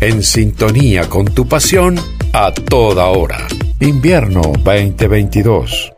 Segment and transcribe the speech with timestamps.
[0.00, 1.98] en sintonía con tu pasión
[2.32, 3.46] a toda hora.
[3.80, 5.92] Invierno 2022.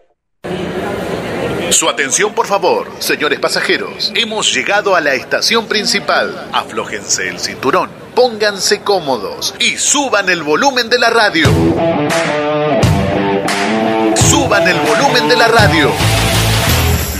[1.70, 4.12] Su atención, por favor, señores pasajeros.
[4.14, 6.48] Hemos llegado a la estación principal.
[6.52, 11.48] Aflójense el cinturón, pónganse cómodos y suban el volumen de la radio.
[14.16, 15.90] Suban el volumen de la radio.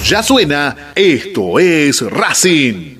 [0.04, 2.99] Ya suena, esto es Racing.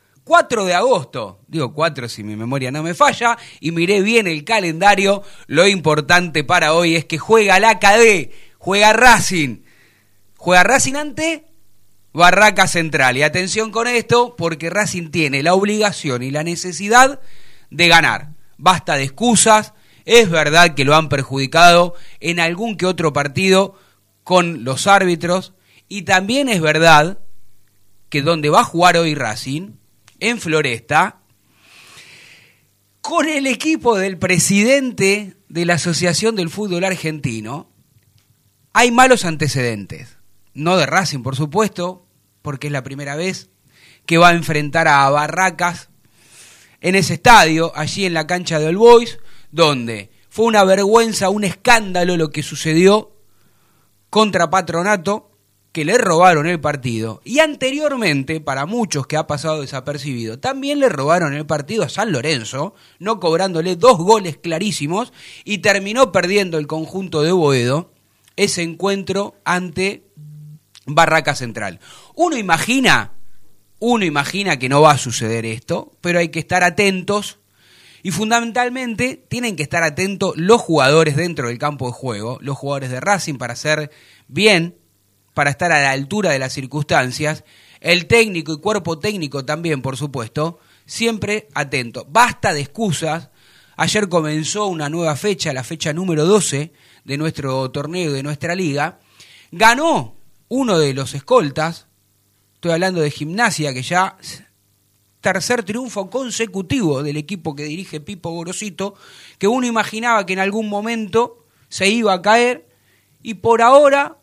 [0.23, 1.41] 4 de agosto.
[1.47, 5.23] Digo 4 si mi memoria no me falla y miré bien el calendario.
[5.47, 9.63] Lo importante para hoy es que juega la KD, juega Racing.
[10.37, 11.45] Juega Racing ante
[12.13, 13.17] Barraca Central.
[13.17, 17.19] Y atención con esto porque Racing tiene la obligación y la necesidad
[17.69, 18.33] de ganar.
[18.57, 19.73] Basta de excusas.
[20.05, 23.75] Es verdad que lo han perjudicado en algún que otro partido
[24.23, 25.53] con los árbitros,
[25.87, 27.19] y también es verdad
[28.09, 29.73] que donde va a jugar hoy Racing,
[30.21, 31.19] en Floresta,
[33.01, 37.69] con el equipo del presidente de la Asociación del Fútbol Argentino,
[38.71, 40.17] hay malos antecedentes.
[40.53, 42.07] No de Racing, por supuesto,
[42.41, 43.49] porque es la primera vez
[44.05, 45.89] que va a enfrentar a Barracas
[46.79, 49.19] en ese estadio, allí en la cancha del Boys,
[49.51, 53.15] donde fue una vergüenza, un escándalo lo que sucedió
[54.09, 55.30] contra Patronato
[55.71, 60.89] que le robaron el partido y anteriormente, para muchos que ha pasado desapercibido, también le
[60.89, 65.13] robaron el partido a San Lorenzo, no cobrándole dos goles clarísimos
[65.45, 67.91] y terminó perdiendo el conjunto de Boedo
[68.35, 70.03] ese encuentro ante
[70.85, 71.79] Barraca Central.
[72.15, 73.13] Uno imagina,
[73.79, 77.39] uno imagina que no va a suceder esto, pero hay que estar atentos
[78.03, 82.89] y fundamentalmente tienen que estar atentos los jugadores dentro del campo de juego, los jugadores
[82.89, 83.91] de Racing para hacer
[84.27, 84.80] bien
[85.33, 87.43] para estar a la altura de las circunstancias,
[87.79, 92.05] el técnico y cuerpo técnico también, por supuesto, siempre atento.
[92.09, 93.29] Basta de excusas.
[93.75, 96.71] Ayer comenzó una nueva fecha, la fecha número 12
[97.03, 98.99] de nuestro torneo, de nuestra liga.
[99.51, 100.15] Ganó
[100.49, 101.87] uno de los escoltas,
[102.53, 104.17] estoy hablando de gimnasia, que ya
[105.21, 108.95] tercer triunfo consecutivo del equipo que dirige Pipo Gorosito,
[109.37, 112.67] que uno imaginaba que en algún momento se iba a caer
[113.23, 114.17] y por ahora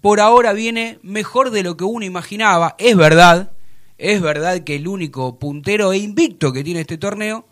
[0.00, 2.74] por ahora viene mejor de lo que uno imaginaba.
[2.78, 3.52] Es verdad,
[3.98, 7.46] es verdad que el único puntero e invicto que tiene este torneo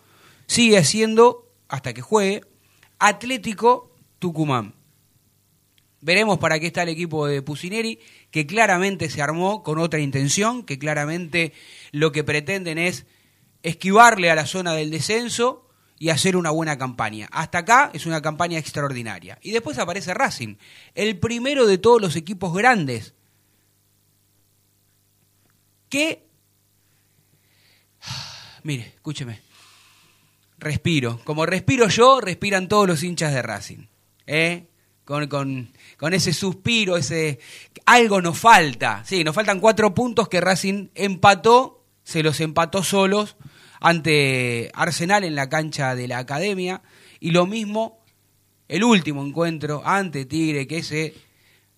[0.47, 2.43] sigue siendo, hasta que juegue,
[2.99, 4.75] Atlético Tucumán.
[6.01, 7.99] Veremos para qué está el equipo de Pusineri,
[8.31, 11.53] que claramente se armó con otra intención, que claramente
[11.93, 13.05] lo que pretenden es
[13.63, 15.68] esquivarle a la zona del descenso
[15.99, 17.29] y hacer una buena campaña.
[17.33, 19.39] Hasta acá es una campaña extraordinaria.
[19.43, 20.57] Y después aparece Racing,
[20.95, 23.15] el primero de todos los equipos grandes.
[25.89, 26.27] Que...
[28.63, 29.41] Mire, escúcheme.
[30.59, 31.21] Respiro.
[31.25, 33.87] Como respiro yo, respiran todos los hinchas de Racing.
[34.27, 34.69] ¿Eh?
[35.09, 37.39] con, con, con ese suspiro, ese
[37.87, 39.03] algo nos falta.
[39.07, 43.37] Sí, nos faltan cuatro puntos que Racing empató, se los empató solos
[43.81, 46.83] ante Arsenal en la cancha de la academia.
[47.21, 47.99] Y lo mismo
[48.69, 51.15] el último encuentro ante Tigre, que ese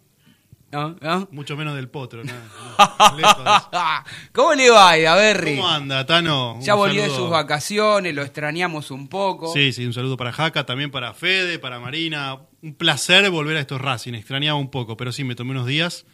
[0.73, 0.95] ¿No?
[0.99, 1.27] ¿No?
[1.31, 2.33] Mucho menos del potro, ¿no?
[4.33, 5.55] ¿Cómo le va, Daverri?
[5.55, 6.57] ¿Cómo anda, Tano?
[6.61, 9.53] ya volvió de sus vacaciones, lo extrañamos un poco.
[9.53, 12.39] Sí, sí, un saludo para Jaca, también para Fede, para Marina.
[12.63, 16.07] Un placer volver a estos Racing, extrañaba un poco, pero sí, me tomé unos días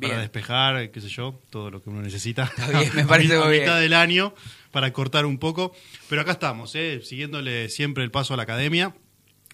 [0.00, 2.52] para despejar, qué sé yo, todo lo que uno necesita.
[2.94, 4.34] me parece a, muy mitad del año
[4.70, 5.74] para cortar un poco.
[6.08, 7.00] Pero acá estamos, ¿eh?
[7.02, 8.94] siguiéndole siempre el paso a la academia,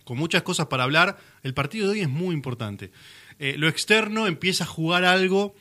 [0.05, 1.19] con muchas cosas para hablar.
[1.43, 2.91] El partido de hoy es muy importante.
[3.40, 5.54] Eh, lo externo empieza a jugar algo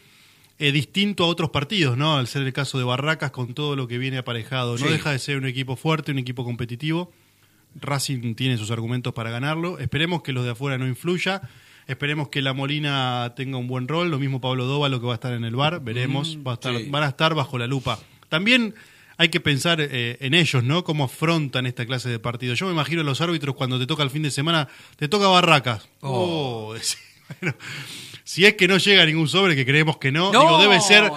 [0.59, 2.17] eh, distinto a otros partidos, ¿no?
[2.17, 4.77] Al ser el caso de Barracas con todo lo que viene aparejado.
[4.77, 7.11] No deja de ser un equipo fuerte, un equipo competitivo.
[7.75, 9.79] Racing tiene sus argumentos para ganarlo.
[9.79, 11.41] Esperemos que los de afuera no influya
[11.89, 14.11] Esperemos que la Molina tenga un buen rol.
[14.11, 15.83] Lo mismo Pablo lo que va a estar en el bar.
[15.83, 16.37] Veremos.
[16.37, 17.97] Mm, va a estar, Van a estar bajo la lupa.
[18.29, 18.75] También
[19.17, 20.83] hay que pensar eh, en ellos, ¿no?
[20.83, 22.59] Cómo afrontan esta clase de partidos.
[22.59, 24.67] Yo me imagino a los árbitros cuando te toca el fin de semana,
[24.97, 25.89] te toca Barracas.
[26.01, 26.75] Oh, oh
[27.41, 27.57] bueno,
[28.29, 31.11] si es que no llega ningún sobre, que creemos que no, digo, debe ser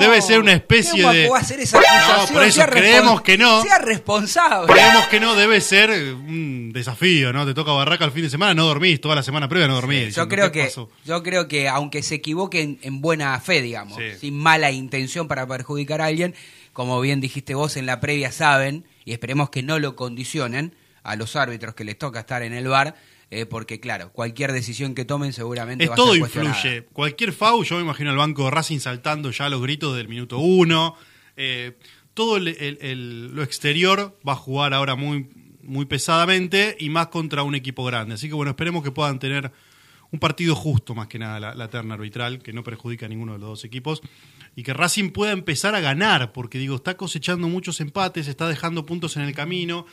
[0.00, 3.62] debe ser una especie de hacer esa no, por eso creemos que no.
[3.62, 4.72] Sea responsable.
[4.72, 7.44] Creemos que no debe ser un desafío, ¿no?
[7.44, 10.14] Te toca barraca el fin de semana, no dormís, toda la semana previa no dormís.
[10.14, 10.72] yo creo que
[11.04, 16.00] yo creo que aunque se equivoquen en buena fe, digamos, sin mala intención para perjudicar
[16.00, 16.34] a alguien,
[16.72, 21.16] como bien dijiste vos en la previa saben y esperemos que no lo condicionen a
[21.16, 22.96] los árbitros que les toca estar en el bar
[23.30, 26.84] eh, porque claro, cualquier decisión que tomen seguramente va a ser todo influye.
[26.92, 30.38] Cualquier FAU, yo me imagino al banco de Racing saltando ya los gritos del minuto
[30.38, 30.96] uno.
[31.36, 31.76] Eh,
[32.14, 35.28] todo lo exterior va a jugar ahora muy,
[35.62, 38.14] muy pesadamente y más contra un equipo grande.
[38.14, 39.52] Así que bueno, esperemos que puedan tener
[40.10, 43.38] un partido justo más que nada la, terna arbitral, que no perjudica a ninguno de
[43.38, 44.02] los dos equipos,
[44.54, 48.86] y que Racing pueda empezar a ganar, porque digo, está cosechando muchos empates, está dejando
[48.86, 49.84] puntos en el camino.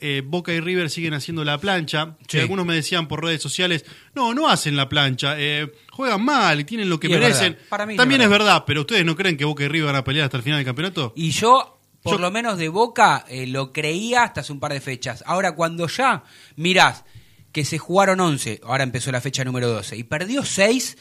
[0.00, 2.16] Eh, Boca y River siguen haciendo la plancha.
[2.40, 3.84] algunos me decían por redes sociales,
[4.14, 7.56] no, no hacen la plancha, eh, juegan mal y tienen lo que merecen.
[7.96, 8.64] También es verdad.
[8.66, 10.66] pero ¿ustedes no creen que Boca y River van a pelear hasta el final del
[10.66, 11.12] campeonato?
[11.16, 14.80] Y yo, por lo menos de Boca, eh, lo creía hasta hace un par de
[14.80, 15.22] fechas.
[15.26, 16.24] Ahora, cuando ya
[16.56, 17.04] mirás
[17.52, 20.98] que se jugaron 11, ahora empezó la fecha número 12, y perdió 6,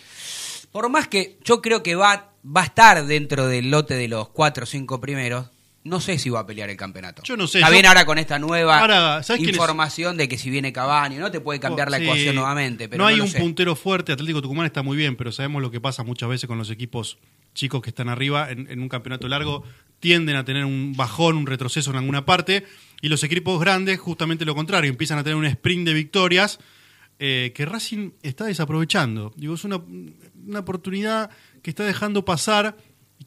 [0.71, 4.29] por más que yo creo que va, va a estar dentro del lote de los
[4.29, 5.49] 4 o 5 primeros,
[5.83, 7.23] no sé si va a pelear el campeonato.
[7.23, 7.59] Yo no sé.
[7.59, 11.29] Está bien ahora con esta nueva información de que si viene Cavani, ¿no?
[11.29, 12.87] Te puede cambiar la oh, ecuación nuevamente.
[12.87, 14.13] Pero no hay un puntero fuerte.
[14.13, 17.17] Atlético Tucumán está muy bien, pero sabemos lo que pasa muchas veces con los equipos
[17.53, 19.63] chicos que están arriba en, un campeonato largo.
[19.99, 22.65] Tienden a tener un bajón, un retroceso en alguna parte.
[23.01, 26.59] Y los equipos grandes, justamente lo contrario, empiezan a tener un sprint de victorias
[27.19, 29.33] eh, que Racing está desaprovechando.
[29.35, 29.81] Digo, es una,
[30.45, 31.29] una oportunidad
[31.61, 32.77] que está dejando pasar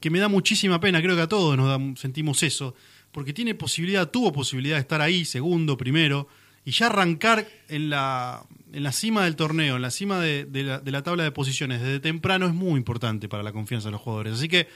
[0.01, 2.75] que me da muchísima pena, creo que a todos nos sentimos eso,
[3.13, 6.29] porque tiene posibilidad, tuvo posibilidad de estar ahí, segundo, primero,
[6.65, 10.81] y ya arrancar en la, en la cima del torneo, en la cima de, la,
[10.81, 14.01] de la tabla de posiciones desde temprano es muy importante para la confianza de los
[14.01, 14.35] jugadores.
[14.35, 14.69] Así que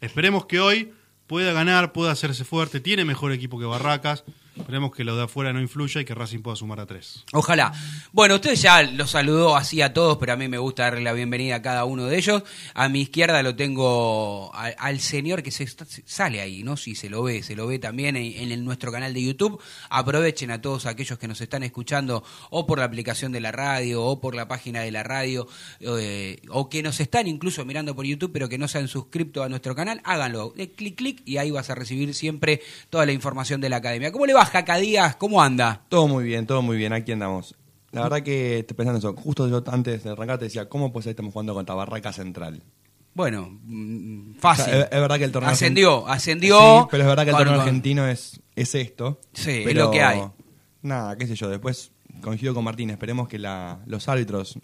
[0.00, 0.92] esperemos que hoy
[1.26, 4.24] pueda ganar, pueda hacerse fuerte, tiene mejor equipo que Barracas.
[4.56, 7.24] Esperemos que lo de afuera no influya y que Racing pueda sumar a tres.
[7.32, 7.72] Ojalá.
[8.12, 11.14] Bueno, usted ya los saludó así a todos, pero a mí me gusta darle la
[11.14, 12.42] bienvenida a cada uno de ellos.
[12.74, 15.66] A mi izquierda lo tengo al señor que se
[16.04, 16.76] sale ahí, ¿no?
[16.76, 19.58] Si se lo ve, se lo ve también en, en el- nuestro canal de YouTube.
[19.88, 24.04] Aprovechen a todos aquellos que nos están escuchando o por la aplicación de la radio
[24.04, 25.48] o por la página de la radio
[25.80, 29.42] eh, o que nos están incluso mirando por YouTube pero que no se han suscrito
[29.42, 30.52] a nuestro canal, háganlo.
[30.58, 34.12] Eh, clic, clic y ahí vas a recibir siempre toda la información de la academia.
[34.12, 35.16] ¿Cómo le va, Jaca Díaz?
[35.16, 35.82] ¿Cómo anda?
[35.88, 37.54] Todo muy bien, todo muy bien, aquí andamos.
[37.90, 39.14] La verdad que estoy pensando eso.
[39.14, 42.62] Justo yo antes de arrancar te decía, ¿cómo pues ahí estamos jugando contra Barraca Central?
[43.14, 44.62] Bueno, mm, fácil.
[44.62, 46.58] O sea, es, es verdad que el torneo Ascendió, ascendió.
[46.58, 49.20] Sí, pero es verdad que el torneo argentino es, es esto.
[49.34, 50.22] Sí, es lo que hay.
[50.80, 51.48] Nada, qué sé yo.
[51.48, 52.90] Después coincido con Martín.
[52.90, 54.58] Esperemos que la, los árbitros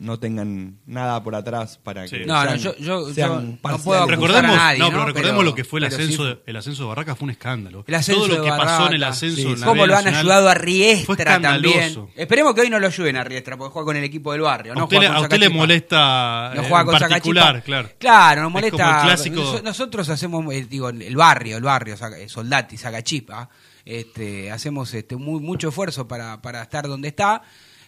[0.00, 2.16] no tengan nada por atrás para Sí.
[2.20, 5.38] que No, no, yo- yo- sean yo no puedo Recordemos, a nadie, no, pero recordemos
[5.38, 6.28] Pero- lo que fue el ascenso, sí.
[6.30, 7.84] de, el ascenso de Barracas fue un escándalo.
[7.86, 9.60] El ascenso Todo lo de que pasó en el ascenso sí, en sí.
[9.60, 12.08] la ¿Cómo lo han Nacional ayudado a fue Riestra también?
[12.16, 14.72] Esperemos que hoy no lo ayuden a Riestra, porque juega con el equipo del barrio.
[14.72, 15.60] A usted, juega le- con a usted le Sacachipa.
[15.62, 17.64] molesta No eh, juega en con particular, Sacachipa.
[17.64, 17.88] claro.
[17.98, 18.76] Claro, nos Es molesta.
[18.84, 22.76] como el clásico- Nos- Nosotros hacemos, eh, digo, el barrio, el barrio, Saca- eh, Soldati,
[22.78, 23.48] Sacachipa.
[23.84, 27.42] Este, hacemos este, muy, mucho esfuerzo para, para estar donde está,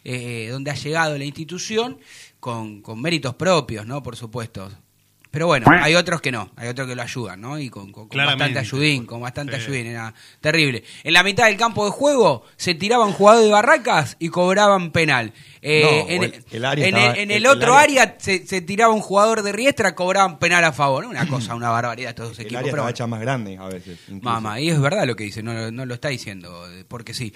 [0.04, 1.98] eh, donde ha llegado la institución,
[2.40, 4.02] con, con méritos propios, ¿no?
[4.02, 4.70] Por supuesto.
[5.30, 7.58] Pero bueno, hay otros que no, hay otros que lo ayudan, ¿no?
[7.58, 8.52] Y con, con- con Claramente.
[8.52, 9.62] bastante ayudín, con bastante Sí.
[9.62, 10.84] ayudín, era terrible.
[11.04, 15.32] En la mitad del campo de juego se tiraban jugadores de barracas y cobraban penal.
[15.62, 18.16] Eh, No, en, el- el área en estaba- en el- el el otro área- área
[18.20, 21.06] se, se tiraba un jugador de Riestra, cobraban penal a favor.
[21.06, 22.60] Una cosa, una barbaridad estos dos El equipos.
[22.64, 24.00] área pero hecha más grande a veces.
[24.20, 27.32] Mamá, y es verdad lo que dice, no, no lo está diciendo, eh, porque sí.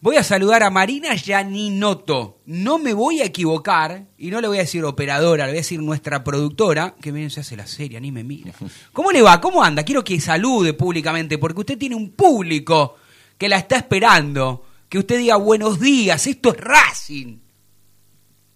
[0.00, 2.40] Voy a saludar a Marina Yaninoto.
[2.46, 5.60] No me voy a equivocar, y no le voy a decir operadora, le voy a
[5.62, 8.52] decir nuestra productora, que miren, se hace la serie, ni me mira.
[8.92, 9.40] ¿Cómo le va?
[9.40, 9.82] ¿Cómo anda?
[9.84, 12.96] Quiero que salude públicamente, porque usted tiene un público
[13.36, 14.64] que la está esperando.
[14.88, 17.38] Que usted diga buenos días, esto es Racing.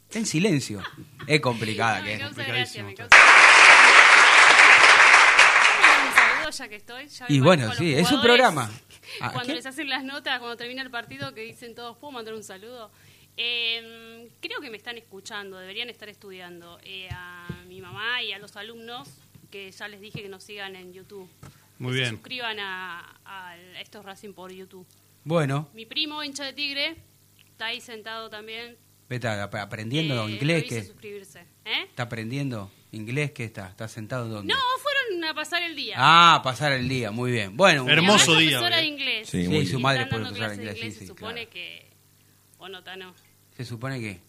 [0.06, 0.80] Está en silencio.
[1.26, 2.48] Es complicada No, que me es.
[2.48, 3.16] gracia, me causa
[6.52, 7.08] ya que estoy.
[7.08, 8.70] ya Y bueno, sí, es un programa.
[9.20, 9.54] Ah, Cuando ¿qué?
[9.56, 12.90] les hacen las notas, cuando termina el partido, que dicen todos, ¿puedo mandar un saludo?
[13.36, 16.78] Eh, creo que me están escuchando, deberían estar estudiando.
[16.84, 19.08] Eh, a mi mamá y a los alumnos,
[19.50, 21.28] que ya les dije que nos sigan en YouTube.
[21.78, 22.10] Muy Que bien.
[22.10, 24.86] Se suscriban a, a estos Racing por YouTube.
[25.24, 26.96] Bueno, Mi primo, hincha de Tigre,
[27.50, 28.76] está ahí sentado también.
[29.08, 30.64] está ap- aprendiendo Eh, inglés.
[30.68, 31.40] que suscribirse.
[31.64, 31.84] ¿Eh?
[31.88, 33.30] ¿Está aprendiendo inglés?
[33.32, 33.68] ¿Qué está?
[33.68, 34.52] ¿Está sentado dónde?
[34.52, 34.91] No, fueron
[35.28, 35.94] a pasar el día.
[35.98, 37.56] Ah, pasar el día, muy bien.
[37.56, 39.28] Bueno, Hermoso día, profesora de inglés.
[39.28, 39.82] Sí, Sí, muy su bien.
[39.82, 41.50] madre Están es dando profesora de clases inglés, sí, se sí, supone claro.
[41.52, 41.90] que...
[42.58, 43.14] O no, ta, no.
[43.56, 44.20] Se supone que...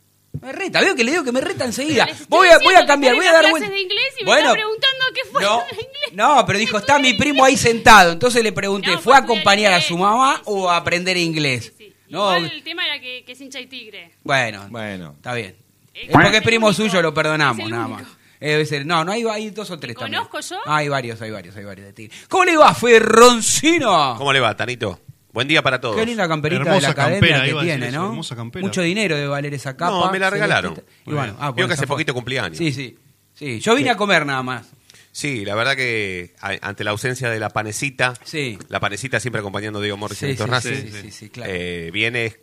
[0.41, 2.05] Me reta, veo que le digo que me reta enseguida.
[2.05, 3.51] Pero les estoy Voy a, voy diciendo a que cambiar, están voy a dar clases
[3.59, 3.69] vuelta.
[3.75, 6.13] de inglés y me está preguntando qué fue no, inglés.
[6.13, 8.11] no, pero dijo, está mi primo ahí sentado.
[8.11, 10.43] Entonces le pregunté, No, ¿fue a acompañar a su mamá sí, sí.
[10.47, 11.65] o a aprender inglés?
[11.77, 11.93] Sí, sí.
[12.09, 14.11] No, Igual el tema era que, que es hincha y tigre.
[14.23, 15.13] bueno, Bueno.
[15.15, 15.55] está bien.
[15.93, 17.99] Eh, Es porque es primo único, suyo, lo perdonamos, nada único.
[18.01, 18.17] más.
[18.43, 20.21] Eh, debe ser- no, no hay, hay dos o tres también.
[20.23, 20.59] conozco yo?
[20.65, 22.09] Ah, hay varios, hay varios, hay varios de ti.
[22.27, 24.15] ¿Cómo le va, Ferroncino?
[24.17, 24.99] ¿Cómo le va, Tanito?
[25.31, 25.95] Buen día para todos.
[25.95, 28.07] Qué linda camperita de la Hermosa academia campera, que iba a decir tiene, eso, ¿no?
[28.09, 28.65] hermosa campera.
[28.65, 29.91] Mucho dinero debe valer esa capa.
[29.91, 30.75] No, me la regalaron.
[31.07, 32.57] Y bueno, ah, Vio que hace poquito cumpleaños.
[32.57, 32.97] Sí, sí.
[33.33, 34.67] Sí, yo vine a comer nada más.
[35.11, 38.59] Sí, la verdad que ante la ausencia de la panecita, Sí.
[38.69, 41.29] la panecita siempre acompañando a Diego Morris Sí, en estos sí, Racing, sí, sí, sí,
[41.29, 41.51] claro.
[41.53, 42.35] eh, viene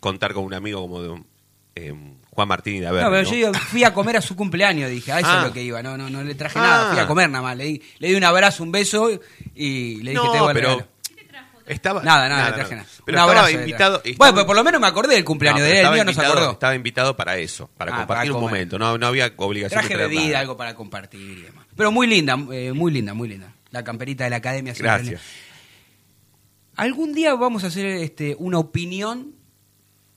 [0.00, 1.22] contar con un amigo como de,
[1.74, 1.94] eh,
[2.30, 3.34] Juan Martín y de Averno, No, pero ¿no?
[3.36, 5.38] yo fui a comer a su cumpleaños, dije, a eso Ah.
[5.40, 6.62] es lo que iba, no, no, no le traje Ah.
[6.62, 9.10] nada, fui a comer nada más, le di, le di un abrazo, un beso
[9.54, 10.88] y le dije, No, te el pero
[11.66, 12.88] estaba Nada, nada, le traje nada.
[13.04, 13.96] Pero un estaba invitado.
[14.04, 16.04] estaba- Bueno, pero por lo menos me acordé del cumpleaños No, de él, el mío
[16.04, 16.50] no se acordó.
[16.52, 18.78] Estaba invitado para eso, para Ah, compartir para un momento.
[18.78, 20.38] No, no había obligación Traje de bebida, nada.
[20.40, 21.66] algo para compartir y demás.
[21.76, 23.52] Pero muy linda, eh, muy linda, muy linda.
[23.70, 24.74] La camperita de la academia.
[24.76, 25.20] Gracias.
[26.76, 29.34] Algún día vamos a hacer este, una opinión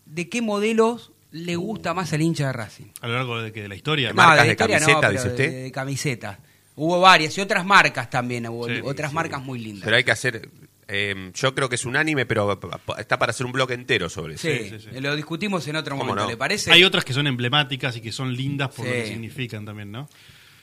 [0.05, 2.85] de qué modelos le gusta más al hincha de Racing.
[3.01, 4.09] A lo largo de, que de la historia.
[4.09, 5.63] No, marcas de historia camiseta, dice de- usted.
[5.63, 6.37] De, camisetas.
[6.77, 9.15] Hubo varias y otras marcas también, hubo Sí, otras sí.
[9.15, 9.83] marcas muy lindas.
[9.85, 10.49] Pero hay que hacer.
[10.87, 12.59] eh, yo creo que es unánime, pero
[12.97, 14.47] está para hacer un bloque entero sobre eso.
[14.47, 14.99] sí, sí, sí.
[15.01, 16.29] lo discutimos en otro ¿Cómo momento, no?
[16.29, 16.71] ¿le parece?
[16.71, 20.09] Hay otras que son emblemáticas y que son lindas por lo que significan también, ¿no?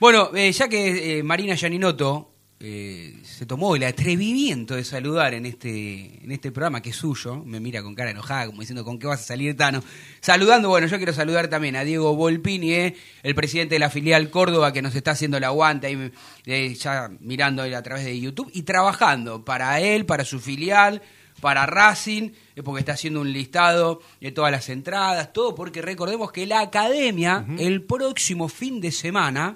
[0.01, 2.32] Bueno, eh, ya que eh, Marina Yaninoto
[2.65, 7.43] eh, se tomó el atrevimiento de saludar en este, en este programa que es suyo,
[7.45, 9.83] me mira con cara enojada, como diciendo, ¿con qué vas a salir, Tano?
[10.21, 14.31] Saludando, bueno, yo quiero saludar también a Diego Volpini, eh, el presidente de la filial
[14.31, 16.13] Córdoba, que nos está haciendo el aguante, ahí,
[16.47, 21.03] eh, ya mirando a través de YouTube y trabajando para él, para su filial,
[21.41, 22.31] para Racing,
[22.63, 27.45] porque está haciendo un listado de todas las entradas, todo porque recordemos que la academia,
[27.59, 29.53] el próximo fin de semana,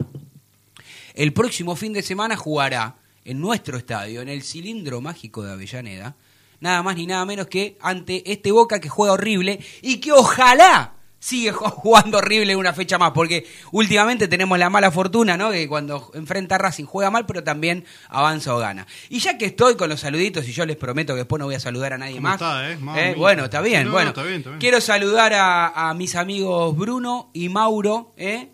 [1.17, 6.15] el próximo fin de semana jugará en nuestro estadio, en el cilindro mágico de Avellaneda,
[6.61, 10.93] nada más ni nada menos que ante este Boca que juega horrible y que ojalá
[11.19, 15.51] sigue ju- jugando horrible una fecha más, porque últimamente tenemos la mala fortuna, ¿no?
[15.51, 18.87] Que cuando enfrenta a Racing juega mal, pero también avanza o gana.
[19.09, 21.57] Y ya que estoy con los saluditos, y yo les prometo que después no voy
[21.57, 22.35] a saludar a nadie ¿Cómo más.
[22.35, 22.79] está, eh?
[22.97, 23.15] Eh.
[23.17, 24.11] Bueno, está bien, No, bueno.
[24.11, 24.61] está bien, está bien.
[24.61, 28.51] Quiero saludar a, a mis amigos Bruno y Mauro, ¿eh?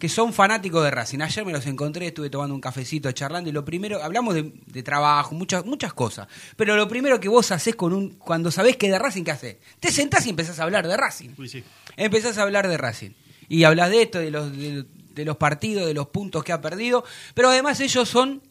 [0.00, 1.20] Que son fanáticos de Racing.
[1.20, 4.82] Ayer me los encontré, estuve tomando un cafecito, charlando, y lo primero, hablamos de, de
[4.82, 6.26] trabajo, muchas, muchas cosas,
[6.56, 9.56] pero lo primero que vos haces con un, cuando sabés que de Racing, ¿qué haces?
[9.78, 11.30] Te sentás y empezás a hablar de Racing.
[11.38, 11.62] Uy, sí.
[11.96, 13.10] Empezás a hablar de Racing.
[13.48, 16.60] Y hablas de esto, de los, de, de los partidos, de los puntos que ha
[16.60, 17.04] perdido,
[17.34, 18.42] pero además ellos son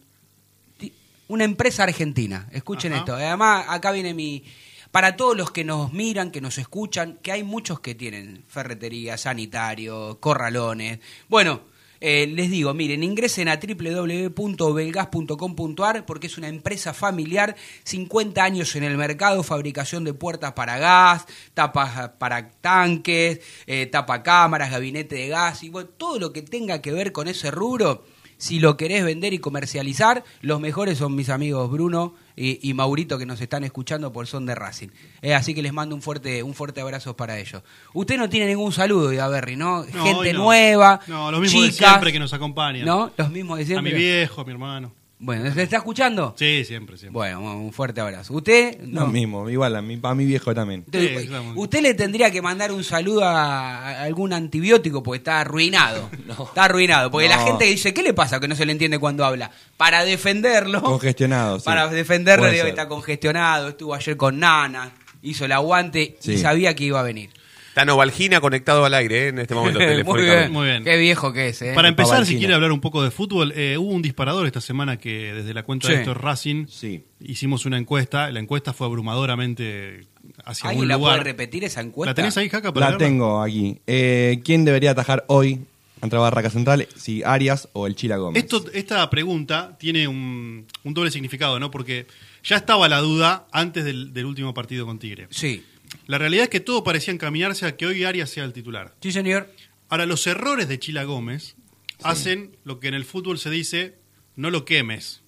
[1.29, 2.47] una empresa argentina.
[2.51, 2.99] Escuchen Ajá.
[2.99, 3.15] esto.
[3.15, 4.43] Además, acá viene mi...
[4.91, 9.17] Para todos los que nos miran, que nos escuchan, que hay muchos que tienen ferretería,
[9.17, 10.99] sanitario, corralones.
[11.27, 11.61] Bueno,
[12.01, 18.83] eh, les digo, miren, ingresen a www.belgas.com.ar porque es una empresa familiar, 50 años en
[18.83, 25.63] el mercado, fabricación de puertas para gas, tapas para tanques, eh, tapacámaras, gabinete de gas
[25.63, 28.05] y bueno, todo lo que tenga que ver con ese rubro.
[28.39, 33.17] Si lo querés vender y comercializar, los mejores son mis amigos Bruno y, y Maurito
[33.17, 34.87] que nos están escuchando por son de Racing.
[35.21, 37.61] Eh, así que les mando un fuerte, un fuerte abrazo para ellos.
[37.93, 39.83] Usted no tiene ningún saludo, Berry, ¿no?
[39.83, 40.43] No, Gente no.
[40.43, 42.85] nueva, No, los mismos de chicas, siempre que nos acompañan.
[42.85, 43.11] ¿No?
[43.17, 44.93] Los mismos de A mi viejo, a mi hermano.
[45.21, 46.33] Bueno, ¿se está escuchando?
[46.39, 47.11] Sí, siempre, siempre.
[47.11, 48.33] Bueno, un fuerte abrazo.
[48.33, 48.79] ¿Usted?
[48.87, 50.83] Lo mismo, igual a mi, a mi viejo también.
[50.85, 51.51] Entonces, Sí, claro.
[51.57, 56.09] usted le tendría que mandar un saludo a a algún antibiótico porque está arruinado.
[56.47, 57.11] Está arruinado.
[57.11, 57.47] Porque la No.
[57.47, 59.51] gente dice, ¿qué le pasa que no se le entiende cuando habla?
[59.75, 60.81] Para defenderlo.
[60.81, 61.65] Congestionado, sí.
[61.65, 62.69] Para defenderlo, Puede digo, ser.
[62.69, 63.67] está congestionado.
[63.69, 64.91] Estuvo ayer con Nana.
[65.21, 66.37] Hizo el aguante y Sí.
[66.37, 67.29] sabía que iba a venir.
[67.73, 70.51] Tano Valgina conectado al aire eh, en este momento Muy bien.
[70.51, 70.83] Muy bien.
[70.83, 71.71] Qué viejo que es, ¿eh?
[71.75, 74.97] Para empezar, si quiere hablar un poco de fútbol, eh, hubo un disparador esta semana
[74.97, 75.93] que desde la cuenta Sí.
[75.93, 77.03] de Héctor Racing Sí.
[77.21, 78.29] hicimos una encuesta.
[78.31, 80.05] La encuesta fue abrumadoramente
[80.45, 81.13] hacia ¿Alguien un la lugar.
[81.19, 82.11] puede repetir esa encuesta?
[82.11, 82.73] ¿La tenés ahí, Jaca?
[82.73, 83.79] para La tengo aquí.
[83.87, 85.61] Eh, ¿Quién debería atajar hoy
[86.01, 86.87] ante Barraca Central?
[86.95, 88.43] Si Arias o el Chila Gómez.
[88.43, 91.71] Esto, esta pregunta tiene un, un doble significado, ¿no?
[91.71, 92.07] Porque
[92.43, 95.27] ya estaba la duda antes del, del último partido con Tigre.
[95.29, 95.63] Sí.
[96.07, 98.95] La realidad es que todo parecía encaminarse a que hoy Arias sea el titular.
[99.01, 99.51] Sí, señor.
[99.89, 101.55] Ahora, los errores de Chila Gómez
[102.03, 103.97] hacen lo que en el fútbol se dice
[104.35, 105.21] no lo quemes,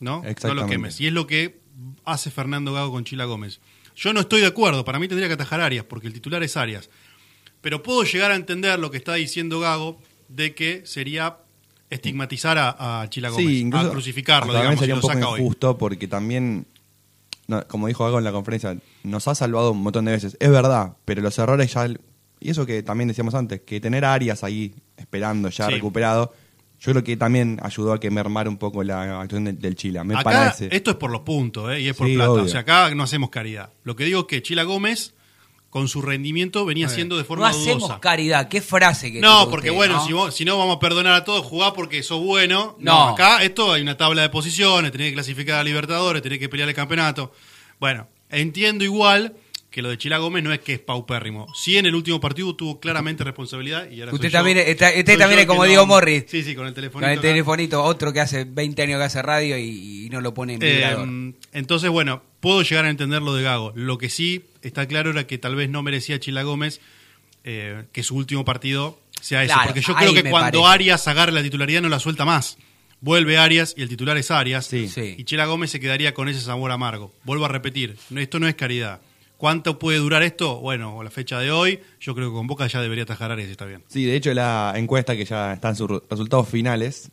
[0.00, 0.22] ¿no?
[0.42, 1.00] No lo quemes.
[1.00, 1.60] Y es lo que
[2.04, 3.60] hace Fernando Gago con Chila Gómez.
[3.96, 6.56] Yo no estoy de acuerdo, para mí tendría que atajar Arias, porque el titular es
[6.56, 6.88] Arias.
[7.60, 11.38] Pero puedo llegar a entender lo que está diciendo Gago de que sería
[11.90, 15.14] estigmatizar a, a Chila Gómez, Sí, incluso a crucificarlo, digamos, si sería lo un poco
[15.14, 15.40] saca hoy.
[15.40, 16.66] injusto porque también,
[17.48, 20.36] no, como dijo algo en la conferencia, nos ha salvado un montón de veces.
[20.40, 21.86] Es verdad, pero los errores ya...
[22.40, 25.72] Y eso que también decíamos antes, que tener a Arias ahí esperando ya Sí.
[25.74, 26.32] recuperado,
[26.80, 30.04] yo creo que también ayudó a que mermar un poco la actuación del, del Chila.
[30.04, 30.68] Me acá parece.
[30.70, 31.80] esto es por los puntos ¿eh?
[31.80, 32.30] y es por Sí, plata.
[32.32, 32.42] obvio.
[32.44, 33.70] O sea, acá no hacemos caridad.
[33.84, 35.14] Lo que digo es que Chila Gómez,
[35.74, 37.98] con su rendimiento, venía siendo de No forma hacemos dudosa.
[37.98, 38.46] caridad.
[38.48, 40.06] Qué frase que No, porque usted, bueno, ¿no?
[40.06, 42.76] Si, vos- si no vamos a perdonar a todos, jugá porque sos bueno.
[42.78, 42.92] No.
[42.92, 43.08] No.
[43.08, 46.68] acá esto hay una tabla de posiciones, tenés que clasificar a Libertadores, tenés que pelear
[46.68, 47.32] el campeonato.
[47.80, 49.34] Bueno, entiendo igual
[49.74, 51.52] que lo de Chila Gómez no es que es paupérrimo.
[51.52, 54.90] Sí, en el último partido tuvo claramente responsabilidad y ahora Usted soy yo- también está-
[54.96, 56.26] usted también es como Diego Morris.
[56.28, 57.04] Sí, sí, con el teléfono.
[57.04, 60.32] Con el telefonito, otro que hace 20 años que hace radio y, y no lo
[60.32, 60.60] pone en.
[60.62, 63.72] Eh, entonces, bueno, puedo llegar a entender lo de Gago.
[63.74, 66.80] Lo que sí está claro era que tal vez no merecía Chila Gómez
[67.42, 69.54] eh, que su último partido sea ese.
[69.54, 70.72] Claro, porque yo creo que cuando parece.
[70.74, 72.58] Arias agarre la titularidad no la suelta más.
[73.00, 74.66] Vuelve Arias y el titular es Arias.
[74.66, 74.88] Sí.
[74.88, 75.16] Sí.
[75.18, 77.12] Y Chila Gómez se quedaría con ese sabor amargo.
[77.24, 79.00] Vuelvo a repetir, esto no es caridad.
[79.44, 80.58] ¿Cuánto puede durar esto?
[80.58, 83.50] Bueno, a la fecha de hoy, yo creo que con Boca ya debería atajar Arias,
[83.50, 83.84] está bien.
[83.88, 87.10] Sí, de hecho la encuesta que ya está en sus re- resultados finales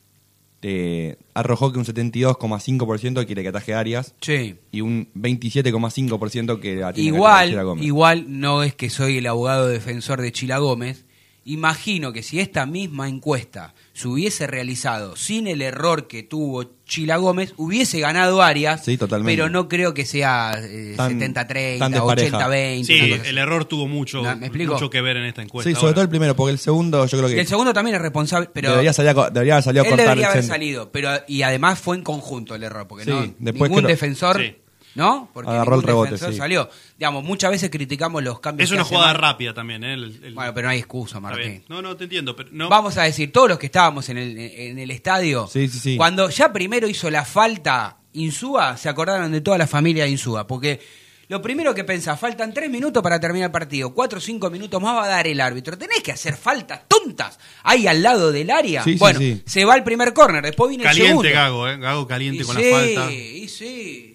[0.62, 4.56] eh, arrojó que un 72,5% quiere que ataje Arias Sí.
[4.72, 7.86] y un 27,5% que tiene que atajar a Chila Igual, Gómez.
[7.86, 11.04] igual no es que soy el abogado defensor de Chila Gómez.
[11.43, 17.17] Imagino que si esta misma encuesta se hubiese realizado sin el error que tuvo Chila
[17.17, 18.86] Gómez, hubiese ganado Arias.
[18.86, 19.32] Sí, totalmente.
[19.36, 22.38] Pero no creo que sea eh, Tan- 70-30, tan despareja.
[22.47, 22.84] 80-20.
[22.84, 24.73] Sí, el error tuvo mucho, No, ¿me explico?
[24.73, 25.67] mucho que ver en esta encuesta.
[25.67, 27.95] Sí, sobre Ahora, todo el primero, porque el segundo yo creo que el segundo también
[27.95, 30.43] es responsable, pero debería, salir a, co- debería haber salido a él cortar debería haber
[30.43, 33.88] salido, pero y además fue en conjunto el error, porque Sí, no después ningún creo-
[33.89, 34.56] defensor, Sí.
[34.95, 35.30] ¿No?
[35.34, 36.38] Porque Agarró el rebote, defensor sí.
[36.39, 36.69] salió.
[36.97, 38.69] Digamos, muchas veces criticamos los cambios.
[38.69, 39.93] Es una jugada Mar- rápida también, ¿eh?
[39.93, 41.63] El- el- Bueno, pero no hay excusa, Martín.
[41.69, 42.36] No, no, te entiendo.
[42.36, 45.67] Pero no, Vamos a decir, todos los que estábamos en el, en el estadio, Sí,
[45.67, 45.97] sí, sí.
[45.97, 50.45] cuando ya primero hizo la falta Insúa, se acordaron de toda la familia de Insúa,
[50.45, 50.82] porque
[51.30, 54.82] lo primero que pensás, faltan tres minutos para terminar el partido, cuatro o cinco minutos
[54.82, 55.77] más va a dar el árbitro.
[55.77, 58.84] Tenés que hacer faltas tontas ahí al lado del área.
[58.84, 59.41] Sí, sí, bueno, sí.
[59.45, 61.21] se va el primer córner, después viene el segundo.
[61.21, 61.77] Caliente Gago, ¿eh?
[61.77, 63.12] Gago caliente Y con sí, la falta.
[63.13, 64.11] y sí.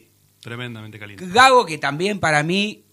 [0.46, 1.26] Tremendamente caliente.
[1.26, 2.84] Gago que también para mí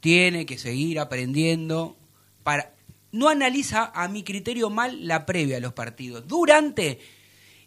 [0.00, 1.96] tiene que seguir aprendiendo
[2.42, 2.72] para
[3.12, 6.98] no analiza a mi criterio mal la previa a los partidos durante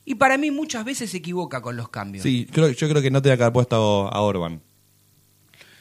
[0.03, 3.09] y para mí muchas veces se equivoca con los cambios Sí, creo, yo creo que
[3.09, 3.75] no te voy a quedar puesto
[4.13, 4.61] a Orban.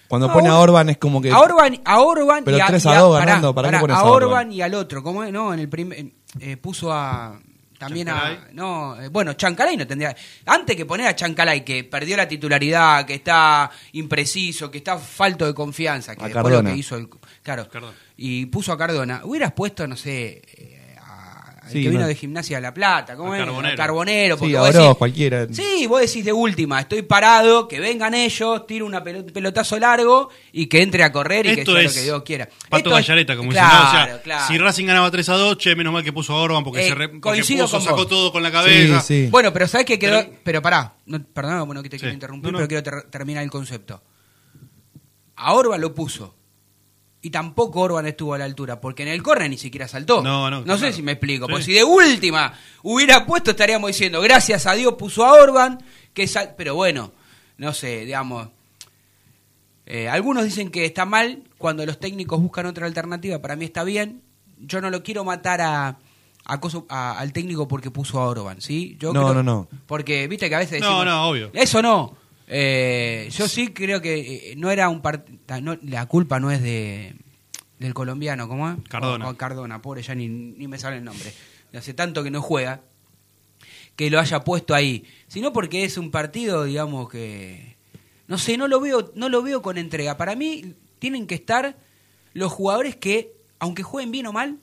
[0.06, 1.32] Cuando A pone a Or- Orban es como que.
[1.32, 3.68] a Orban a Orban Pero y a, 3 y a a- 2 pará, ganando, ¿para
[3.68, 4.52] qué pará, pones a a Orban Orban?
[4.52, 5.32] y al otro cómo es?
[5.32, 6.06] no en el primer
[6.38, 7.40] eh, puso a
[7.80, 10.14] también a no eh, bueno Chancalay no tendría
[10.44, 15.46] antes que poner a Chancalay que perdió la titularidad que está impreciso que está falto
[15.46, 17.08] de confianza que A después lo que hizo el
[17.42, 17.94] claro Cardona.
[18.18, 20.42] y puso a Cardona hubieras puesto no sé
[21.72, 22.06] Sí, que vino no.
[22.08, 23.40] de gimnasia de la plata ¿cómo es?
[23.44, 23.76] Carbonero.
[23.76, 25.46] Carbonero Sí, porque a vos decís- cualquiera.
[25.52, 28.92] Sí, vos decís de última, estoy parado, que vengan ellos, tiro un
[29.32, 32.22] pelotazo largo y que entre a correr y que Esto sea es lo que Dios
[32.22, 32.46] quiera.
[32.46, 33.84] Pato Esto es- Gallareta, como claro, dicen.
[33.84, 34.02] ¿no?
[34.02, 34.46] O sea, claro.
[34.48, 36.88] si Racing ganaba 3 a 2, che, menos mal que puso a Orban porque, Eh,
[36.88, 39.00] se re- porque puso, con sacó todo con la cabeza.
[39.00, 39.28] Sí, sí.
[39.30, 40.20] Bueno, pero ¿sabes qué quedó?
[40.20, 42.14] Pero- Pero, pará, no, perdóname, bueno, que te quiero Sí.
[42.14, 42.66] interrumpir, No, no.
[42.66, 44.02] pero quiero ter- terminar el concepto.
[45.36, 46.34] A Orban lo puso.
[47.22, 50.22] Y tampoco Orban estuvo a la altura, porque en el córner ni siquiera saltó.
[50.22, 50.92] No, no, sé claro.
[50.94, 51.46] si me explico.
[51.46, 51.50] Sí.
[51.50, 56.26] Porque si de última hubiera puesto, estaríamos diciendo, gracias a Dios puso a Orban, que
[56.26, 56.54] sal...
[56.56, 57.12] pero bueno,
[57.58, 58.48] no sé, digamos.
[59.86, 63.38] eh, algunos dicen que está mal cuando los técnicos buscan otra alternativa.
[63.40, 64.22] Para mí está bien.
[64.58, 65.98] Yo no lo quiero matar a,
[66.46, 68.96] a coso- a- al técnico porque puso a Orban, ¿sí?
[68.98, 69.68] Yo No, creo- no, no.
[69.86, 71.50] Porque viste que a veces No, decimos, no, obvio.
[71.52, 72.16] Eso no.
[72.52, 75.38] Eh, yo sí creo que eh, no era un partido.
[75.82, 77.14] la culpa no es de
[77.78, 78.76] del colombiano, ¿cómo es?
[78.88, 79.28] Cardona.
[79.28, 81.32] O- o Cardona, pobre, ya ni, ni me sale el nombre.
[81.72, 82.82] Hace tanto que no juega
[83.96, 87.76] que lo haya puesto ahí, sino porque es un partido, digamos que
[88.26, 90.16] no sé, no lo veo, no lo veo con entrega.
[90.16, 91.76] Para mí tienen que estar
[92.32, 94.58] los jugadores que, aunque jueguen bien o mal,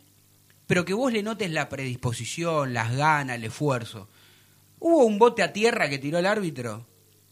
[0.67, 4.08] pero que vos le notes la predisposición, las ganas, el esfuerzo.
[4.80, 6.86] Hubo un bote a tierra que tiró el árbitro,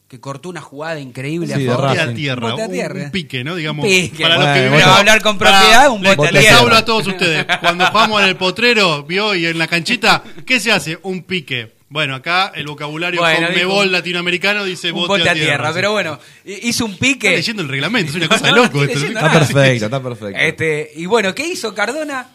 [0.07, 1.89] que cortó una jugada increíble Sí, a favor.
[1.89, 3.03] Bote a tierra, Bote a un- tierra.
[3.05, 3.55] Un, pique, ¿no?
[3.55, 4.21] Digamos, Un pique.
[4.23, 6.59] para los que Bueno, vivieron- Pero hablar con propiedad, un les- bote a Les tierra.
[6.59, 7.45] hablo a todos ustedes.
[7.59, 10.99] Cuando jugamos en el potrero, vio, y en la canchita, ¿qué se hace?
[11.01, 11.73] Un pique.
[11.89, 15.73] Bueno, acá el vocabulario Bueno, conmebol latinoamericano dice un bote, bote a tierra, sí.
[15.75, 17.29] pero bueno, hizo un Está pique.
[17.31, 19.05] leyendo el reglamento, es una cosa de loco no esto.
[19.05, 19.31] Está nada.
[19.39, 20.39] perfecto, está perfecto.
[20.39, 22.27] Este, y bueno, ¿qué hizo Cardona?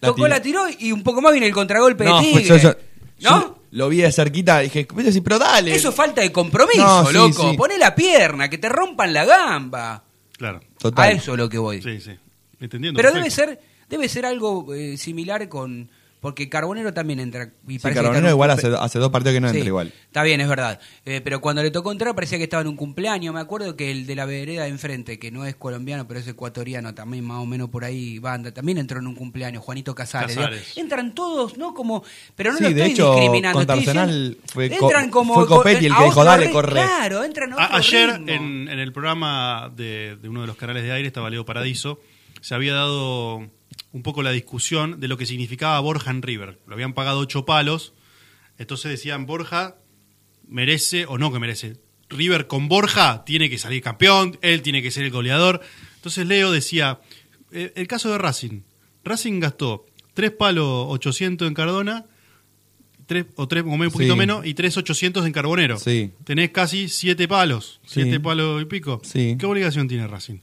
[0.00, 0.28] La Tocó tiró.
[0.28, 2.58] la tiró y un poco más viene el contragolpe no, de fue- Tigre.
[2.60, 2.70] yo,
[3.20, 3.58] yo- ¿No?
[3.74, 5.74] Lo vi de cerquita y dije, "Vete así, pero dale.
[5.74, 7.50] Eso es falta de compromiso, No, sí, loco.
[7.50, 7.56] sí.
[7.56, 10.04] Poné la pierna, que te rompan la gamba.
[10.38, 11.08] Claro, Total.
[11.08, 11.82] A eso es lo que voy.
[11.82, 12.12] sí, sí.
[12.60, 12.96] Entendiendo.
[12.96, 15.90] Pero debe ser, debe ser algo eh, similar con.
[16.24, 17.50] Porque Carbonero también entra.
[17.68, 19.92] Y Sí, Carbonero igual hace, hace dos partidos que no Sí, entra igual.
[20.06, 20.80] Está bien, es verdad.
[21.04, 23.34] Eh, pero cuando le tocó entrar parecía que estaba en un cumpleaños.
[23.34, 26.26] Me acuerdo que el de la vereda de enfrente, que no es colombiano, pero es
[26.26, 30.34] ecuatoriano, también más o menos por ahí banda, también entró en un cumpleaños, Juanito Casares.
[30.34, 30.78] Casares.
[30.78, 31.74] Entran todos, ¿no?
[31.74, 32.02] Como,
[32.34, 33.58] pero no Sí, lo de estoy hecho, discriminando.
[33.58, 36.72] contra estoy Arsenal fue entran como fue Copetti el que dijo, "Dale, corre".
[36.72, 38.28] Claro, entran a A- otro ayer ritmo.
[38.30, 42.00] en, en el programa de, de uno de los canales de aire, estaba Leo Paradiso,
[42.40, 43.46] se había dado
[43.92, 46.58] un poco la discusión de lo que significaba Borja en River.
[46.66, 47.94] Lo habían pagado ocho palos,
[48.58, 49.76] entonces decían Borja
[50.48, 51.76] merece o no que merece.
[52.10, 55.60] River con Borja tiene que salir campeón, él tiene que ser el goleador.
[55.96, 57.00] Entonces Leo decía,
[57.50, 58.60] eh, el caso de Racing.
[59.04, 62.04] Racing gastó tres palos 800 en Cardona,
[63.06, 64.18] tres, o tres, un poquito Sí.
[64.18, 65.78] menos, y tres 800 en Carbonero.
[65.78, 66.10] Sí.
[66.24, 68.02] Tenés casi siete palos, Sí.
[68.02, 69.00] siete palos y pico.
[69.04, 69.36] Sí.
[69.38, 70.38] ¿Qué obligación tiene Racing?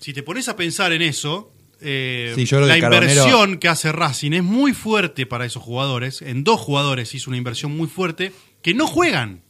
[0.00, 3.68] Si te pones a pensar en eso, eh, Sí, yo creo la Carbonero- inversión que
[3.68, 6.22] hace Racing es muy fuerte para esos jugadores.
[6.22, 9.42] En dos jugadores hizo una inversión muy fuerte que no juegan.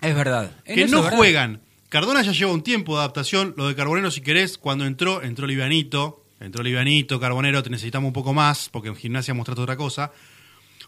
[0.00, 0.50] Es verdad.
[0.64, 1.16] Que no es verdad.
[1.16, 1.60] juegan.
[1.88, 3.54] Cardona ya lleva un tiempo de adaptación.
[3.56, 6.22] Lo de Carbonero, si querés, cuando entró, entró Livianito.
[6.38, 10.12] Entró Livianito, Carbonero, te necesitamos un poco más, porque en gimnasia mostraste otra cosa.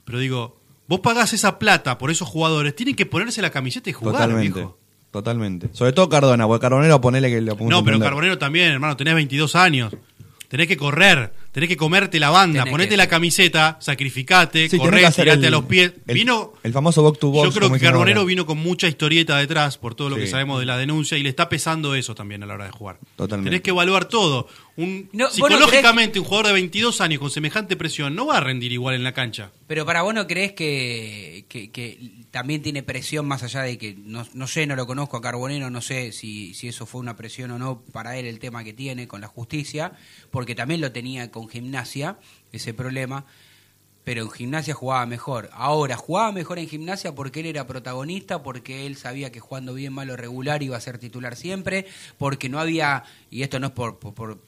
[0.04, 3.94] Pero digo, vos pagás esa plata por esos jugadores, tienen que ponerse la camiseta y
[3.94, 4.52] jugar, Totalmente.
[4.58, 4.78] viejo.
[5.10, 5.70] Totalmente.
[5.72, 7.98] Sobre todo Cardona, porque Carbonero ponele que podemos No, pero.
[7.98, 9.96] Carbonero también, hermano, tenés 22 años.
[10.48, 14.78] Tenés que correr, tenés que comerte la banda, Tenés ponete que- la camiseta, sacrificate, Sí,
[14.78, 15.92] corré, tirate el- a los pies.
[16.06, 19.36] el- vino, el famoso box to box, Yo creo que Carbonero vino con mucha historieta
[19.36, 22.42] detrás por todo lo que sabemos de la denuncia y le está pesando eso también
[22.42, 22.98] a la hora de jugar.
[23.16, 23.50] Totalmente.
[23.50, 24.46] Tenés que evaluar todo.
[24.76, 28.36] Un, No, vos no psicológicamente, un jugador de 22 años con semejante presión no va
[28.36, 29.50] a rendir igual en la cancha.
[29.66, 31.98] Pero para vos no crees que, que, que
[32.30, 35.68] también tiene presión más allá de que no, no sé, no lo conozco a Carbonero,
[35.70, 38.72] no sé si, si eso fue una presión o no para él el tema que
[38.72, 39.92] tiene con la justicia,
[40.30, 42.18] porque también lo tenía con gimnasia,
[42.52, 43.24] ese problema.
[44.04, 45.50] pero en gimnasia jugaba mejor.
[45.52, 49.92] Ahora, jugaba mejor en gimnasia porque él era protagonista, porque él sabía que jugando bien
[49.92, 51.84] malo regular iba a ser titular siempre,
[52.16, 54.38] porque no había, y esto no es por, por, por-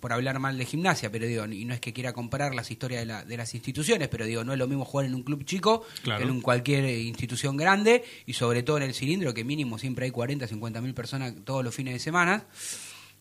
[0.00, 3.00] por hablar mal de gimnasia, pero digo, y no es que quiera comparar las historias
[3.02, 5.44] de, la- de las instituciones, pero digo, no es lo mismo jugar en un club
[5.44, 6.18] chico Claro.
[6.18, 9.78] que en un cualquier eh, institución grande, y sobre todo en el cilindro, que mínimo
[9.78, 12.46] siempre hay 40, 50 mil personas todos los fines de semana.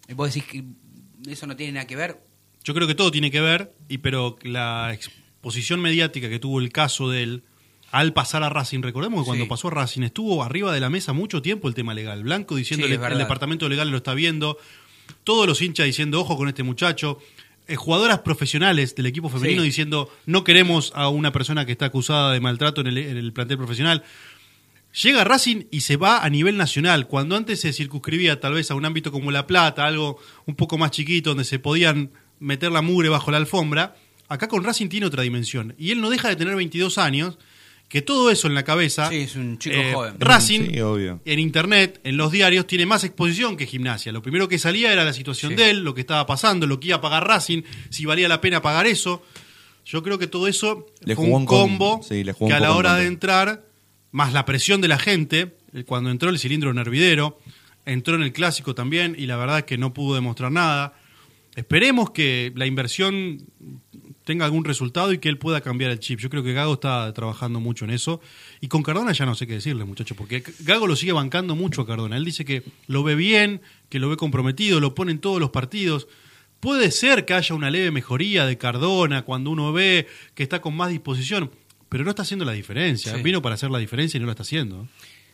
[0.09, 0.63] Y vos decís que
[1.31, 2.19] eso no tiene nada que ver,
[2.63, 6.71] Yo creo que todo tiene que ver, y pero la exposición mediática que tuvo el
[6.71, 7.43] caso de él
[7.91, 9.49] al pasar a Racing, recordemos que cuando Sí.
[9.49, 12.23] pasó a Racing estuvo arriba de la mesa mucho tiempo el tema legal.
[12.23, 14.57] Blanco diciendo Sí, el, departamento legal lo está viendo,
[15.23, 17.19] todos los hinchas diciendo ojo con este muchacho,
[17.67, 19.67] eh, jugadoras profesionales del equipo femenino Sí.
[19.67, 23.31] diciendo no queremos a una persona que está acusada de maltrato en el, en el
[23.33, 24.03] plantel profesional.
[25.03, 28.75] Llega Racing y se va a nivel nacional, cuando antes se circunscribía tal vez a
[28.75, 32.81] un ámbito como La Plata, algo un poco más chiquito, donde se podían meter la
[32.81, 33.95] mugre bajo la alfombra,
[34.29, 35.75] acá con Racing tiene otra dimensión.
[35.77, 37.37] Y él no deja de tener 22 años,
[37.89, 39.09] que todo eso en la cabeza...
[39.09, 40.15] Sí, es un chico eh, joven.
[40.19, 41.21] Racing, Sí, obvio.
[41.25, 44.11] en internet, en los diarios, tiene más exposición que gimnasia.
[44.11, 45.57] Lo primero que salía era la situación Sí.
[45.57, 48.41] de él, lo que estaba pasando, lo que iba a pagar Racing, si valía la
[48.41, 49.23] pena pagar eso.
[49.85, 52.47] Yo creo que todo eso Le fue jugó un un com- combo sí, le jugó
[52.47, 53.65] que un a la hora de entrar,
[54.11, 57.39] más la presión de la gente, eh, cuando entró el cilindro nervidero,
[57.85, 60.93] entró en el clásico también y la verdad es que no pudo demostrar nada.
[61.55, 63.45] Esperemos que la inversión
[64.23, 66.19] tenga algún resultado y que él pueda cambiar el chip.
[66.19, 68.21] Yo creo que Gago está trabajando mucho en eso.
[68.61, 71.81] Y con Cardona ya no sé qué decirle, muchacho, porque Gago lo sigue bancando mucho
[71.81, 72.17] a Cardona.
[72.17, 75.49] Él dice que lo ve bien, que lo ve comprometido, lo pone en todos los
[75.49, 76.07] partidos.
[76.59, 80.75] Puede ser que haya una leve mejoría de Cardona cuando uno ve que está con
[80.75, 81.51] más disposición,
[81.89, 83.15] pero no está haciendo la diferencia.
[83.15, 83.21] Sí.
[83.21, 84.87] Vino para hacer la diferencia y no la está haciendo.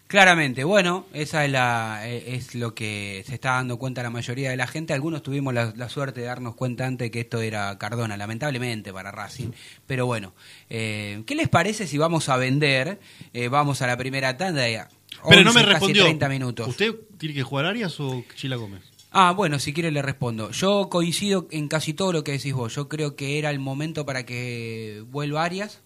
[0.10, 4.50] Claramente, bueno, esa es, la, eh, es lo que se está dando cuenta la mayoría
[4.50, 4.92] de la gente.
[4.92, 9.12] Algunos tuvimos la, la suerte de darnos cuenta antes que esto era Cardona, lamentablemente para
[9.12, 9.52] Racing.
[9.86, 10.34] Pero bueno,
[10.68, 13.00] eh, ¿qué les parece si vamos a vender?
[13.34, 14.68] Eh, vamos a la primera tanda.
[14.68, 14.90] y a
[15.30, 16.04] Pero no 11, me respondió.
[16.06, 16.68] 30 minutos.
[16.68, 18.82] ¿Usted tiene que jugar Arias o Chila Gómez?
[19.12, 20.50] Ah, bueno, si quiere le respondo.
[20.50, 22.74] Yo coincido en casi todo lo que decís vos.
[22.74, 25.84] Yo creo que era el momento para que vuelva Arias.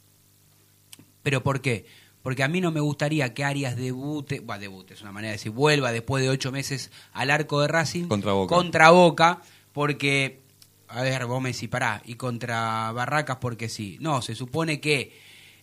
[1.24, 1.86] ¿Pero por qué?
[2.24, 5.38] Porque a mí no me gustaría que Arias debute, bueno, debute, es una manera de
[5.38, 8.06] decir, vuelva después de ocho meses al arco de Racing.
[8.08, 8.56] Contra Boca.
[8.56, 9.42] Contra Boca,
[9.74, 10.40] porque,
[10.88, 13.98] a ver, vos me decís, pará, y contra Barracas porque sí.
[14.00, 15.12] No, se supone que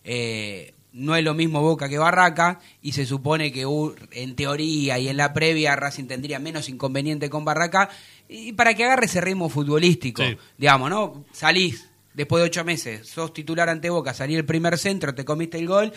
[0.03, 4.99] eh, no es lo mismo Boca que Barraca, y se supone que uh, en teoría
[4.99, 7.89] y en la previa Racing tendría menos inconveniente con Barraca,
[8.29, 10.37] y para que agarre ese ritmo futbolístico, Sí.
[10.59, 11.25] digamos, ¿no?
[11.31, 15.57] Salís después de ocho meses, sos titular ante Boca, salí el primer centro, te comiste
[15.57, 15.91] el gol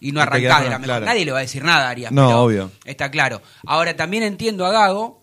[0.00, 0.84] y no arrancás de la mejor.
[0.86, 1.06] claro.
[1.06, 2.12] Nadie le va a decir nada a Arias.
[2.12, 2.70] No, pero obvio.
[2.84, 3.42] Está claro.
[3.66, 5.22] Ahora también entiendo a Gago,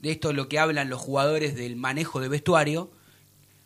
[0.00, 2.90] de esto es lo que hablan los jugadores del manejo de vestuario,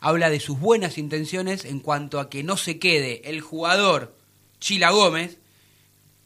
[0.00, 4.16] habla de sus buenas intenciones en cuanto a que no se quede el jugador
[4.60, 5.38] Chila Gómez,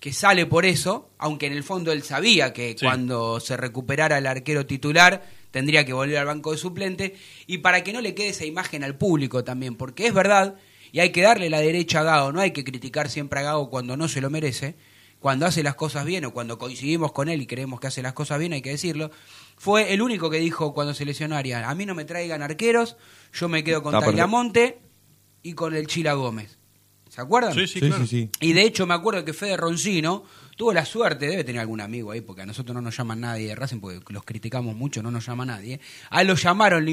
[0.00, 2.84] que sale por eso, aunque en el fondo él sabía que Sí.
[2.86, 7.82] cuando se recuperara el arquero titular tendría que volver al banco de suplente, y para
[7.82, 10.56] que no le quede esa imagen al público también, porque es verdad,
[10.92, 13.70] y hay que darle la derecha a Gago, no hay que criticar siempre a Gago
[13.70, 14.74] cuando no se lo merece,
[15.20, 18.12] cuando hace las cosas bien o cuando coincidimos con él y creemos que hace las
[18.12, 19.10] cosas bien, hay que decirlo,
[19.56, 22.42] fue el único que dijo cuando se lesionó a Arias, a mí no me traigan
[22.42, 22.96] arqueros,
[23.32, 24.10] yo me quedo con Está perfecto.
[24.22, 24.78] Tagliamonte
[25.42, 26.58] y con el Chila Gómez.
[27.08, 27.54] ¿Se acuerdan?
[27.54, 28.06] Sí, sí, Sí, claro.
[28.06, 28.30] sí, sí.
[28.40, 32.10] Y de hecho me acuerdo que Fede Roncino tuvo la suerte, debe tener algún amigo
[32.10, 35.10] ahí, porque a nosotros no nos llama nadie de Racing, porque los criticamos mucho, no
[35.10, 35.80] nos llama nadie.
[36.10, 36.90] A él lo llamaron, lo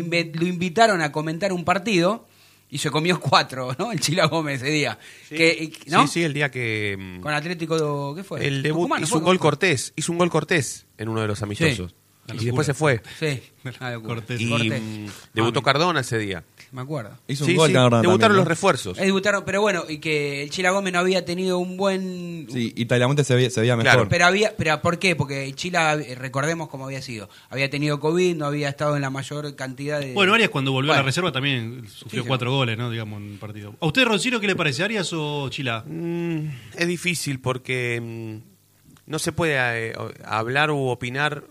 [0.47, 2.25] invitaron a comentar un partido
[2.73, 3.91] y se comió cuatro, ¿no?
[3.91, 4.97] El Chila Gómez ese día.
[5.29, 6.07] Que, ¿no?
[6.07, 6.97] Sí, sí, el día que...
[6.99, 8.45] mm, Con Atlético, ¿qué fue?
[8.47, 9.19] El debut Tucumán, ¿no hizo fue?
[9.19, 11.93] un gol Cortés, hizo un gol Cortés en uno de los amistosos.
[12.25, 13.01] La Y después se fue.
[13.19, 13.41] Sí.
[14.03, 14.41] Cortés.
[14.41, 14.81] Y Cortés.
[14.81, 15.05] mm,
[15.36, 16.43] debutó Cardona ese día.
[16.73, 17.12] Me acuerdo.
[17.27, 18.45] Hizo Sí, un gol sí, debutaron también, los ¿no?
[18.45, 18.97] refuerzos.
[18.97, 22.73] Eh, debutaron, pero bueno, y que el Chila Gómez no había tenido un buen Sí,
[22.75, 24.09] y Tagliamonte se veía, se veía Claro, mejor.
[24.09, 25.15] Pero había, pero ¿por qué?
[25.15, 27.29] Porque Chila, eh, recordemos cómo había sido.
[27.51, 30.13] Había tenido COVID, no había estado en la mayor cantidad de.
[30.13, 32.27] Bueno, Arias cuando volvió a la reserva también sufrió Sí, sí.
[32.27, 32.89] cuatro goles, ¿no?
[32.89, 33.75] Digamos, en un partido.
[33.79, 34.83] ¿A usted, Roncino, qué le parece?
[34.83, 35.83] ¿Arias o Chila?
[35.86, 39.55] Mm, es difícil porque mm, no se puede
[39.89, 41.43] eh, o- hablar u opinar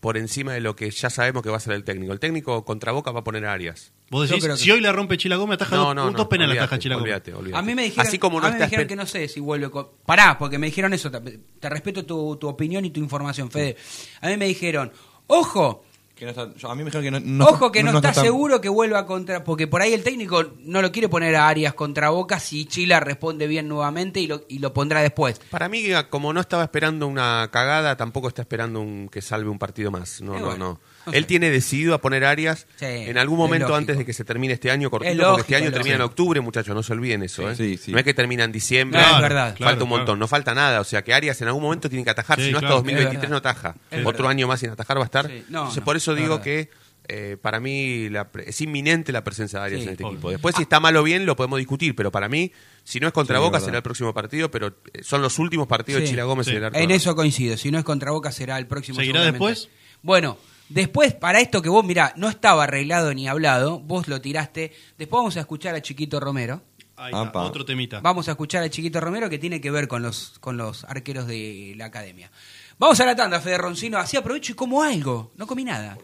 [0.00, 2.12] por encima de lo que ya sabemos que va a ser el técnico.
[2.12, 3.92] El técnico contra Boca va a poner a Arias.
[4.10, 6.16] Vos decís, que si hoy la rompe Chila Gómez, ataja No, dos, no, no.
[6.16, 7.04] dos penales olvídate, ataja Chila Gómez.
[7.12, 7.58] olvídate, olvídate.
[7.58, 9.40] A mí me dijeron, Así como no a mí me dijeron que no sé si
[9.40, 9.88] vuelve con...
[10.06, 11.20] Pará, porque me dijeron eso, te,
[11.58, 13.76] te respeto tu, tu opinión y tu información, Fede.
[14.20, 14.92] A mí me dijeron,
[15.26, 17.96] ojo, Que no está- yo- a mí me dijeron que no, no Ojo que no,
[17.96, 19.42] está, seguro que vuelva contra.
[19.42, 23.00] Porque por ahí el técnico no lo quiere poner a Arias contra Boca si Chila
[23.00, 25.40] responde bien nuevamente y lo, y lo pondrá después.
[25.50, 29.58] Para mí, como no estaba esperando una cagada, tampoco está esperando un, que salve un
[29.58, 30.20] partido más.
[30.20, 30.80] No, Eh, no, bueno, no.
[31.12, 34.54] Él tiene decidido a poner Arias Sí, en algún momento antes de que se termine
[34.54, 37.22] este año cortito, Es porque este año es termina en octubre, muchachos, no se olviden
[37.22, 37.50] eso.
[37.50, 37.56] ¿eh?
[37.56, 37.92] Sí, sí.
[37.92, 39.00] No es que termina en diciembre.
[39.00, 39.54] No, es verdad.
[39.56, 40.16] Claro, falta un montón, claro.
[40.18, 40.80] no falta nada.
[40.80, 42.76] O sea, que Arias en algún momento tiene que atajar, Sí, si no claro.
[42.76, 43.74] hasta 2023 Es no ataja.
[43.90, 44.30] Otro verdad.
[44.30, 45.26] año más sin atajar va a estar.
[45.26, 45.32] Sí.
[45.48, 46.44] No, Entonces, no, por eso es digo verdad.
[46.44, 46.70] que
[47.06, 50.12] eh, para mí la pre- es inminente la presencia de Arias Sí, en este obvio.
[50.14, 50.30] equipo.
[50.30, 52.50] Después, si está mal o bien, lo podemos discutir, pero para mí,
[52.82, 55.66] si no es contra Sí, Boca, será el próximo partido, pero eh, son los últimos
[55.66, 56.08] partidos de.
[56.08, 56.52] Chila Gómez Sí.
[56.52, 56.78] en el arco.
[56.78, 57.58] En eso coincido.
[57.58, 58.96] Si no es contra Boca, será el próximo.
[59.00, 59.68] ¿Seguirá después?
[60.00, 64.72] Bueno, después, para esto que vos, mirá, no estaba arreglado ni hablado, vos lo tiraste.
[64.98, 66.62] Después vamos a escuchar a Chiquito Romero.
[66.96, 68.00] Ahí está, otro temita.
[68.00, 71.26] Vamos a escuchar a Chiquito Romero que tiene que ver con los, con los arqueros
[71.26, 72.30] de la academia.
[72.78, 73.98] Vamos a la tanda, Fede Roncino.
[73.98, 75.32] Así aprovecho y como algo.
[75.36, 75.96] No comí nada.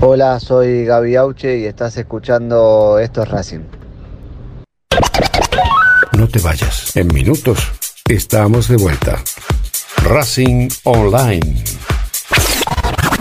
[0.00, 3.64] Hola, soy Gaby Auche y estás escuchando Esto es Racing.
[6.16, 6.96] No te vayas.
[6.96, 7.58] En minutos
[8.08, 9.22] estamos de vuelta.
[10.02, 11.64] Racing Online.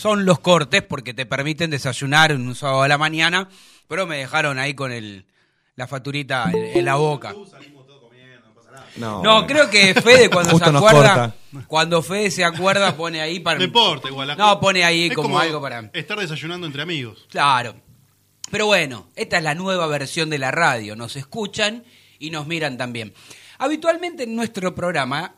[0.00, 3.48] Son los cortes porque te permiten desayunar en un sábado a la mañana,
[3.88, 5.26] pero me dejaron ahí con el,
[5.76, 7.34] la facturita en, en la boca.
[8.96, 11.34] No, No, creo que Fede cuando se acuerda,
[11.68, 14.28] cuando Fede se acuerda pone ahí para No importa, igual.
[14.28, 17.26] la- No, pone ahí es como algo para Estar desayunando entre amigos.
[17.30, 17.74] Claro.
[18.50, 20.96] Pero bueno, esta es la nueva versión de la radio.
[20.96, 21.84] Nos escuchan
[22.18, 23.14] y nos miran también.
[23.58, 25.36] Habitualmente en nuestro programa,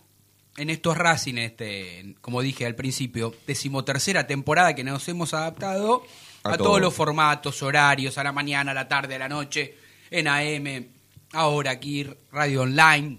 [0.57, 6.03] en estos Racing, este, como dije al principio, decimotercera temporada que nos hemos adaptado
[6.45, 6.81] a, A todos todo.
[6.81, 9.77] los formatos, horarios, a la mañana, a la tarde, a la noche,
[10.11, 10.87] en AM,
[11.33, 13.19] ahora aquí, radio online.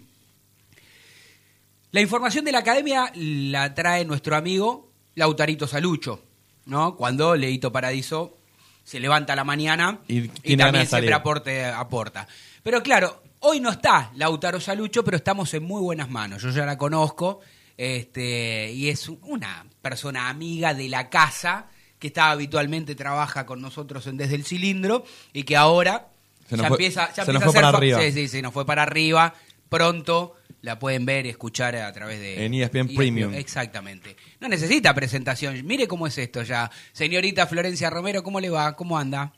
[1.92, 6.24] La información de la academia la trae nuestro amigo Lautarito Salucho,
[6.66, 6.96] ¿no?
[6.96, 8.38] Cuando Leito Paradiso
[8.84, 12.28] se levanta a la mañana Y y, también siempre aporte, aporta.
[12.64, 16.42] Pero claro, hoy no está Lautaro Salucho, pero estamos en muy buenas manos.
[16.42, 17.40] Yo ya la conozco
[17.78, 21.68] este, y es una persona amiga de la casa
[22.00, 26.08] que está habitualmente trabaja con nosotros en Desde el Cilindro y que ahora
[26.50, 28.02] Se nos ya fue- empieza, ya se empieza nos a fue ser para arriba.
[28.02, 29.34] Sí, sí, se nos fue para arriba.
[29.70, 32.46] Pronto la pueden ver y escuchar a través de...
[32.46, 33.34] En E ESPN Premium.
[33.34, 34.16] Exactamente.
[34.40, 35.66] No necesita presentación.
[35.66, 36.70] Mire cómo es esto ya.
[36.92, 38.76] Señorita Florencia Romero, ¿cómo le va?
[38.76, 39.34] ¿Cómo anda?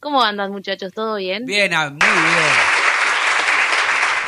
[0.00, 0.92] ¿Cómo andan muchachos?
[0.92, 1.44] ¿Todo bien?
[1.44, 2.67] Bien, ah, muy bien.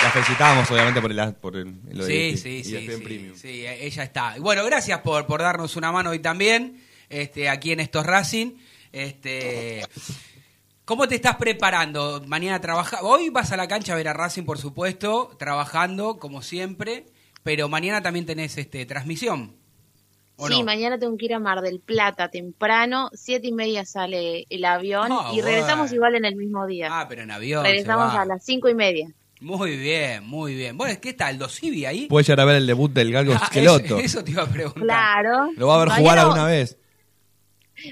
[0.02, 3.36] La felicitamos, obviamente, por, el, por el, lo de Sí, sí, sí, sí, Premium.
[3.36, 4.34] sí, ella está.
[4.36, 8.52] Y Bueno, gracias por, por darnos una mano hoy también, este, aquí en estos Racing.
[8.92, 9.82] Este,
[10.86, 12.22] ¿Cómo te estás preparando?
[12.26, 13.02] Mañana trabaja.
[13.02, 17.04] Hoy vas a la cancha a ver a Racing, por supuesto, trabajando como siempre,
[17.42, 19.54] pero mañana también tenés este, transmisión.
[20.36, 20.64] ¿o Sí, no?
[20.64, 25.08] mañana tengo que ir a Mar del Plata temprano, siete y media sale el avión
[25.12, 25.94] Ah, y regresamos bueno.
[25.94, 26.88] igual en el mismo día.
[26.90, 27.62] Ah, pero en avión.
[27.66, 28.22] se regresamos va.
[28.22, 29.12] a las cinco y media.
[29.40, 30.76] Muy bien, muy bien.
[30.76, 31.30] Bueno, ¿qué está?
[31.30, 32.06] ¿El Dosivi ahí?
[32.06, 33.84] Puede llegar a ver el debut del Galgo Ah, Esqueloto.
[33.96, 34.82] eso, eso te iba a preguntar.
[34.82, 35.50] Claro.
[35.56, 36.76] Lo va a ver Mañana jugar alguna vez.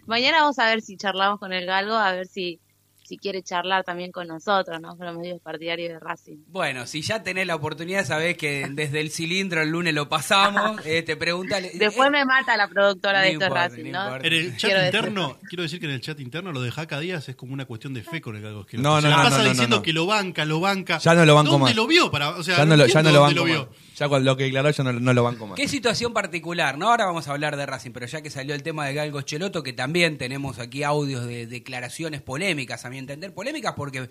[0.07, 2.61] Mañana vamos a ver si charlamos con el Galgo, a ver si,
[3.09, 4.97] si quiere charlar también con nosotros, ¿no?
[4.97, 6.37] Con los medios partidarios de Racing.
[6.49, 10.79] Bueno, si ya tenés la oportunidad, sabés que desde el cilindro el lunes lo pasamos.
[10.89, 11.71] Eh, te pregúntale.
[11.75, 14.17] Después me mata la productora de No esto Racing, no.
[14.17, 16.99] En el chat Quiero interno, quiero decir que en el chat interno lo de Jaca
[16.99, 18.89] Díaz es como una cuestión de fe con el Galgo Esqueloto.
[18.89, 19.83] No, Se no, la no, pasa no, no, diciendo no.
[19.83, 20.99] que lo banca, lo banca.
[20.99, 21.77] Ya no lo banco ¿Dónde más.
[21.77, 22.11] lo vio?
[22.11, 23.67] Para, o sea, ya no lo, ya no lo banco más.
[23.99, 25.57] Ya con lo que declaró ya no, no lo banco más.
[25.57, 26.89] Qué situación particular, ¿no?
[26.89, 29.65] Ahora vamos a hablar de Racing, pero ya que salió el tema de Galgo Cheloto,
[29.65, 34.09] que también tenemos aquí audios de declaraciones polémicas, a mi entender, polémicas porque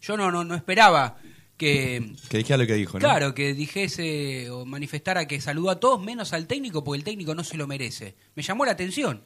[0.00, 1.18] yo no, no, no esperaba
[1.56, 3.00] que, Que dijera lo que dijo, ¿no?
[3.00, 7.34] claro, que dijese o manifestara que saludó a todos menos al técnico porque el técnico
[7.34, 8.16] no se lo merece.
[8.34, 9.22] Me llamó la atención.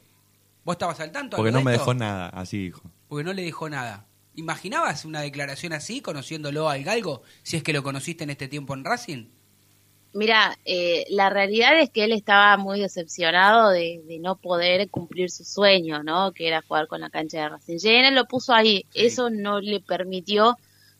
[0.64, 1.36] ¿Vos estabas al tanto?
[1.38, 2.90] Porque no me dejó nada, así dijo.
[3.08, 4.06] Porque no le dejó nada.
[4.34, 8.74] ¿Imaginabas una declaración así, conociéndolo al Galgo, si es que lo conociste en este tiempo
[8.74, 9.26] en Racing?
[10.14, 15.30] Mira, eh, la realidad es que él estaba muy decepcionado de, de no poder cumplir
[15.30, 16.32] su sueño, ¿no?
[16.32, 17.78] Que era jugar con la cancha de Racing.
[17.78, 18.84] Llena lo puso ahí.
[18.90, 19.06] Sí.
[19.06, 20.58] Eso no le permitió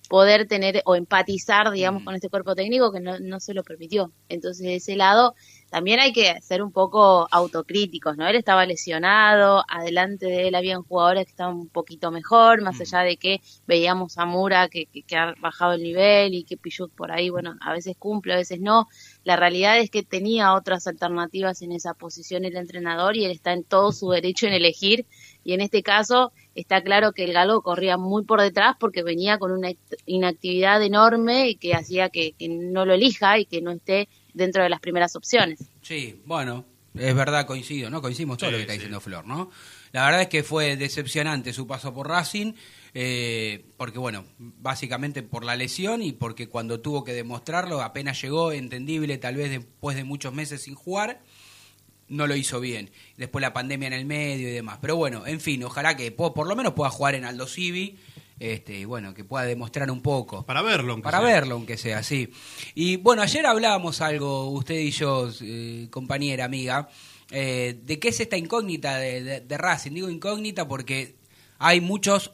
[0.09, 2.05] poder tener o empatizar, digamos, Mm.
[2.07, 4.13] con este cuerpo técnico que no, no se lo permitió.
[4.29, 5.35] Entonces, de ese lado,
[5.73, 8.29] también hay que ser un poco autocríticos, ¿no?
[8.29, 12.83] Él estaba lesionado, adelante de él habían jugadores que estaban un poquito mejor, más Mm.
[12.83, 16.59] allá de que veíamos a Mura que, que, que ha bajado el nivel y que
[16.59, 18.89] Pichut por ahí, bueno, a veces cumple, a veces no.
[19.25, 23.53] La realidad es que tenía otras alternativas en esa posición el entrenador y él está
[23.55, 25.07] en todo su derecho en elegir.
[25.45, 29.39] Y en este caso está claro que el Galo corría muy por detrás porque venía
[29.39, 33.61] con una act- inactividad enorme y que hacía que, que no lo elija y que
[33.63, 35.61] no esté dentro de las primeras opciones.
[35.83, 36.65] Sí, bueno,
[36.95, 38.01] es verdad, coincido, ¿no?
[38.03, 38.79] Coincidimos todo Sí, lo que está sí.
[38.79, 39.51] diciendo Flor, ¿no?
[39.93, 42.55] La verdad es que fue decepcionante su paso por Racing,
[42.95, 48.53] eh, porque bueno, básicamente por la lesión y porque cuando tuvo que demostrarlo, apenas llegó,
[48.53, 51.21] entendible, tal vez después de muchos meses sin jugar,
[52.09, 52.91] no lo hizo bien.
[53.17, 54.79] Después la pandemia en el medio y demás.
[54.81, 57.99] Pero bueno, en fin, ojalá que po- por lo menos pueda jugar en Aldo Civi,
[58.43, 60.45] este, y bueno, que pueda demostrar un poco.
[60.45, 61.27] Para verlo, aunque Para sea.
[61.27, 62.29] verlo, aunque sea así.
[62.75, 66.89] Y bueno, ayer hablábamos algo, usted y yo, eh, compañera, amiga,
[67.31, 69.93] eh, de qué es esta incógnita de, de- de Racing.
[69.93, 71.15] Digo incógnita porque
[71.59, 72.33] hay muchos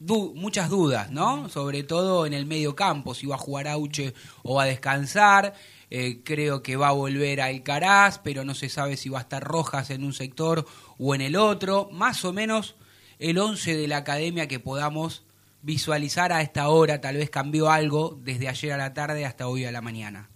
[0.00, 1.48] du- muchas dudas, ¿no?
[1.48, 5.54] Sobre todo en el medio campo, si va a jugar Auche o va a descansar.
[5.90, 9.22] Eh, creo que va a volver a Alcaraz, pero no se sabe si va a
[9.22, 10.66] estar Rojas en un sector
[10.98, 11.88] o en el otro.
[11.92, 12.74] Más o menos
[13.20, 15.22] el 11 de la academia que podamos
[15.66, 19.64] visualizar a esta hora, tal vez cambió algo desde ayer a la tarde hasta hoy
[19.64, 20.30] a la mañana.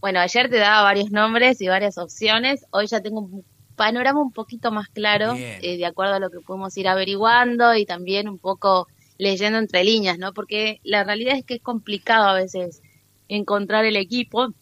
[0.00, 2.66] Bueno, ayer te daba varios nombres y varias opciones.
[2.70, 3.44] Hoy ya tengo un
[3.76, 7.86] panorama un poquito más claro, eh, de acuerdo a lo que podemos ir averiguando y
[7.86, 10.32] también un poco leyendo entre líneas, ¿no?
[10.32, 12.82] Porque la realidad es que es complicado a veces
[13.28, 14.52] encontrar el equipo,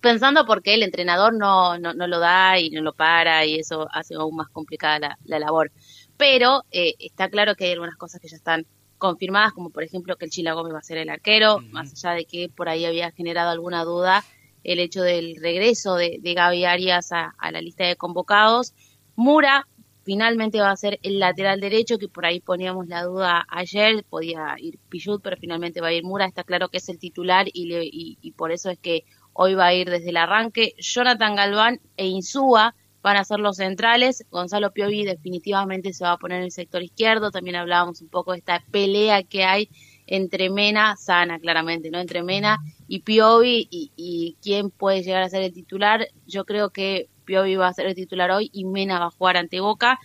[0.00, 3.88] pensando porque el entrenador no, no, no lo da y no lo para y eso
[3.92, 5.70] hace aún más complicada la, la labor.
[6.16, 8.66] Pero eh, está claro que hay algunas cosas que ya están
[8.98, 12.14] confirmadas, como por ejemplo que el Chila Gómez va a ser el arquero, más allá
[12.16, 14.24] de que por ahí había generado alguna duda
[14.64, 18.74] el hecho del regreso de, de Gaby Arias a, a la lista de convocados.
[19.16, 19.66] Mura
[20.04, 24.54] finalmente va a ser el lateral derecho, que por ahí poníamos la duda ayer, podía
[24.58, 27.66] ir Pichut, pero finalmente va a ir Mura, está claro que es el titular y,
[27.66, 30.74] le- y, y por eso es que hoy va a ir desde el arranque.
[30.78, 36.18] Jonathan Galván e Insúa van a ser los centrales, Gonzalo Piovi definitivamente se va a
[36.18, 39.68] poner en el sector izquierdo, también hablábamos un poco de esta pelea que hay
[40.06, 41.98] entre Mena, sana claramente, ¿no?
[41.98, 46.08] Entre Mena y Piovi y, y quién puede llegar a ser el titular.
[46.26, 49.36] Yo creo que Piovi va a ser el titular hoy y Mena va a jugar
[49.36, 49.98] ante Boca.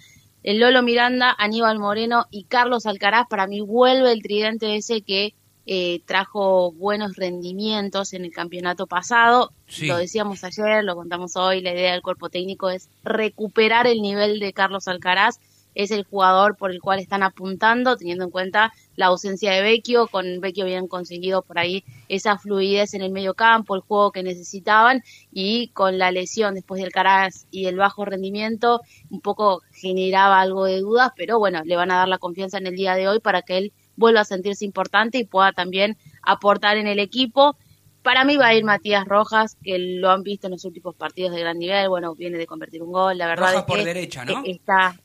[0.44, 5.34] El Lolo Miranda, Aníbal Moreno y Carlos Alcaraz, para mí vuelve el tridente ese que
[5.66, 9.52] eh, trajo buenos rendimientos en el campeonato pasado.
[9.68, 9.88] Sí.
[9.88, 14.40] Lo decíamos ayer, lo contamos hoy, la idea del cuerpo técnico es recuperar el nivel
[14.40, 15.40] de Carlos Alcaraz.
[15.76, 20.08] Es el jugador por el cual están apuntando, teniendo en cuenta la ausencia de Vecchio.
[20.08, 24.22] Con Vecchio habían conseguido por ahí esa fluidez en el medio campo, el juego que
[24.22, 25.02] necesitaban,
[25.32, 30.66] y con la lesión después del Alcaraz y el bajo rendimiento, un poco generaba algo
[30.66, 33.20] de dudas, pero bueno, le van a dar la confianza en el día de hoy
[33.20, 37.58] para que él vuelva a sentirse importante y pueda también aportar en el equipo.
[38.02, 41.34] Para mí va a ir Matías Rojas, que lo han visto en los últimos partidos
[41.34, 43.86] de gran nivel, bueno, viene de convertir un gol, la verdad Rojas es por que
[43.86, 44.40] derecha, ¿no?
[44.44, 44.98] eh, está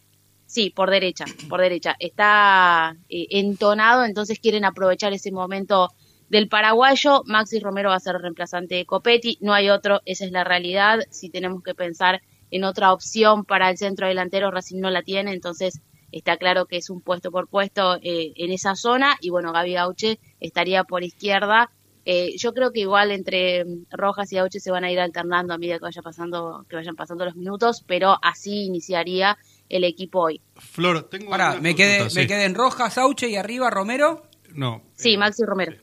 [0.49, 1.95] Sí, por derecha, por derecha.
[1.99, 5.91] Está eh, entonado, entonces quieren aprovechar ese momento
[6.31, 7.23] del paraguayo.
[7.27, 11.01] Maxi Romero va a ser reemplazante de Copetti, no hay otro, esa es la realidad.
[11.11, 15.35] Si tenemos que pensar en otra opción para el centro delantero, Racing no la tiene,
[15.35, 15.83] entonces
[16.13, 19.17] está claro que es un puesto por puesto eh, en esa zona.
[19.21, 21.71] Y bueno, Gaby Gauche estaría por izquierda.
[22.05, 25.53] Eh, yo creo que igual entre mm, Rojas y Gauche se van a ir alternando
[25.53, 29.37] a medida que vaya pasando, que vayan pasando los minutos, pero así iniciaría
[29.69, 30.41] el equipo hoy.
[30.57, 32.29] Flor, tengo Pará, me quedé, consulta, me sí.
[32.29, 34.23] quedé en Rojas, Sauche y arriba Romero.
[34.55, 34.83] No.
[34.95, 35.77] Sí, eh, Maxi Romero.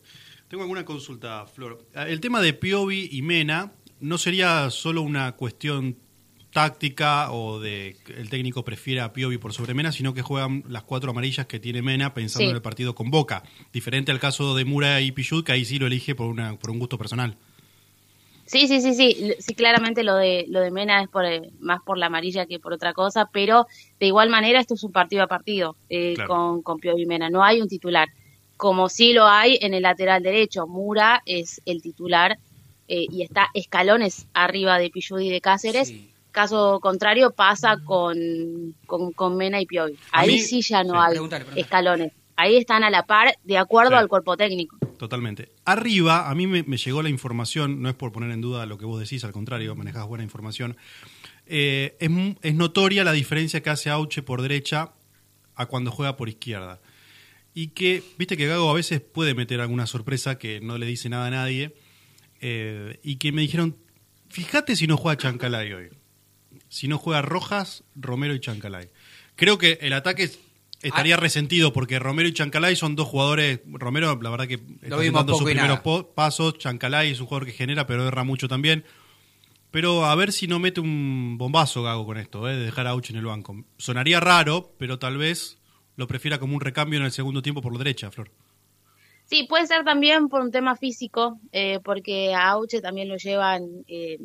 [0.47, 1.85] Tengo alguna consulta, Flor.
[1.93, 5.97] El tema de Piovi y Mena no sería solo una cuestión
[6.55, 10.63] táctica o de que el técnico prefiera a Piovi por sobre Mena, sino que juegan
[10.69, 12.49] las cuatro amarillas que tiene Mena pensando Sí.
[12.49, 13.43] en el partido con Boca.
[13.73, 16.71] Diferente al caso de Mura y Pichut, que ahí sí lo elige por, una, por
[16.71, 17.35] un gusto personal.
[18.45, 21.81] Sí, sí, sí, sí, sí, claramente lo de lo de Mena es por eh, más
[21.81, 23.67] por la amarilla que por otra cosa, pero
[23.99, 26.29] de igual manera esto es un partido a partido eh, Claro.
[26.29, 28.07] con con Piovi y Mena, no hay un titular,
[28.55, 32.37] como sí lo hay en el lateral derecho, Mura es el titular
[32.87, 35.89] eh, y está escalones arriba de Pilludi y de Cáceres.
[35.89, 36.11] Sí.
[36.35, 38.15] Caso contrario pasa con,
[38.85, 39.95] con, con Mena y Piovi.
[40.11, 41.61] Ahí mí- sí ya no hay Preguntale, preguntale.
[41.61, 42.11] escalones.
[42.35, 44.77] Ahí están a la par de acuerdo al cuerpo técnico.
[44.97, 45.49] Totalmente.
[45.63, 48.77] Arriba, a mí me, me llegó la información, no es por poner en duda lo
[48.77, 50.75] que vos decís, al contrario, manejás buena información.
[51.45, 52.09] Eh, es,
[52.41, 54.91] es notoria la diferencia que hace Auche por derecha
[55.55, 56.81] a cuando juega por izquierda.
[57.53, 61.07] Y que, viste que Gago a veces puede meter alguna sorpresa que no le dice
[61.07, 61.73] nada a nadie.
[62.41, 63.77] eh, y que me dijeron,
[64.27, 65.87] fíjate si no juega Chancalay hoy.
[66.69, 68.89] Si no juega Rojas, Romero y Chancalay.
[69.35, 70.29] Creo que el ataque
[70.81, 71.19] estaría Ah.
[71.19, 73.59] resentido porque Romero y Chancalay son dos jugadores.
[73.65, 75.79] Romero, la verdad que está dando sus primeros
[76.15, 76.57] pasos.
[76.57, 78.83] Chancalay es un jugador que genera, pero erra mucho también.
[79.71, 82.55] Pero a ver si no mete un bombazo Gago con esto, ¿eh?
[82.55, 83.65] de dejar a Auche en el banco.
[83.77, 85.57] Sonaría raro, pero tal vez
[85.97, 88.31] lo prefiera como un recambio en el segundo tiempo por la derecha, Flor.
[89.25, 93.63] Sí, puede ser también por un tema físico, eh, porque a Auche también lo llevan
[93.87, 94.17] eh,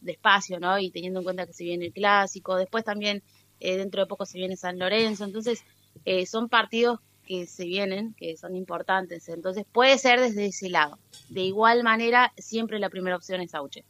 [0.00, 0.78] despacio, ¿no?
[0.78, 3.22] Y teniendo en cuenta que se viene el clásico, después también
[3.60, 5.64] eh, dentro de poco se viene San Lorenzo, entonces
[6.04, 10.98] eh, son partidos que se vienen, que son importantes, entonces puede ser desde ese lado.
[11.28, 13.84] De igual manera, siempre la primera opción es Auche.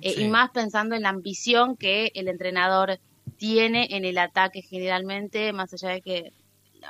[0.00, 0.22] Eh, Sí.
[0.22, 3.00] Y más pensando en la ambición que el entrenador
[3.36, 6.32] tiene en el ataque generalmente, más allá de que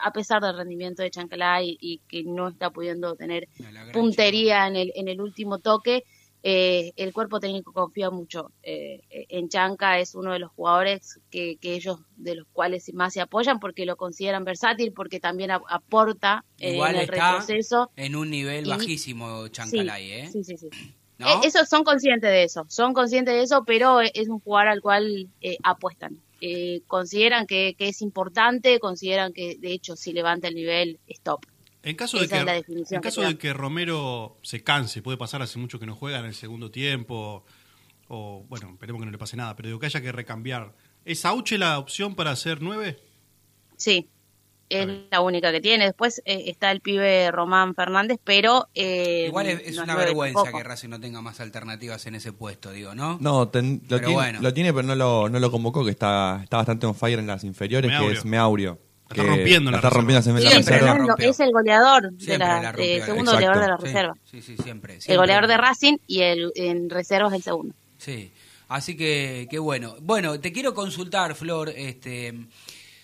[0.02, 3.48] a pesar del rendimiento de Chancalay y, y que no está pudiendo tener
[3.92, 6.04] puntería en el, en el último toque,
[6.46, 11.56] eh, el cuerpo técnico confía mucho eh, en Chanca, es uno de los jugadores que,
[11.56, 15.62] que ellos de los cuales más se apoyan porque lo consideran versátil, porque también ap-
[15.70, 17.90] aporta eh, Igual en el está retroceso.
[17.96, 20.28] en un nivel Y- bajísimo Chancalay, ¿eh?
[20.30, 20.68] sí, sí, sí.
[21.16, 21.28] ¿No?
[21.28, 24.80] Eh, Eso, son conscientes de eso, son conscientes de eso, pero es un jugador al
[24.82, 26.20] cual eh, apuestan.
[26.40, 31.46] Eh, consideran que, que es importante, consideran que de hecho si levanta el nivel, stop.
[31.84, 35.78] En caso, de que, en caso de que Romero se canse, puede pasar hace mucho
[35.78, 37.44] que no juega en el segundo tiempo,
[38.08, 40.72] o bueno, esperemos que no le pase nada, pero digo que haya que recambiar.
[41.04, 42.98] ¿Es Auche la opción para hacer nueve?
[43.76, 44.08] Sí,
[44.70, 45.84] es la única que tiene.
[45.84, 48.68] Después eh, está el pibe Román Fernández, pero...
[48.74, 52.32] eh, Igual es, es no una vergüenza que Racing no tenga más alternativas en ese
[52.32, 53.18] puesto, digo, ¿no?
[53.20, 54.40] No, ten- lo, Pero tiene, bueno.
[54.40, 57.26] lo tiene, pero no lo, no lo convocó, que está, está bastante on fire en
[57.26, 58.10] las inferiores, Meaurio.
[58.10, 58.78] que es Meaurio.
[59.22, 61.30] Está rompiendo en la la está rompiendo reserva.
[61.30, 63.46] es el goleador, de la, la rompió, de- la segundo Exacto.
[63.48, 64.16] goleador de la reserva.
[64.30, 64.98] Sí, sí, siempre.
[65.06, 67.74] El goleador de Racing y el en reserva es el segundo.
[67.98, 68.30] Sí,
[68.68, 69.96] así que qué bueno.
[70.00, 72.34] Bueno, te quiero consultar, Flor, este,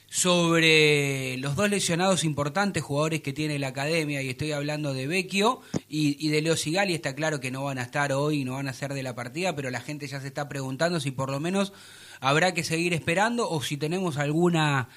[0.08, 5.60] sobre los dos lesionados importantes jugadores que tiene la academia, y estoy hablando de Vecchio
[5.88, 8.68] y, y de Leo Sigali, está claro que no van a estar hoy, no van
[8.68, 11.38] a ser de la partida, pero la gente ya se está preguntando si por lo
[11.40, 11.72] menos
[12.20, 14.88] habrá que seguir esperando o si tenemos alguna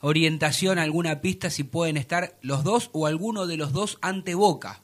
[0.00, 4.80] orientación, alguna pista, si pueden estar los dos o alguno de los dos ante Boca.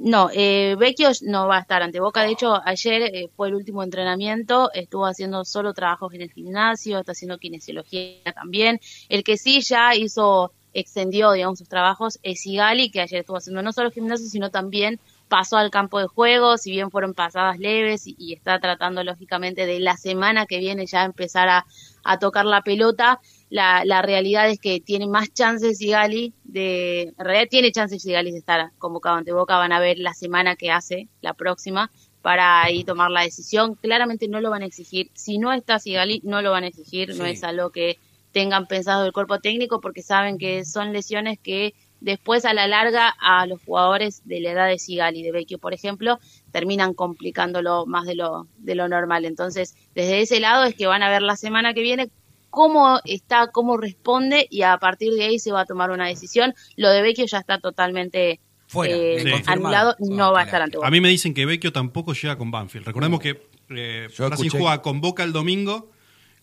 [0.00, 2.22] No, eh, Vecchio no va a estar ante Boca.
[2.22, 4.72] De hecho, ayer eh, fue el último entrenamiento.
[4.72, 8.80] Estuvo haciendo solo trabajos en el gimnasio, está haciendo kinesiología también.
[9.10, 13.60] El que sí ya hizo, extendió, digamos, sus trabajos es Sigali, que ayer estuvo haciendo
[13.60, 18.06] no solo gimnasio, sino también pasó al campo de juego, si bien fueron pasadas leves
[18.06, 21.66] y, y está tratando lógicamente de la semana que viene ya empezar a,
[22.04, 23.20] a tocar la pelota
[23.50, 28.30] la, la realidad es que tiene más chances Sigali de, en realidad tiene chances Sigali
[28.30, 31.90] de estar convocado ante Boca, van a ver la semana que hace, la próxima,
[32.22, 33.74] para ahí tomar la decisión.
[33.74, 37.16] Claramente no lo van a exigir, si no está Sigali, no lo van a exigir,
[37.16, 37.98] no es algo que
[38.32, 43.12] tengan pensado el cuerpo técnico porque saben que son lesiones que después a la larga
[43.20, 46.20] a los jugadores de la edad de Sigali, de Vecchio, por ejemplo,
[46.52, 49.24] terminan complicándolo más de lo, de lo normal.
[49.24, 52.08] Entonces, desde ese lado es que van a ver la semana que viene
[52.50, 56.54] cómo está, cómo responde y a partir de ahí se va a tomar una decisión.
[56.76, 59.42] Lo de Vecchio ya está totalmente Fuera, eh, Sí.
[59.46, 60.78] anulado, no va a estar ante.
[60.80, 62.86] A mí me dicen que Vecchio tampoco llega con Banfield.
[62.86, 65.90] Recordemos que eh, Racing juega con Boca el domingo,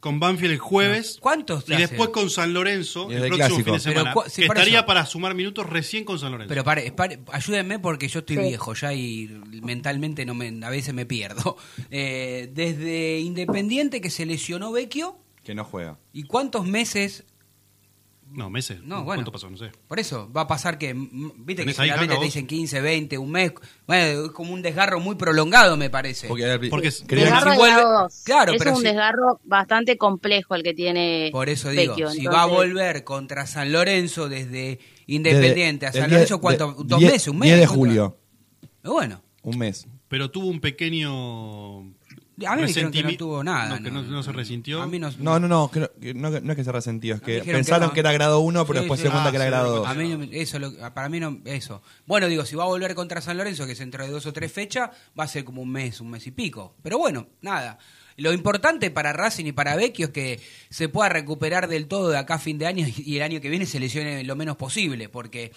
[0.01, 1.17] con Banfield el jueves.
[1.21, 3.63] ¿Cuántos Y después con San Lorenzo el es el próximo clásico.
[3.65, 4.13] fin de semana.
[4.13, 4.85] cua- sí, que por estaría eso.
[4.87, 6.49] para sumar minutos recién con San Lorenzo.
[6.49, 8.41] Pero pare, pare, ayúdenme porque yo estoy Sí.
[8.43, 9.27] viejo ya y
[9.63, 11.55] mentalmente no me, a veces me pierdo.
[11.91, 15.17] Eh, desde Independiente que se lesionó Vecchio,
[15.47, 15.97] Que no juega.
[16.13, 17.23] ¿y cuántos meses?
[18.29, 18.81] no, meses.
[18.83, 19.19] No, bueno.
[19.23, 19.49] ¿Cuánto pasó?
[19.49, 19.71] No sé.
[19.87, 23.17] Por eso, va a pasar que, viste que ¿Tenés ahí, generalmente te dicen 15, 20,
[23.17, 23.53] un mes.
[23.87, 26.27] Bueno, es como un desgarro muy prolongado, me parece.
[26.27, 28.21] Porque, Porque Desgarro si de vuelve- dos.
[28.25, 32.01] Claro, es pero un si- desgarro bastante complejo el que tiene Por eso digo, si
[32.01, 36.73] entonces- va a volver contra San Lorenzo desde Independiente desde a San Lorenzo, ¿cuánto?
[36.73, 37.27] de- ¿Dos diez- meses?
[37.29, 37.47] ¿Un mes?
[37.47, 38.17] 10 de julio.
[38.83, 39.87] Bueno, Un mes.
[40.09, 41.93] Pero tuvo un pequeño.
[42.45, 43.79] A mí me dijeron que no tuvo nada.
[43.79, 44.81] No, que no, no se resintió.
[44.81, 47.15] A mí no, No, no, no, que no, que no, no es que se resentió,
[47.15, 47.93] es que pensaron no.
[47.93, 49.05] que, era grado 1, pero Sí, después sí.
[49.07, 49.87] se cuenta Ah, que era sí, grado lo 2.
[49.87, 51.81] A mí no me- eso, lo- para mí no, eso.
[52.05, 54.33] Bueno, digo, si va a volver contra San Lorenzo, que es dentro de dos o
[54.33, 56.75] tres fechas, va a ser como un mes, un mes y pico.
[56.83, 57.79] Pero bueno, nada.
[58.17, 62.17] Lo importante para Racing y para Vecchio es que se pueda recuperar del todo de
[62.17, 65.09] acá a fin de año y el año que viene se lesione lo menos posible,
[65.09, 65.51] porque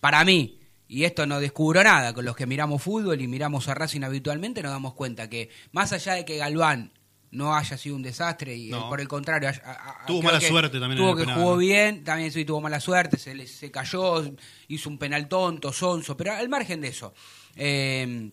[0.00, 0.59] para mí,
[0.92, 4.60] y esto no descubro nada, con los que miramos fútbol y miramos a Racing habitualmente,
[4.60, 6.92] nos damos cuenta que más allá de que Galván
[7.30, 8.88] no haya sido un desastre y No.
[8.88, 11.38] por el contrario haya- a- a- Tuvo mala suerte también en tuvo el que penal,
[11.38, 11.58] jugó ¿no?
[11.58, 14.34] bien, también sí tuvo mala suerte, se, le, se cayó,
[14.66, 17.14] hizo un penal tonto, sonso, pero al margen de eso,
[17.54, 18.32] eh,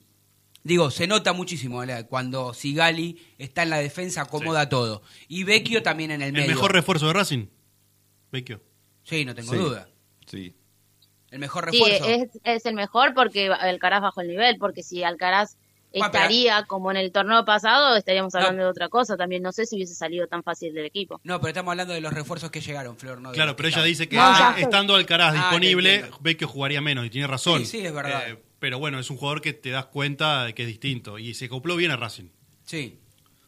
[0.64, 2.08] digo, se nota muchísimo ¿verdad?
[2.10, 5.03] cuando Sigali está en la defensa, acomoda todo.
[5.28, 6.47] Y Vecchio también en el, El medio.
[6.55, 7.45] mejor refuerzo de Racing.
[8.32, 8.64] Vecchio.
[9.03, 9.60] Sí, no tengo Sí.
[9.60, 9.88] duda.
[10.26, 10.55] Sí.
[11.32, 12.05] El mejor Sí, refuerzo.
[12.07, 15.57] es, es el mejor porque Alcaraz bajó el nivel, porque si Alcaraz
[15.91, 18.39] estaría como en el torneo pasado, estaríamos No.
[18.39, 19.17] hablando de otra cosa.
[19.17, 21.19] También no sé si hubiese salido tan fácil del equipo.
[21.23, 23.19] No, pero estamos hablando de los refuerzos que llegaron, Flor.
[23.21, 26.17] No Claro, que pero ella dice que No, ah, estando Alcaraz Ah, disponible, entiendo.
[26.21, 27.59] Vecchio jugaría menos y tiene razón.
[27.59, 28.30] Sí, sí, es verdad.
[28.30, 31.34] Eh, pero bueno, es un jugador que te das cuenta de que es distinto y
[31.34, 32.30] se acopló bien a Racing.
[32.63, 32.99] Sí.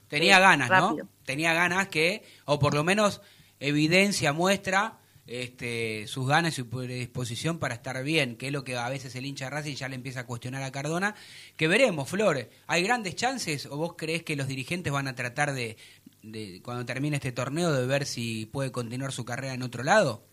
[0.08, 0.98] Tenía Sí, ganas, ¿no?
[1.26, 3.22] Tenía ganas que, o por lo menos
[3.60, 4.98] evidencia, muestra
[5.30, 9.16] este, sus ganas y su predisposición para estar bien, que es lo que a veces
[9.16, 11.14] el hincha de Racing ya le empieza a cuestionar a Cardona.
[11.56, 15.54] Que veremos, Flor, ¿hay grandes chances o vos crees que los dirigentes van a tratar
[15.54, 15.78] de,
[16.24, 20.24] de, cuando termine este torneo, de ver si puede continuar su carrera en otro lado?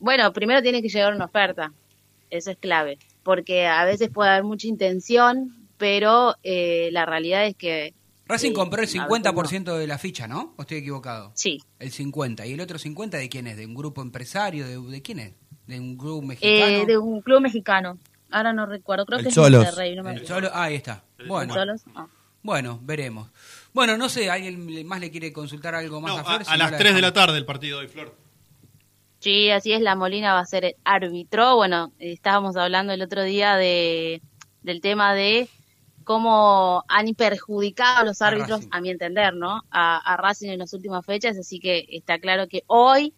[0.00, 1.72] Bueno, primero tiene que llegar una oferta.
[2.30, 2.98] Eso es clave.
[3.22, 7.94] Porque a veces puede haber mucha intención, pero eh, la realidad es que.
[8.26, 10.54] Racing eh, compró el a veces 50% de la ficha, ¿no?
[10.56, 11.32] ¿O estoy equivocado?
[11.34, 11.62] Sí.
[11.78, 12.46] El 50.
[12.46, 13.56] ¿Y el otro 50 de quién es?
[13.56, 14.66] ¿De un grupo empresario?
[14.66, 15.32] ¿De, de quién es?
[15.66, 16.66] ¿De un grupo mexicano?
[16.66, 17.98] Eh, de un club mexicano.
[18.30, 19.06] Ahora no recuerdo.
[19.06, 19.64] Creo El que es Xolos.
[19.64, 19.94] Monterrey.
[19.94, 20.26] No me El.
[20.26, 21.04] Cholo- ah, ahí está.
[21.26, 21.54] Bueno,
[21.94, 22.06] ah.
[22.42, 23.30] bueno, veremos.
[23.72, 26.40] Bueno, no sé, ¿alguien más le quiere consultar algo más No, a Flor?
[26.42, 28.14] a Si no, las 3 de la tarde el partido de Flor.
[29.20, 31.56] Sí, así es, la Molina va a ser el árbitro.
[31.56, 34.20] Bueno, eh, estábamos hablando el otro día de
[34.62, 35.48] del tema de
[36.04, 39.62] cómo han perjudicado a los árbitros, a mi entender, ¿no?
[39.70, 43.14] A, a Racing en las últimas fechas, así que está claro que hoy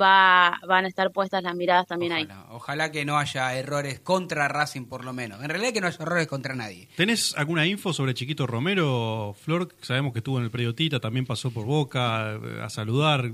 [0.00, 2.28] va van a estar puestas las miradas también ahí.
[2.50, 5.42] Ojalá, que no haya errores contra Racing, por lo menos.
[5.42, 6.88] En realidad que no haya errores contra nadie.
[6.96, 9.68] ¿Tenés alguna info sobre Chiquito Romero, Flor?
[9.82, 13.32] Sabemos que estuvo en el predio Tita, también pasó por Boca eh, a saludar.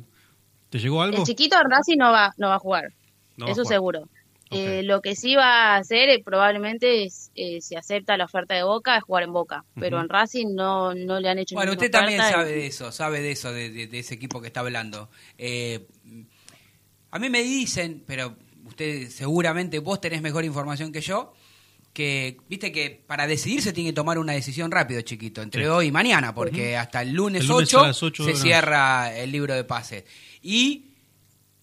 [0.71, 1.19] ¿Te llegó algo?
[1.19, 2.93] El chiquito Racing no va no va a jugar,
[3.37, 3.75] No va a eso jugar.
[3.75, 4.09] seguro.
[4.51, 8.55] Eh, lo que sí va a hacer eh, probablemente es, eh, si acepta la oferta
[8.55, 9.65] de Boca, es jugar en Boca.
[9.79, 12.67] Pero en Racing no, no le han hecho Bueno, usted también oferta sabe y- de
[12.67, 15.11] eso, sabe de eso, de, de- de ese equipo que está hablando.
[15.37, 15.87] Eh,
[17.11, 21.33] a mí me dicen, pero usted seguramente vos tenés mejor información que yo,
[21.93, 25.69] que viste que para decidir se tiene que tomar una decisión rápido, chiquito, entre Sí.
[25.69, 28.41] hoy y mañana, porque hasta el lunes, El lunes 8, a las ocho de se
[28.43, 30.05] cierra el libro de pases.
[30.43, 30.85] Y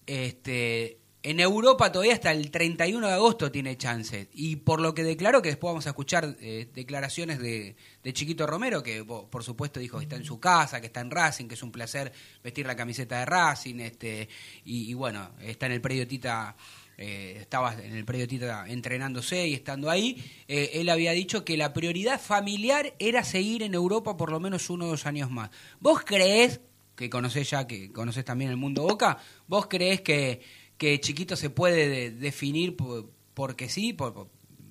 [0.06, 4.28] este en Europa todavía hasta el 31 de agosto tiene chance.
[4.32, 7.74] Y por lo que declaró, que después vamos a escuchar eh, declaraciones de,
[8.04, 11.10] de Chiquito Romero, que por supuesto dijo que está en su casa, que está en
[11.10, 12.12] Racing, que es un placer
[12.44, 14.28] vestir la camiseta de Racing, este
[14.64, 16.54] y, y bueno, está en el predio Tita,
[16.96, 20.24] eh, estaba en el predio Tita entrenándose y estando ahí.
[20.46, 24.70] Eh, él había dicho que la prioridad familiar era seguir en Europa por lo menos
[24.70, 25.50] uno o dos años más.
[25.80, 26.60] ¿Vos creés
[26.96, 30.40] que conocés ya, que conocés también el mundo Boca, ¿vos creés que,
[30.78, 34.28] que Chiquito se puede de- definir por- porque sí, por, por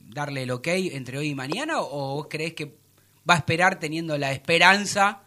[0.08, 2.76] darle el ok entre hoy y mañana, o vos creés que
[3.30, 5.24] va a esperar teniendo la esperanza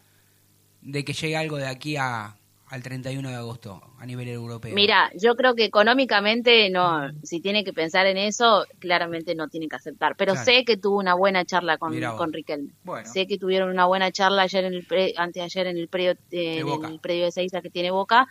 [0.80, 2.36] de que llegue algo de aquí a,
[2.68, 4.74] al 31 de agosto a nivel europeo?
[4.74, 9.68] Mira, yo creo que económicamente no, si tiene que pensar en eso, claramente no tiene
[9.68, 10.14] que aceptar.
[10.16, 10.44] Pero Claro.
[10.44, 12.70] sé que tuvo una buena charla con, con Riquelme.
[12.84, 13.08] Bueno.
[13.12, 16.60] Sé que tuvieron una buena charla ayer en el pre- anteayer en el predio, eh,
[16.60, 18.26] en el predio de Seiza que tiene Boca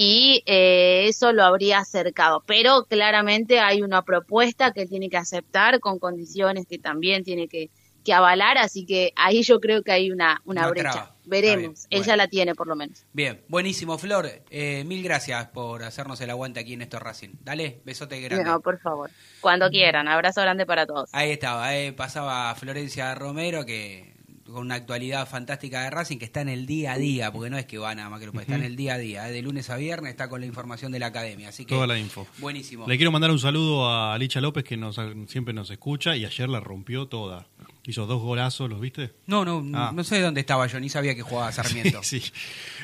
[0.00, 2.44] y eh, eso lo habría acercado.
[2.46, 7.70] Pero claramente hay una propuesta que tiene que aceptar con condiciones que también tiene que,
[8.04, 10.92] que avalar, así que ahí yo creo que hay una, una brecha.
[10.92, 11.16] traba.
[11.24, 12.16] Veremos, ella bueno.
[12.16, 13.06] la tiene por lo menos.
[13.12, 14.30] Bien, buenísimo, Flor.
[14.50, 17.30] Eh, mil gracias por hacernos el aguante aquí en Esto Racing.
[17.42, 18.44] Dale, besote grande.
[18.44, 19.10] No, por favor.
[19.40, 20.06] Cuando quieran.
[20.06, 21.10] Abrazo grande para todos.
[21.12, 24.14] Ahí estaba, eh, pasaba Florencia Romero, que
[24.52, 27.58] con una actualidad fantástica de Racing, que está en el día a día, porque no
[27.58, 29.32] es que va nada más que lo puede, está en el día a día, eh,
[29.32, 31.48] de lunes a viernes, está con la información de la academia.
[31.50, 32.26] Así que, Toda la info.
[32.38, 32.86] buenísimo.
[32.86, 36.48] Le quiero mandar un saludo a Licha López que nos, siempre nos escucha y ayer
[36.48, 37.46] la rompió toda.
[37.86, 39.12] Hizo dos golazos, ¿los viste?
[39.26, 39.92] No, no, Ah.
[39.94, 42.02] no sé dónde estaba yo, ni sabía que jugaba Sarmiento.
[42.02, 42.22] Sí.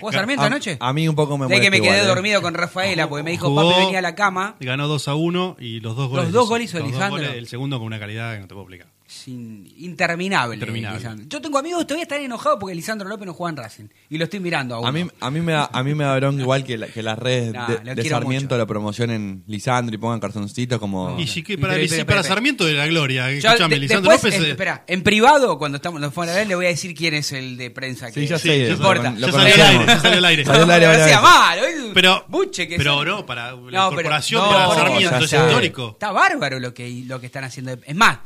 [0.01, 0.77] ¿Jugó Sarmiento A, anoche?
[0.81, 2.09] a mí un poco me de que me quedé igual, ¿eh?
[2.09, 4.57] dormido con Rafaela, porque me dijo, Jugó- papi, venía a la cama.
[4.61, 6.25] Ganó 2 a 1 y los dos goles.
[6.27, 7.11] Los dos goles hizo Lisandro.
[7.23, 8.89] goles, el segundo con una calidad que no te puedo explicar.
[9.15, 10.55] Sin- interminable.
[10.57, 10.99] Interminable.
[10.99, 11.27] Lisandro.
[11.29, 13.85] Yo tengo amigos que todavía están enojados porque Lisandro López no juega en Racing.
[14.11, 14.89] Y lo estoy mirando a uno.
[14.89, 17.03] A mí, a mí me da, a mí me da bronca igual que, la- que
[17.03, 18.59] las redes Nah, de, lo de Sarmiento mucho.
[18.59, 21.19] lo promocionen Lisandro y pongan cartoncitos como...
[21.19, 23.27] Y sí que Y para, pero- para pero- Sarmiento de la Gloria.
[23.27, 24.35] De- Lisandro después, López.
[24.35, 26.95] en, eh, espera, en privado, cuando estamos nos fuera a ver, le voy a decir
[26.95, 28.11] quién es el de prensa.
[28.11, 28.59] Que Sí, ya sé.
[28.61, 29.15] ya lo importa.
[29.17, 30.45] Ya lo salió al aire, ya salió al aire.
[30.45, 34.65] Salió al aire No, Pero, Buche, que pero no, para la No, corporación, no, para
[34.67, 35.91] no, Sarmiento, ya es histórico.
[35.93, 37.73] Está bárbaro lo que, lo que están haciendo.
[37.85, 38.19] Es más,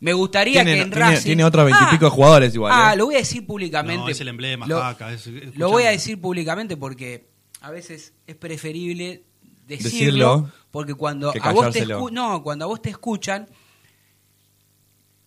[0.00, 1.24] me gustaría Tiene- que en tiene- Racing...
[1.24, 2.96] tiene otros veintipico jugadores igual, Ah, ¿eh?
[2.96, 4.02] lo voy a decir públicamente.
[4.04, 5.26] No, es el emblema, Lo, Jaca, es-
[5.56, 7.26] lo voy a decir públicamente porque
[7.60, 9.24] a veces es preferible
[9.66, 13.48] decirlo, Decirlo porque cuando a vos te no, cuando a vos te escuchan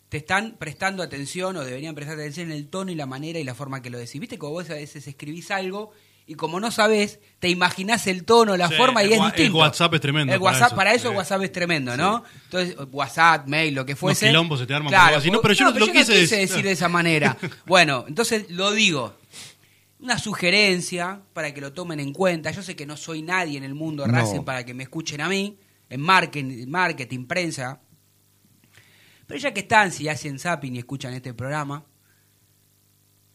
[0.10, 3.44] te están prestando atención o deberían prestar atención en el tono y la manera y
[3.44, 4.20] la forma que lo decís.
[4.20, 5.92] Viste que vos a veces escribís algo
[6.30, 9.42] y como no sabés, te imaginás el tono, la Sí, forma y es distinto.
[9.42, 10.76] el WhatsApp es tremendo El para WhatsApp, eso.
[10.76, 11.16] para eso Sí.
[11.16, 12.24] WhatsApp es tremendo, ¿no?
[12.46, 14.28] Entonces, WhatsApp, mail, lo que fuese.
[14.28, 15.32] quilombos se te arman Claro, así.
[15.32, 16.38] No, pero yo no pero lo quise quise decir.
[16.40, 17.36] decir de esa manera.
[17.66, 19.16] Bueno, entonces lo digo.
[20.02, 22.52] Una sugerencia para que lo tomen en cuenta.
[22.52, 24.14] Yo sé que no soy nadie en el mundo No.
[24.14, 25.58] Racing para que me escuchen a mí,
[25.90, 27.82] en marketing, marketing, prensa.
[29.28, 31.84] Pero ya que están, si hacen zapping y escuchan este programa,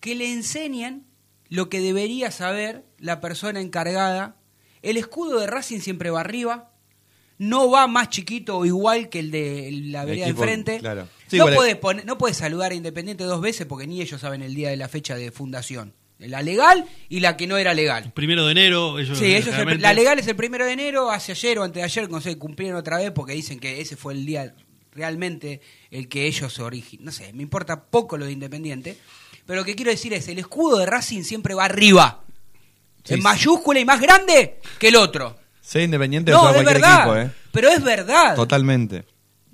[0.01, 1.07] que le enseñen
[1.55, 4.37] lo que debería saber la persona encargada.
[4.83, 6.73] El escudo de Racing siempre va arriba,
[7.39, 10.79] no va más chiquito o igual que el de la vereda de enfrente.
[10.79, 11.09] claro.
[11.29, 14.01] Sí, no, igual es- puede poner- no puede saludar a Independiente dos veces porque ni
[14.03, 15.95] ellos saben el día de la fecha de fundación.
[16.19, 18.13] La legal y la que no era legal.
[18.15, 19.19] Primero de enero, ellos.
[19.19, 21.85] Sí, ellos el- la legal es el primero de enero, hace ayer o antes de
[21.85, 24.55] ayer, no sé, cumplieron otra vez porque dicen que ese fue el día
[24.93, 27.07] realmente el que ellos se originan.
[27.07, 28.97] No sé, me importa poco lo de Independiente,
[29.47, 32.21] pero lo que quiero decir es, el escudo de Racing siempre va arriba,
[33.05, 33.23] Sí, en sí.
[33.23, 35.37] mayúscula y más grande que el otro.
[35.61, 37.31] Ser independiente No, es cualquier verdad, equipo, ¿eh?
[37.53, 38.35] pero es verdad.
[38.35, 39.05] Totalmente.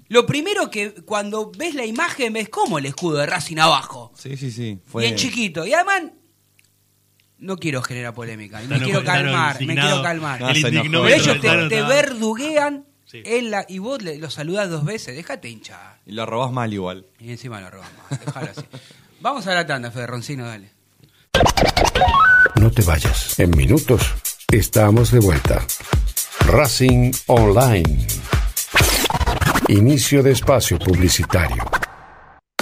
[0.08, 4.36] Lo primero que cuando ves la imagen ves como el escudo de Racing abajo, Sí,
[4.36, 4.78] sí, sí.
[4.84, 5.04] Fue...
[5.04, 6.02] y en chiquito, y además...
[7.38, 10.38] No quiero generar polémica, y me quiero calmar, me quiero calmar.
[10.54, 10.68] Se enojó.
[10.68, 11.02] indignó.
[11.04, 13.22] Pero ellos te, verduguean Sí.
[13.24, 15.16] en la, y vos le, lo saludás dos veces.
[15.16, 15.98] Déjate hinchar.
[16.06, 17.06] Y lo robás mal igual.
[17.18, 17.92] Y encima lo robamos.
[18.24, 18.60] Déjalo así.
[19.20, 20.70] Vamos a la tanda, Fede Roncino, dale.
[22.56, 23.38] No te vayas.
[23.38, 24.14] En minutos
[24.50, 25.62] estamos de vuelta.
[26.46, 28.06] Racing Online.
[29.68, 31.79] Inicio de espacio publicitario.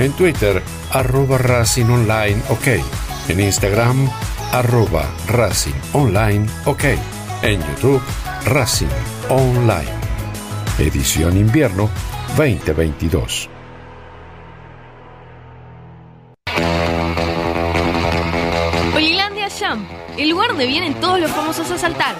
[0.00, 2.68] En Twitter, arroba Racing Online OK.
[3.28, 4.08] En Instagram,
[4.50, 6.84] arroba Racing Online OK.
[7.42, 8.02] En YouTube,
[8.46, 8.88] Racing
[9.28, 9.92] Online.
[10.78, 11.90] Edición Invierno
[12.38, 13.50] 2022.
[18.94, 19.86] Olilandia Jump,
[20.16, 22.14] el lugar donde vienen todos los famosos a saltar.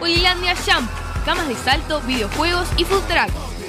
[0.00, 0.88] Olilandia Jump,
[1.24, 3.53] camas de salto, videojuegos y food truck.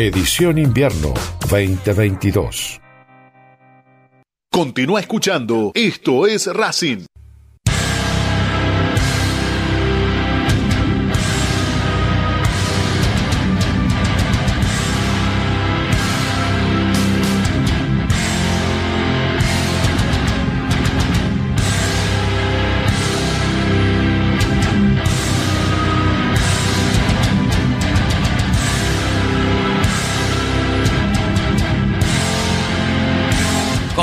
[0.00, 1.12] Edición Invierno
[1.50, 2.80] 2022.
[4.48, 5.72] Continúa escuchando.
[5.74, 7.04] Esto es Racing.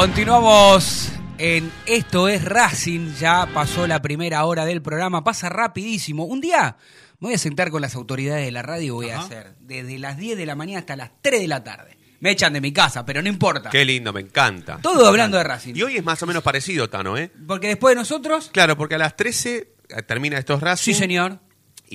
[0.06, 6.26] Continuamos en Esto es Racing, ya pasó la primera hora del programa, pasa rapidísimo.
[6.26, 6.78] Un día
[7.20, 10.18] me voy a sentar con las autoridades de la radio voy a hacer desde las
[10.18, 11.98] 10 de la mañana hasta las 3 de la tarde.
[12.20, 13.72] Me echan de mi casa, pero no importa.
[13.72, 14.78] Qué lindo, me encanta.
[14.80, 15.74] Todo hablando de Racing.
[15.76, 17.32] Y hoy es más o menos parecido, Tano, ¿eh?
[17.48, 18.52] Porque después de nosotros...
[18.54, 19.74] Claro, porque a las 13
[20.06, 20.94] termina estos Racing.
[20.94, 21.40] Sí, señor.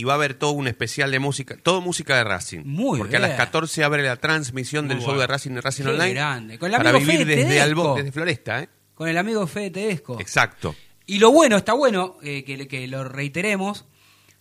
[0.01, 2.63] Y va a haber todo un especial de música, todo música de Racing.
[2.65, 5.21] Muy Porque a las 14 abre la transmisión Muy del show bueno.
[5.21, 6.15] de Racing de Racing Qué Online.
[6.15, 6.59] grande.
[6.59, 7.61] Con el para amigo vivir Fede desde.
[7.61, 8.69] Albo, desde Floresta, ¿eh?
[8.95, 10.19] con el amigo Fede Tedesco.
[10.19, 10.75] Exacto.
[11.05, 13.85] Y lo bueno, está bueno eh, que, que lo reiteremos,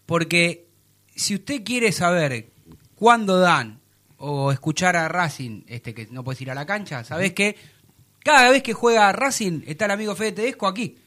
[0.06, 0.70] porque
[1.14, 2.52] si usted quiere saber
[2.96, 3.82] cuándo dan
[4.16, 7.58] o escuchar a Racing, este que no puedes ir a la cancha, ¿sabés que
[8.24, 10.98] Cada vez que juega Racing está el amigo Fede Tedesco aquí.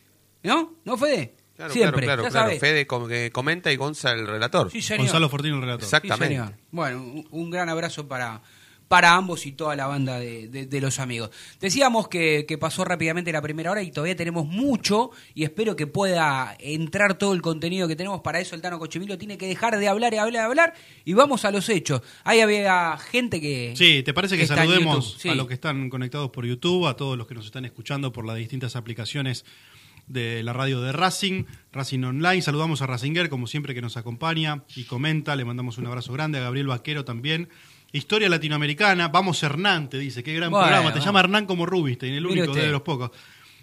[0.42, 0.74] ¿No?
[0.84, 1.36] ¿No, Fede?
[1.62, 2.58] Claro, Siempre, claro, claro.
[2.58, 4.70] Fede com- que comenta y Gonza el relator.
[4.70, 5.04] Sí, señor.
[5.04, 5.84] Gonzalo Fortino, el relator.
[5.84, 6.26] Exactamente.
[6.34, 6.54] Sí, señor.
[6.72, 8.42] Bueno, un, gran abrazo para,
[8.88, 11.30] para ambos y toda la banda de, de- de los amigos.
[11.60, 15.86] Decíamos que, que pasó rápidamente la primera hora y todavía tenemos mucho y espero que
[15.86, 18.20] pueda entrar todo el contenido que tenemos.
[18.22, 21.12] Para eso el Tano Cochemilo tiene que dejar de hablar y hablar y hablar y
[21.14, 22.02] vamos a los hechos.
[22.24, 23.74] Ahí había gente que...
[23.76, 25.16] Sí, ¿te parece que, saludemos?
[25.18, 25.28] Sí.
[25.28, 28.26] a los que están conectados por YouTube, a todos los que nos están escuchando por
[28.26, 29.44] las distintas aplicaciones
[30.06, 32.42] de la radio de Racing, Racing Online?
[32.42, 35.36] Saludamos a Racinger, como siempre, que nos acompaña y comenta.
[35.36, 37.48] Le mandamos un abrazo grande a Gabriel Vaquero también.
[37.92, 40.88] Historia latinoamericana, vamos Hernán, te dice, qué gran Bueno, programa.
[40.88, 41.04] Te bueno.
[41.04, 43.10] llama Hernán como Rubinstein, el único de los pocos.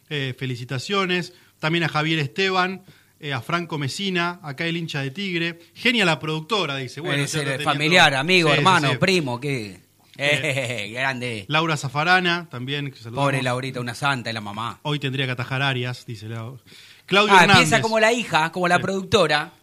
[0.10, 1.34] Eh, felicitaciones.
[1.60, 2.84] También a Javier Esteban,
[3.20, 5.60] eh, a Franco Mesina, acá el hincha de Tigre.
[5.76, 7.02] Genia la productora, dice.
[7.02, 8.98] Bueno, Es el tenía familiar, amigo, sí, hermano, sí.
[8.98, 9.89] primo, que...
[10.22, 11.46] Eh, grande.
[11.48, 12.92] Laura Zafarana, también.
[12.92, 13.00] que.
[13.12, 14.80] Pobre Laurita, una santa, y la mamá.
[14.84, 16.60] Hoy tendría que atajar Arias, dice Lau-
[17.06, 17.64] Claudio Ah, Hernández.
[17.64, 18.82] empieza como la hija, como la Sí.
[18.84, 19.54] productora.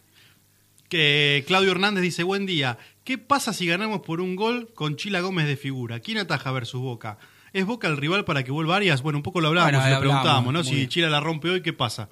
[0.89, 2.77] Que Claudio Hernández dice, buen día.
[3.03, 5.99] ¿Qué pasa si ganamos por un gol con Chila Gómez de figura?
[5.99, 7.17] ¿Quién ataja versus Boca?
[7.53, 9.01] ¿Es Boca el rival para que vuelva Arias?
[9.01, 10.63] Bueno, un poco lo hablábamos, Bueno, le lo preguntábamos, ¿no?
[10.63, 10.89] Si bien.
[10.89, 12.09] Chila la rompe hoy, ¿qué pasa?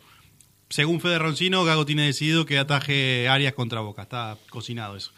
[0.70, 4.04] Según Fede Roncino, Gago tiene decidido que ataje Arias contra Boca.
[4.04, 5.12] Está cocinado eso.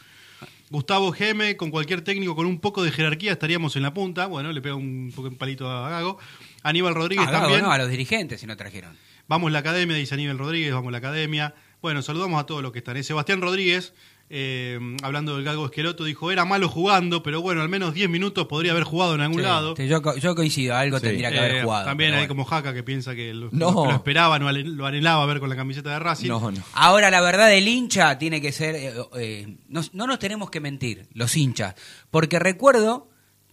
[0.69, 4.25] Gustavo Geme, con cualquier técnico con un poco de jerarquía estaríamos en la punta.
[4.27, 6.17] Bueno, le pega un poco un palito a Gago.
[6.63, 7.61] Aníbal Rodríguez Ah, también.
[7.61, 8.97] no, a los dirigentes si no trajeron.
[9.27, 11.53] Vamos la academia, dice Aníbal Rodríguez, vamos la academia.
[11.81, 12.97] Bueno, saludamos a todos los que están.
[12.97, 13.93] Eh, Sebastián Rodríguez,
[14.29, 18.45] eh, hablando del Galgo Esqueloto, dijo, era malo jugando, pero bueno, al menos 10 minutos
[18.47, 19.75] podría haber jugado en algún Sí, lado.
[19.75, 21.05] yo, yo coincido, algo Sí.
[21.07, 21.85] tendría que Eh, haber jugado.
[21.85, 22.27] También hay bueno.
[22.29, 23.85] como Jaca que piensa que lo, No.
[23.85, 26.27] lo- esperaba, no lo anhelaba ver con la camiseta de Racing.
[26.27, 26.61] No, no.
[26.73, 28.75] Ahora, la verdad del hincha tiene que ser.
[28.75, 31.75] eh, eh, no, no nos tenemos que mentir, los hinchas.
[32.11, 33.09] Porque recuerdo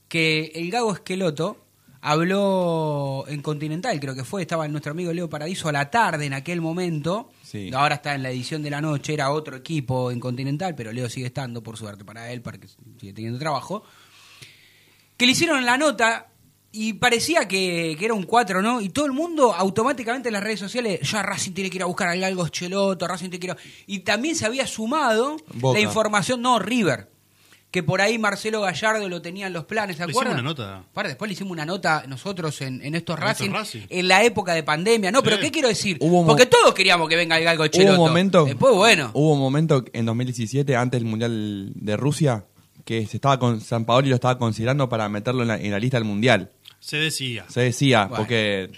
[0.09, 1.59] que el Gago Esqueloto
[2.01, 6.35] habló en Continental, creo que fue, estaba nuestro amigo Leo Paradiso a la tarde en
[6.35, 7.31] aquel momento.
[7.55, 7.71] Sí.
[7.73, 11.09] Ahora está en la edición de la noche, era otro equipo en Continental, pero Leo
[11.09, 12.67] sigue estando, por suerte para él, porque
[12.99, 13.85] sigue teniendo trabajo.
[15.17, 16.33] Que le hicieron la nota
[16.73, 18.81] y parecía que, que era un 4, ¿no?
[18.81, 21.87] Y todo el mundo automáticamente en las redes sociales, ya Racing tiene que ir a
[21.87, 23.57] buscar al Galgo Cheloto, Racing tiene que ir a...
[23.87, 25.79] Y también se había sumado Boca.
[25.79, 27.09] la información, no, River,
[27.75, 30.45] que por ahí Marcelo Gallardo lo tenía en los planes, ¿se Le hicimos acuerdan?
[30.45, 30.85] una nota.
[30.95, 33.51] Para, después le hicimos una nota nosotros en, en estos Racing,
[33.91, 35.11] en la época de pandemia.
[35.11, 35.41] No, pero.
[35.41, 35.97] ¿qué quiero decir?
[36.01, 37.95] Hubo Porque todos queríamos que venga el Galgo Cheloto.
[37.97, 39.11] Hubo un momento, Después, bueno.
[39.13, 42.45] hubo un momento en 2017, antes del Mundial de Rusia,
[42.85, 45.81] que se estaba con San Paoli lo estaba considerando para meterlo en la, en la
[45.81, 46.53] lista del Mundial.
[46.79, 47.45] Se decía.
[47.49, 48.17] Se decía, Bueno.
[48.19, 48.71] porque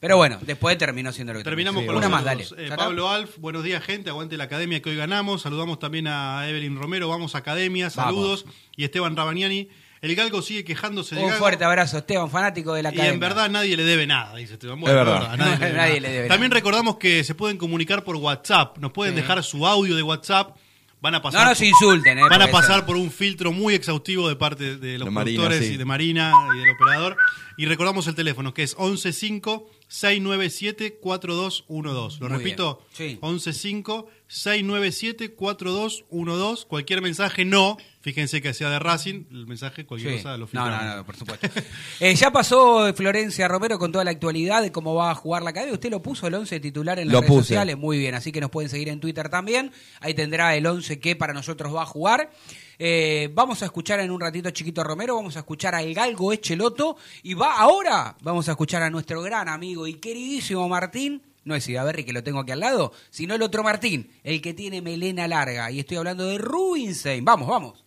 [0.00, 2.44] Pero bueno, después terminó siendo lo que Terminamos con Una más, dale.
[2.58, 2.70] Eh.
[2.76, 4.10] Pablo Alf, buenos días, gente.
[4.10, 5.42] Aguante la academia que hoy ganamos.
[5.42, 7.08] Saludamos también a Evelyn Romero.
[7.08, 8.44] Vamos academia, saludos.
[8.76, 9.68] Y Esteban Rabaniani.
[10.02, 13.14] El Galgo sigue quejándose de Un fuerte abrazo, Esteban, fanático de la Y academia.
[13.14, 14.78] en verdad nadie le debe nada, dice Esteban.
[14.80, 15.34] Es verdad.
[15.38, 16.00] nadie, le debe, Nadie nada.
[16.00, 16.58] le debe También nada.
[16.60, 18.76] recordamos que se pueden comunicar por WhatsApp.
[18.78, 19.22] Nos pueden Sí.
[19.22, 20.54] dejar su audio de WhatsApp.
[21.00, 23.74] Van a pasar, No nos insulten, eh, van a pasar eso- por un filtro muy
[23.74, 25.74] exhaustivo de parte de los De Marina, productores sí.
[25.74, 27.16] y de Marina y del operador.
[27.58, 29.58] Y recordamos el teléfono que es 115
[29.88, 32.20] 697 4212.
[32.20, 32.82] Lo Muy repito.
[32.92, 33.18] Sí.
[33.20, 36.66] 115 697 4212.
[36.66, 40.18] Cualquier mensaje no, fíjense que sea de Racing, el mensaje cualquier Sí.
[40.18, 40.82] cosa lo No, filtramos.
[40.84, 41.48] no, no, por supuesto.
[42.00, 45.50] Eh, ya pasó Florencia Romero con toda la actualidad de cómo va a jugar la
[45.50, 45.74] academia.
[45.74, 47.42] Usted lo puso el 11 titular en las Lo redes puse.
[47.48, 47.76] sociales.
[47.78, 49.72] Muy bien, así que nos pueden seguir en Twitter también.
[50.00, 52.30] Ahí tendrá el 11 que para nosotros va a jugar.
[52.78, 56.32] Eh, vamos a escuchar en un ratito a Chiquito Romero, vamos a escuchar al Galgo
[56.32, 61.22] Echeloto y va ahora, vamos a escuchar a nuestro gran amigo y queridísimo Martín.
[61.44, 64.52] No es Idaberri que lo tengo aquí al lado, sino el otro Martín, el que
[64.52, 65.70] tiene melena larga.
[65.70, 67.24] Y estoy hablando de Rubinstein.
[67.24, 67.84] Vamos, vamos.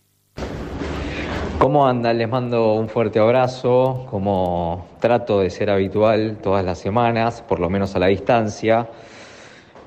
[1.60, 2.18] ¿Cómo andan?
[2.18, 7.70] Les mando un fuerte abrazo, como trato de ser habitual todas las semanas, por lo
[7.70, 8.90] menos a la distancia.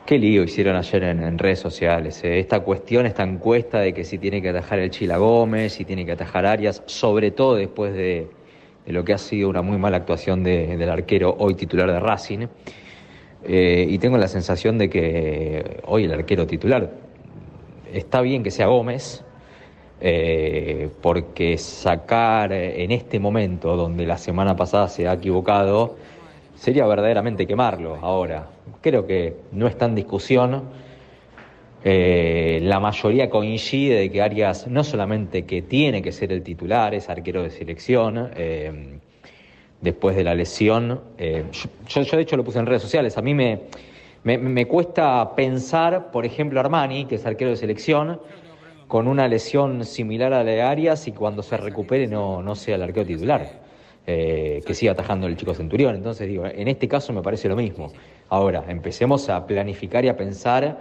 [0.05, 2.25] Qué lío hicieron ayer en, redes sociales.
[2.25, 2.41] eh.
[2.41, 6.05] Esta cuestión, esta encuesta de que si tiene que atajar el Chila Gómez, si tiene
[6.05, 8.27] que atajar Arias, sobre todo después de,
[8.87, 12.49] lo que ha sido una muy mala actuación de- del arquero hoy titular de Racing.
[13.45, 16.91] Eh, y tengo la sensación de que hoy el arquero titular
[17.93, 19.23] está bien que sea Gómez,
[20.01, 25.97] eh, porque sacar en este momento, donde la semana pasada se ha equivocado,
[26.57, 28.52] sería verdaderamente quemarlo ahora.
[28.81, 30.65] Creo que no está en discusión.
[31.85, 36.95] Eh, la mayoría coincide de que Arias no solamente que tiene que ser el titular,
[36.95, 38.99] es arquero de selección, eh,
[39.81, 41.01] después de la lesión.
[41.19, 41.45] Eh,
[41.89, 43.19] yo, yo, de hecho lo puse en redes sociales.
[43.19, 43.63] A mí me,
[44.23, 48.21] me, cuesta pensar, por ejemplo, Armani, que es arquero de selección,
[48.87, 52.77] con una lesión similar a la de Arias y cuando se recupere no, no sea
[52.77, 53.61] el arquero titular.
[54.05, 55.95] Eh, que siga atajando el chico Centurión.
[55.95, 57.93] Entonces digo, en este caso me parece lo mismo.
[58.29, 60.77] Ahora, empecemos a planificar y a pensar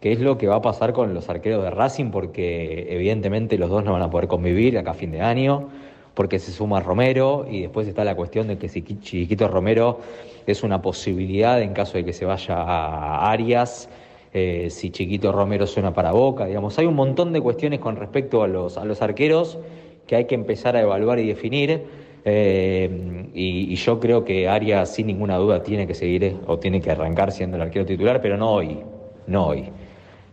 [0.00, 3.68] qué es lo que va a pasar con los arqueros de Racing, porque evidentemente los
[3.68, 5.68] dos no van a poder convivir acá a fin de año,
[6.14, 10.00] porque se suma Romero y después está la cuestión de que si Chiquito Romero
[10.46, 13.90] es una posibilidad en caso de que se vaya a Arias.
[14.32, 18.42] Eh, si Chiquito Romero suena para Boca, digamos, hay un montón de cuestiones con respecto
[18.42, 19.58] a los, a los arqueros
[20.06, 22.05] que hay que empezar a evaluar y definir.
[22.28, 26.80] Eh, y, yo creo que Arias, sin ninguna duda, tiene que seguir eh, o tiene
[26.80, 28.80] que arrancar siendo el arquero titular, pero no hoy.
[29.28, 29.70] No hoy.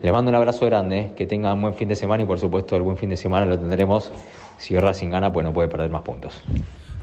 [0.02, 2.40] Les mando un abrazo grande, eh, que tengan un buen fin de semana y, por
[2.40, 4.12] supuesto, el buen fin de semana lo tendremos.
[4.58, 6.42] Si Racing gana, pues no puede perder más puntos.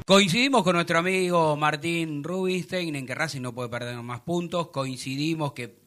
[0.05, 4.67] Coincidimos con nuestro amigo Martín Rubinstein en que Racing no puede perder más puntos.
[4.67, 5.80] Coincidimos que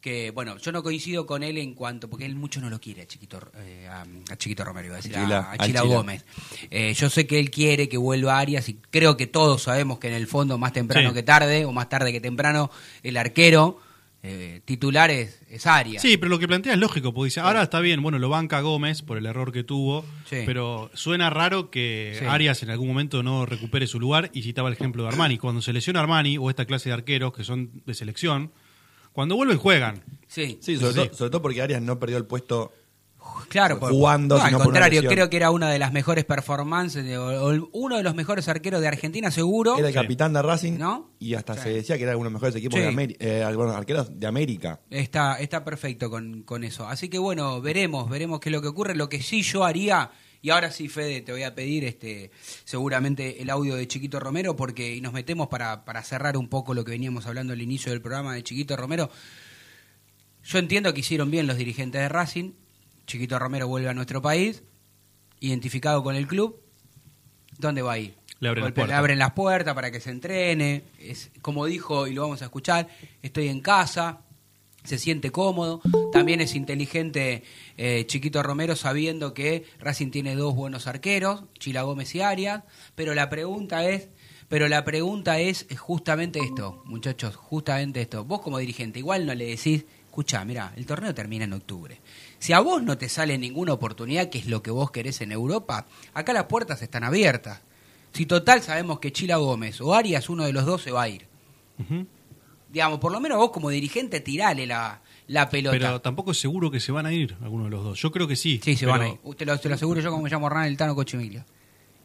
[0.00, 3.02] que bueno, yo no coincido con él en cuanto, porque él mucho no lo quiere
[3.02, 5.94] a Chiquito, eh, a, a, Chiquito Romero, iba a decir, Chila, a, a, Chila, Chila.
[5.94, 6.24] Gómez.
[6.70, 10.08] Eh, yo sé que él quiere que vuelva Arias y creo que todos sabemos que
[10.08, 11.14] en el fondo, más temprano Sí.
[11.14, 12.70] que tarde, o más tarde que temprano,
[13.02, 13.78] el arquero
[14.22, 16.02] eh, titular es, es Arias.
[16.02, 18.60] Sí, pero lo que plantea es lógico, porque dice, ahora está bien, bueno, lo banca
[18.60, 20.42] Gómez por el error que tuvo, Sí.
[20.44, 22.24] pero suena raro que Sí.
[22.26, 25.38] Arias en algún momento no recupere su lugar y citaba el ejemplo de Armani.
[25.38, 28.52] Cuando se lesiona Armani o esta clase de arqueros que son de selección,
[29.12, 30.02] cuando vuelven juegan.
[30.28, 31.08] Sí, Sí, sobre, Sí.
[31.08, 32.72] Todo, sobre todo porque Arias no perdió el puesto
[33.48, 37.18] Claro, por- jugando, no, al contrario, creo que era una de las mejores performances, de-
[37.18, 39.76] o- o uno de los mejores arqueros de Argentina, seguro.
[39.76, 41.10] Era el capitán de Racing ¿No?
[41.18, 41.60] y hasta Sí.
[41.64, 42.82] se decía que era uno de los mejores equipos Sí.
[42.82, 44.80] de América, eh, bueno, arqueros de América.
[44.88, 46.86] Está, está perfecto con, con eso.
[46.88, 48.94] Así que bueno, veremos, veremos qué es lo que ocurre.
[48.94, 50.10] Lo que sí yo haría,
[50.42, 52.30] y ahora sí, Fede, te voy a pedir este
[52.64, 56.72] seguramente el audio de Chiquito Romero, porque y nos metemos para, para cerrar un poco
[56.74, 59.10] lo que veníamos hablando al inicio del programa de Chiquito Romero.
[60.44, 62.52] Yo entiendo que hicieron bien los dirigentes de Racing.
[63.06, 64.62] Chiquito Romero vuelve a nuestro país,
[65.40, 66.60] identificado con el club.
[67.58, 68.14] ¿Dónde va a ir?
[68.38, 68.98] Le abren las Golpe- puertas.
[68.98, 70.84] abren las puertas para que se entrene.
[70.98, 72.88] Es, como dijo, y lo vamos a escuchar,
[73.22, 74.20] estoy en casa,
[74.84, 75.80] se siente cómodo.
[76.12, 77.42] También es inteligente
[77.76, 82.62] eh, Chiquito Romero sabiendo que Racing tiene dos buenos arqueros, Chila Gómez y Arias.
[82.94, 84.08] Pero la pregunta es,
[84.48, 88.24] pero la pregunta es justamente esto, muchachos, justamente esto.
[88.24, 92.00] Vos como dirigente, igual no le decís, escucha, mira, el torneo termina en octubre.
[92.38, 95.30] Si a vos no te sale ninguna oportunidad, que es lo que vos querés en
[95.30, 97.60] Europa, acá las puertas están abiertas.
[98.12, 101.08] Si total sabemos que Chila Gómez o Arias, uno de los dos, se va a
[101.08, 101.26] ir.
[102.72, 105.76] Digamos, por lo menos vos como dirigente tirale la, la pelota.
[105.76, 108.00] Pero tampoco es seguro que se van a ir alguno de los dos.
[108.00, 108.60] Yo creo que sí.
[108.62, 109.18] Sí, se pero- van a ir.
[109.36, 111.44] Te lo, te lo aseguro yo como me llamo Hernán El Tano Cochimilio.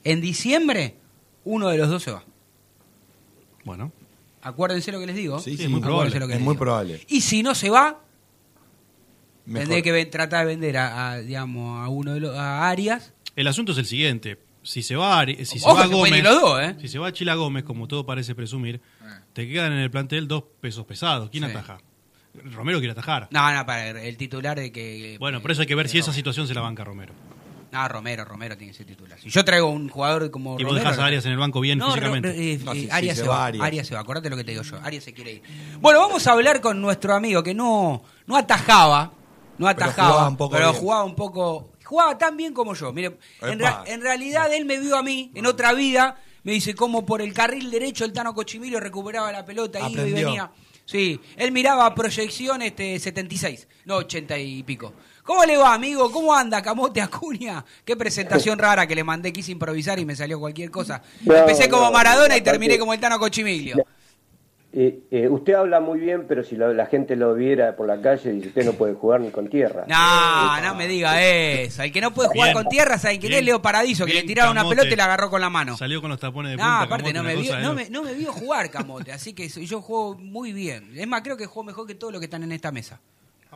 [0.04, 0.96] En diciembre,
[1.44, 2.24] uno de los dos se va.
[3.64, 3.92] Bueno,
[4.42, 5.40] Acuérdense lo que les digo.
[5.40, 6.20] Sí, Sí, es muy Acuérdense probable.
[6.20, 6.60] lo que Es muy digo.
[6.60, 7.02] probable.
[7.08, 8.00] Y si no se va,
[9.48, 9.60] Mejor.
[9.68, 13.14] tendré que ven- tratar de vender a, a, digamos, a uno de los a Arias.
[13.36, 14.38] el asunto es el siguiente.
[14.66, 16.76] Si se va, Ari- si se Ojo va que pueden Gómez, ir los dos, ¿eh?
[16.82, 18.82] si se va Chila Gómez, como todo parece presumir,
[19.34, 21.30] te quedan en el plantel dos pesos pesados.
[21.30, 21.52] ¿Quién Sí.
[21.52, 21.78] ataja?
[22.52, 23.28] Romero quiere atajar.
[23.32, 25.16] No, no, para el titular de que.
[25.20, 27.14] Bueno, por eso hay que ver si esa situación se la banca Romero.
[27.72, 29.20] No, Romero, Romero tiene que ser titular.
[29.20, 31.78] Si yo traigo un jugador como Y vos dejás a Arias en el banco bien
[31.78, 32.30] No, físicamente.
[32.54, 33.46] Eh, No, eh, si- Arias se se va va.
[33.48, 33.66] Arias.
[33.66, 34.00] Arias se va.
[34.02, 34.80] Acordate lo que te digo yo.
[34.82, 35.42] Arias se quiere ir.
[35.82, 39.12] Bueno, vamos a hablar con nuestro amigo que no, no atajaba.
[39.58, 40.10] No atajaba.
[40.10, 41.72] jugaba un poco pero jugaba un poco.
[41.86, 42.92] Jugaba tan bien como yo.
[42.92, 43.70] Mire, en, Epa.
[43.70, 46.18] ra- en realidad él me vio a mí en otra vida.
[46.44, 50.12] Me dice cómo por el carril derecho el Tano Cochimilio recuperaba la pelota, iba y
[50.14, 50.52] venía.
[50.86, 54.94] Sí, él miraba proyección este 76, no 80 y pico.
[55.24, 56.12] ¿Cómo le va, amigo?
[56.12, 57.66] ¿Cómo anda, Camote Acuña?
[57.84, 61.02] Qué presentación rara que le mandé, quise improvisar y me salió cualquier cosa.
[61.22, 63.84] No, Empecé como no, Maradona y terminé como el Tano Cochimilio.
[64.78, 68.02] Eh, eh, usted habla muy bien, pero si lo- la gente lo viera por la
[68.02, 69.86] calle, dice usted no puede jugar ni con tierra.
[69.88, 71.82] No, no me diga eso.
[71.82, 72.54] El que no puede jugar Bien.
[72.56, 73.44] con tierra, ¿saben quién es?
[73.46, 75.78] Leo Paradiso, que le tiraron una pelota y la agarró con la mano.
[75.78, 76.82] Salió con los tapones de No, punta.
[76.82, 79.82] aparte Camote, no me, vio, no, me, no me vio jugar Camote, así que yo
[79.82, 80.92] juego muy bien.
[80.94, 83.00] Es más, creo que juego mejor que todos los que están en esta mesa.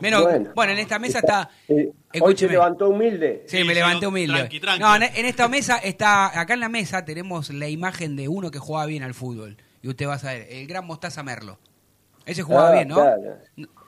[0.00, 0.72] Menos, bueno, Bueno.
[0.72, 1.50] en esta mesa está...
[1.68, 1.92] Eh,
[2.22, 3.44] hoy se levantó humilde.
[3.46, 4.38] Sí, Sí, me levanté no, humilde.
[4.38, 4.80] tranqui, tranqui.
[4.80, 8.50] No, en, en esta mesa está, acá en la mesa tenemos la imagen de uno
[8.50, 9.58] que jugaba bien al fútbol.
[9.82, 11.58] Y usted va a saber, el gran Mostaza Merlo.
[12.26, 12.96] Ese jugaba Ah, bien, ¿no?
[12.96, 13.38] claro.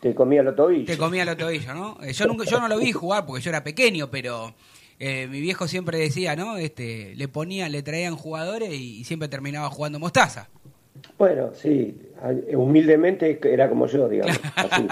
[0.00, 0.86] Te comía los tobillos.
[0.86, 1.98] Te comía la tobillo, ¿no?
[2.02, 4.54] Eh, Yo nunca, yo no lo vi jugar porque yo era pequeño, pero
[4.98, 6.56] eh, mi viejo siempre decía, ¿no?
[6.56, 10.48] Este, le ponían, le traían jugadores y, y siempre terminaba jugando Mostaza.
[11.18, 11.96] Bueno, sí,
[12.54, 14.38] humildemente era como yo, digamos.
[14.56, 14.86] así.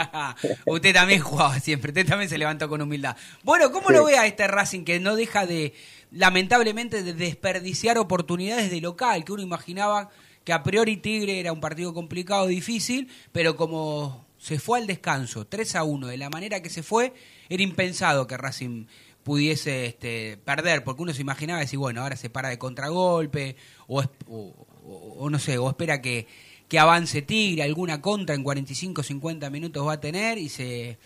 [0.66, 3.16] usted también jugaba siempre, usted también se levantó con humildad.
[3.42, 3.94] Bueno, ¿cómo Sí.
[3.94, 5.72] lo ve a este Racing que no deja de,
[6.12, 10.10] lamentablemente de desperdiciar oportunidades de local, que uno imaginaba
[10.50, 15.46] que a priori Tigre era un partido complicado, difícil, pero como se fue al descanso
[15.46, 17.12] 3 a 1 de la manera que se fue,
[17.48, 18.86] era impensado que Racing
[19.22, 23.54] pudiese este, perder, porque uno se imaginaba decir, bueno, ahora se para de contragolpe,
[23.86, 24.52] o, es- o-
[24.84, 26.26] o- o no sé, o espera que,
[26.66, 30.98] que avance Tigre, alguna contra en 45 50 minutos va a tener y se,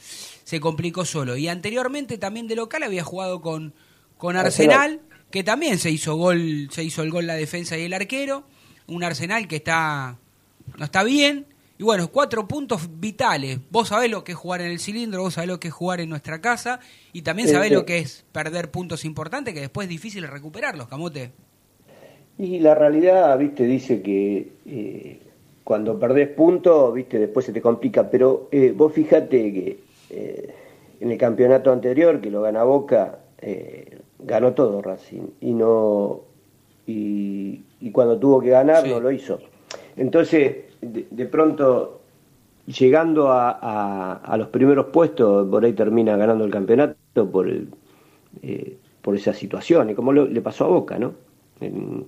[0.45, 1.37] se complicó solo.
[1.37, 3.75] Y anteriormente también de local había jugado con,
[4.17, 7.93] con Arsenal, que también se hizo gol, se hizo el gol la defensa y el
[7.93, 8.47] arquero,
[8.87, 10.19] un Arsenal que está
[10.77, 11.47] no está bien.
[11.77, 13.59] Y bueno, cuatro puntos vitales.
[13.71, 16.01] Vos sabés lo que es jugar en el cilindro, vos sabés lo que es jugar
[16.01, 16.79] en nuestra casa
[17.13, 17.85] y también sabés lo eh.
[17.85, 21.33] que es perder puntos importantes que después es difícil recuperarlos, Camote.
[22.39, 25.21] Y la realidad, viste, dice que eh,
[25.65, 28.09] cuando perdés puntos, viste, después se te complica.
[28.09, 29.79] Pero eh, vos fíjate que
[30.11, 30.55] eh,
[31.01, 33.19] en el campeonato anterior, que lo gana Boca,
[34.21, 35.27] ganó todo Racing.
[35.41, 36.23] Y no
[36.87, 39.39] y, y cuando tuvo que ganar no lo hizo.
[39.97, 42.01] Entonces, de, de pronto,
[42.67, 47.69] llegando a, a- a los primeros puestos, por ahí termina ganando el campeonato por el,
[48.43, 51.13] eh, por esa situación, y como lo- le pasó a Boca, ¿no?
[51.61, 52.07] En-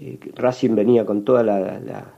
[0.00, 2.12] eh, Racing venía con toda la, la-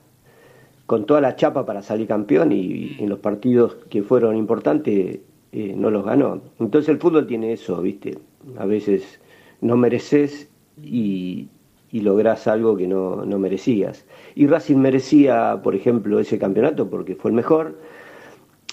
[0.87, 5.21] con toda la chapa para salir campeón y, en los partidos que fueron importantes
[5.53, 6.41] eh, no los ganó.
[6.59, 8.19] Entonces el fútbol tiene eso, ¿viste?
[8.59, 9.21] A veces
[9.61, 10.49] no mereces
[10.83, 11.49] y,
[11.93, 14.05] y lográs algo que no, no merecías.
[14.35, 17.77] Y Racing merecía, por ejemplo, ese campeonato porque fue el mejor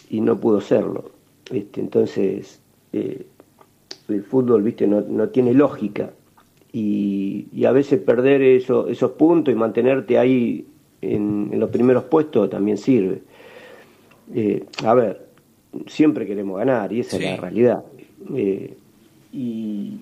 [0.10, 1.12] y no pudo serlo.
[1.52, 2.60] Este, entonces,
[2.94, 3.26] eh,
[4.08, 6.12] el fútbol, viste, no, no tiene lógica.
[6.74, 10.68] Y, y a veces perder eso- esos puntos y mantenerte ahí
[11.02, 13.22] en, en los primeros puestos también sirve.
[14.36, 15.26] Eh, a ver,
[15.88, 17.84] siempre queremos ganar y esa es la realidad.
[18.36, 18.76] Eh,
[19.34, 20.00] y,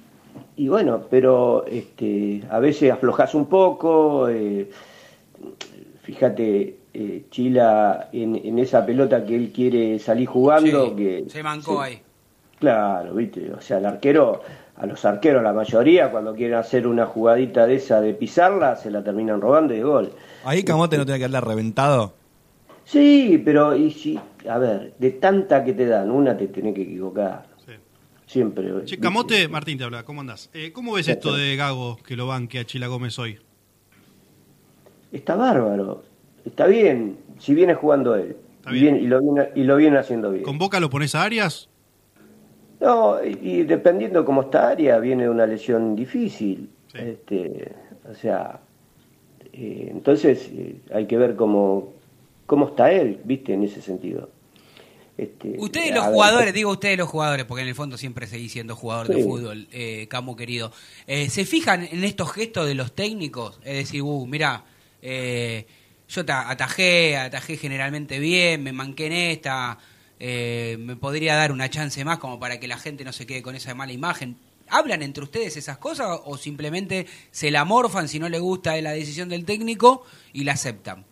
[0.57, 4.27] y bueno, pero este, a veces aflojas un poco.
[4.30, 4.69] eh,
[6.03, 10.90] fíjate, eh, Chila en, en esa pelota que él quiere salir jugando.
[10.90, 12.02] Sí, que se mancó se- ahí.
[12.60, 14.41] Claro, viste, o sea, el arquero,
[14.77, 18.90] a los arqueros la mayoría, cuando quieren hacer una jugadita de esa de pisarla, se
[18.90, 20.11] la terminan robando y de gol.
[20.45, 22.14] Ahí Camote no tiene que haberla reventado.
[22.86, 24.18] Sí, pero y si,
[24.49, 27.44] a ver, de tanta que te dan, una te tenés que equivocar.
[28.28, 28.68] Siempre.
[28.68, 29.00] Che, ¿viste?
[29.00, 30.50] Camote, Martín te habla, ¿cómo andás?
[30.54, 33.38] Eh, ¿Cómo ves esto de Gago que lo banque a Chila Gómez hoy?
[35.12, 36.04] Está bárbaro,
[36.44, 38.36] está bien, si viene jugando él.
[38.70, 40.44] y, bien- y lo viene, y lo viene haciendo bien.
[40.44, 41.70] ¿Con Boca lo pones a Arias?
[42.82, 46.70] No, y, y dependiendo cómo está Aria, viene una lesión difícil.
[46.94, 47.72] Este,
[48.10, 48.60] o sea,
[49.54, 51.94] eh, entonces eh, hay que ver cómo,
[52.46, 54.30] cómo está él, viste, en ese sentido.
[55.18, 58.52] Este, Ustedes los ver, jugadores, digo ustedes los jugadores, porque en el fondo siempre seguís
[58.52, 60.72] siendo jugador de fútbol, eh, Camo querido.
[61.08, 63.60] Eh, ¿Se fijan en estos gestos de los técnicos?
[63.64, 64.66] Es decir, uh, mira,
[65.02, 65.68] eh,
[66.10, 69.78] yo ta- atajé, atajé generalmente bien, me manqué en esta,
[70.20, 73.42] eh, me podría dar una chance más como para que la gente no se quede
[73.42, 74.38] con esa mala imagen.
[74.68, 78.92] ¿Hablan entre ustedes esas cosas o simplemente se la morfan si no le gusta la
[78.92, 81.06] decisión del técnico y la aceptan?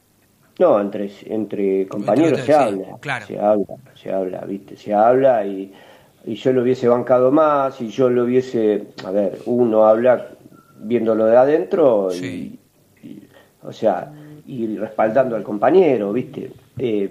[0.60, 3.26] No, entre, entre compañeros se sí, habla, claro.
[3.26, 5.74] se habla, se habla, viste, se habla y,
[6.26, 10.28] y yo lo hubiese bancado más, y yo lo hubiese, a ver, uno habla
[10.80, 12.60] viéndolo de adentro y,
[13.04, 13.24] y-
[13.64, 14.12] o sea,
[14.46, 16.52] y respaldando al compañero, viste.
[16.78, 17.10] Eh,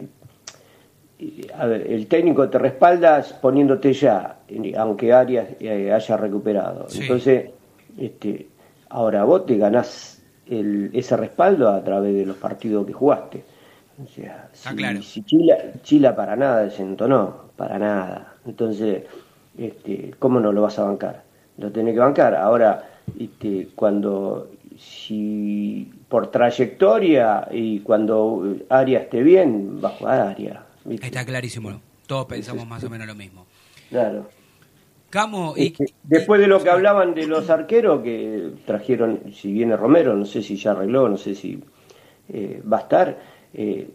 [1.56, 4.38] a ver, el técnico te respalda poniéndote ya,
[4.76, 6.88] aunque Arias eh, haya recuperado.
[6.88, 7.00] Sí.
[7.02, 7.50] Entonces,
[7.98, 8.48] este,
[8.90, 13.44] ahora vos te ganás el, ese respaldo a través de los partidos que jugaste.
[14.02, 15.02] O sea, si, claro.
[15.02, 18.34] si Chila, Chila para nada desentonó, para nada.
[18.46, 19.04] Entonces,
[19.56, 21.24] este, ¿cómo no lo vas a bancar?
[21.58, 22.34] Lo tenés que bancar.
[22.34, 30.58] Ahora, este, cuando, si por trayectoria y cuando Arias esté bien, va a jugar Arias.
[30.88, 33.46] Está clarísimo, todos pensamos más o menos lo mismo.
[33.90, 34.28] Claro.
[35.14, 39.76] Camo, y, Este, después de lo que hablaban de los arqueros que trajeron, si viene
[39.76, 41.62] Romero, no sé si ya arregló, no sé si
[42.28, 43.18] eh, va a estar.
[43.54, 43.90] eh,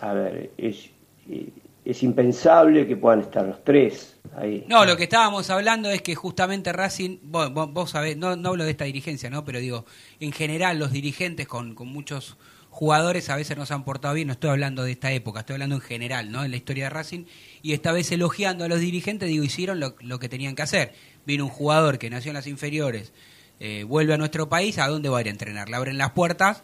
[0.00, 0.90] a ver, es,
[1.28, 1.50] eh,
[1.84, 4.66] es impensable que puedan estar los tres ahí.
[4.66, 8.50] No, lo que estábamos hablando es que justamente Racing, vos, vos- vos sabés, no, no
[8.50, 9.44] hablo de esta dirigencia, ¿no?
[9.44, 9.84] Pero digo,
[10.20, 12.36] en general los dirigentes con, con muchos
[12.72, 15.54] jugadores a veces no se han portado bien, no estoy hablando de esta época, estoy
[15.54, 16.42] hablando en general, ¿no?
[16.42, 17.26] En la historia de Racing,
[17.60, 20.94] y esta vez elogiando a los dirigentes, digo, hicieron lo, lo que tenían que hacer.
[21.26, 23.12] Vino un jugador que nació en las inferiores,
[23.60, 25.68] eh, vuelve a nuestro país, ¿a dónde va a ir a entrenar?
[25.68, 26.62] Le abren las puertas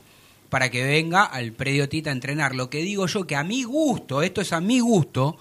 [0.48, 2.54] para que venga al predio Tita a entrenar.
[2.54, 5.36] Lo que digo yo, que a mi gusto, esto es a mi gusto,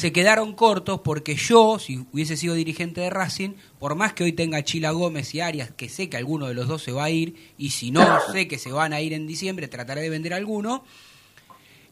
[0.00, 4.32] se quedaron cortos porque yo, si hubiese sido dirigente de Racing, por más que hoy
[4.32, 7.10] tenga Chila Gómez y Arias, que sé que alguno de los dos se va a
[7.10, 10.32] ir, y si no sé que se van a ir en diciembre, trataré de vender
[10.32, 10.84] alguno,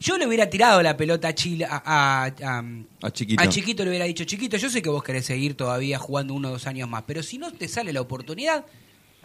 [0.01, 2.65] yo le hubiera tirado la pelota a Chila, a, a- a-
[3.07, 3.43] A Chiquito.
[3.43, 6.49] a Chiquito le hubiera dicho, Chiquito, yo sé que vos querés seguir todavía jugando uno
[6.49, 8.65] o dos años más, pero si no te sale la oportunidad,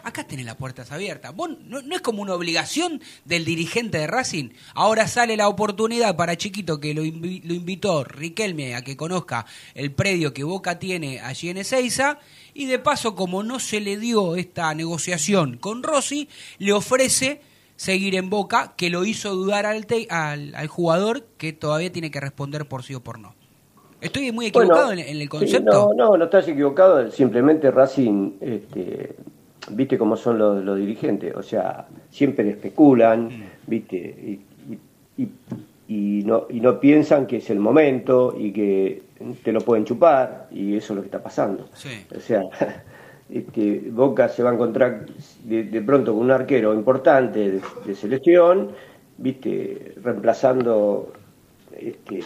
[0.04, 1.34] acá tenés las puertas abiertas.
[1.34, 4.50] Vos, no, no es como una obligación del dirigente de Racing.
[4.74, 9.46] Ahora sale la oportunidad para Chiquito, que lo, invi- lo invitó Riquelme a que conozca
[9.74, 12.18] el predio que Boca tiene allí en Ezeiza.
[12.52, 16.28] Y de paso, como no se le dio esta negociación con Rossi,
[16.58, 17.40] le ofrece
[17.76, 22.12] seguir en Boca, que lo hizo dudar al, te- al, al jugador que todavía tiene
[22.12, 23.34] que responder por sí o por no.
[24.00, 25.88] ¿Estoy muy equivocado Bueno, en, el sí, concepto?
[25.88, 27.10] no, no, no estás equivocado.
[27.10, 29.16] Simplemente Racing, este,
[29.70, 31.34] viste cómo son los, los dirigentes.
[31.34, 33.28] O sea, siempre especulan,
[33.66, 33.96] viste,
[35.16, 35.28] y, y-
[36.24, 39.02] no, y no piensan que es el momento y que
[39.42, 40.48] te lo pueden chupar.
[40.50, 41.68] Y eso es lo que está pasando.
[42.16, 42.42] O sea,
[43.30, 45.06] este, Boca se va a encontrar
[45.44, 48.70] de, de pronto con un arquero importante de, de selección,
[49.18, 51.12] viste, reemplazando
[51.78, 52.20] este,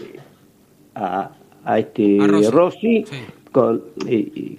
[0.94, 1.31] a,
[1.65, 2.51] a este A Rossi.
[2.51, 3.05] Rossi,
[3.52, 4.56] con, eh,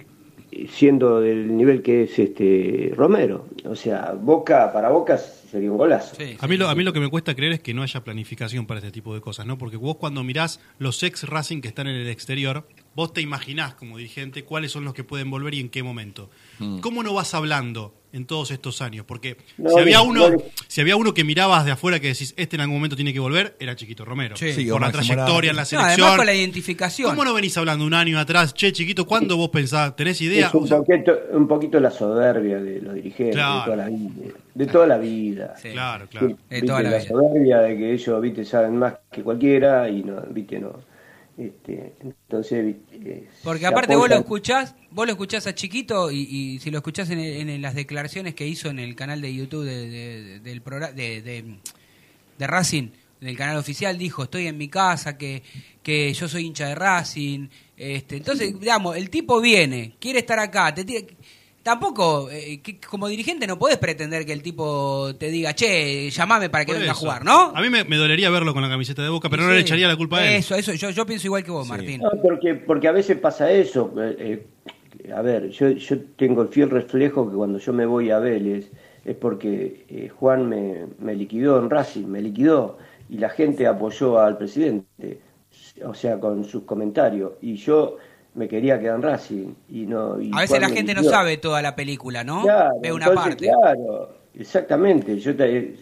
[0.70, 3.46] siendo del nivel que es este Romero.
[3.64, 6.16] O sea, Boca para Boca sería un golazo.
[6.40, 8.66] A mí, lo, a mí lo que me cuesta creer es que no haya planificación
[8.66, 9.58] para este tipo de cosas, ¿no?
[9.58, 13.74] Porque vos cuando mirás los ex Racing que están en el exterior, vos te imaginás
[13.74, 16.30] como dirigente cuáles son los que pueden volver y en qué momento.
[16.80, 19.04] ¿Cómo no vas hablando en todos estos años?
[19.06, 20.38] Porque No, si, había no, uno, no.
[20.68, 23.20] si había uno que mirabas de afuera que decís, este en algún momento tiene que
[23.20, 24.36] volver, era Chiquito Romero.
[24.36, 24.52] Sí.
[24.52, 25.90] Sí, por la trayectoria en la No, selección.
[26.02, 27.10] además con la identificación.
[27.10, 28.52] ¿Cómo no venís hablando un año atrás?
[28.54, 29.94] Che, Chiquito, ¿cuándo vos pensás?
[29.96, 30.48] ¿Tenés idea?
[30.48, 33.58] Es un, poquito, un poquito la soberbia de los dirigentes Claro.
[33.60, 34.34] de toda la vida.
[34.54, 35.54] De toda la vida.
[35.72, 36.36] Claro, claro.
[36.48, 37.08] De toda la la vida.
[37.08, 40.72] soberbia de que ellos viste saben más que cualquiera y no viste no
[41.38, 46.58] este, entonces eh, Porque aparte vos lo escuchás, vos lo escuchás a Chiquito y, y
[46.58, 49.88] si lo escuchás en, en las declaraciones que hizo en el canal de YouTube de,
[49.90, 51.44] de- del programa de, de,
[52.38, 52.88] de Racing,
[53.20, 55.42] en el canal oficial, dijo, estoy en mi casa, que,
[55.82, 57.48] que yo soy hincha de Racing.
[57.76, 61.06] Este, entonces, digamos, el tipo viene, quiere estar acá, te tira-
[61.62, 66.48] Tampoco, eh, que- como dirigente no podés pretender que el tipo te diga, che, llamame
[66.48, 67.52] para que Por venga a jugar, ¿no?
[67.54, 69.86] A mí me, me dolería verlo con la camiseta de Boca, pero no le echaría
[69.86, 70.36] la culpa a él.
[70.36, 72.00] Eso, eso, yo, yo pienso igual que vos, Martín.
[72.00, 73.92] No, porque, porque a veces pasa eso.
[73.98, 74.46] eh,
[75.04, 78.18] eh, a ver, yo, yo tengo el fiel reflejo que cuando yo me voy a
[78.18, 78.70] Vélez
[79.04, 82.78] es porque eh, Juan me, me liquidó en Racing, me liquidó
[83.08, 85.20] y la gente apoyó al presidente,
[85.84, 87.32] o sea, con sus comentarios.
[87.40, 87.96] Y yo
[88.34, 89.54] me quería quedar en Racing.
[89.70, 92.42] Y no, y A veces la gente no sabe toda la película, ¿no?
[92.42, 93.46] Claro, Ve una entonces, parte.
[93.48, 94.08] Claro,
[94.38, 95.18] exactamente.
[95.18, 95.32] Yo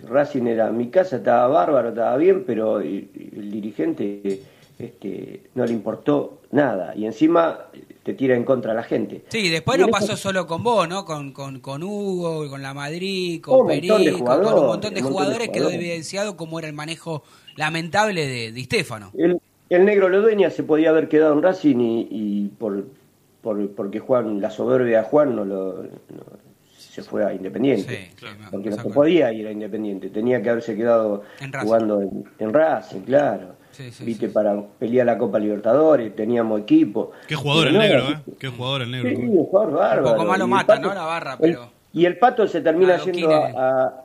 [0.08, 4.40] Racing era mi casa, estaba bárbaro, estaba bien, pero el, el dirigente
[4.78, 7.66] este, no le importó nada y encima
[8.04, 9.24] te tira en contra a la gente.
[9.28, 11.04] Sí, después no pasó eso- solo con vos, ¿no?
[11.04, 15.02] Con, con, con Hugo, con la Madrid, con de Perico, con un jugadores, montón de
[15.02, 15.74] un montón de jugadores quedó jugadores.
[15.80, 17.22] evidenciado cómo era el manejo
[17.56, 19.10] lamentable de Di Stéfano.
[19.18, 19.38] El,
[19.70, 22.85] el negro Lodueña se podía haber quedado en Racing y, y por,
[23.43, 26.39] por porque Juan la soberbia de Juan no lo no-
[26.77, 28.11] se fue a Independiente.
[28.51, 32.53] porque no se podía ir a Independiente, tenía que haberse quedado En jugando en, en
[32.53, 33.57] Racing, claro.
[33.70, 37.12] Sí, sí, Viste, para pelear la Copa Libertadores, teníamos equipo.
[37.28, 38.19] Qué jugador el no, negro, ¿eh?
[38.36, 39.11] Qué jugador el negro.
[39.11, 40.03] Sí, un jugador bárbaro.
[40.09, 40.95] Un poco más lo el mata, Pato- ¿no?
[40.95, 41.70] La barra, el- pero...
[41.93, 43.57] y el Pato se termina Ah, yendo Loquine.
[43.57, 44.05] a, a-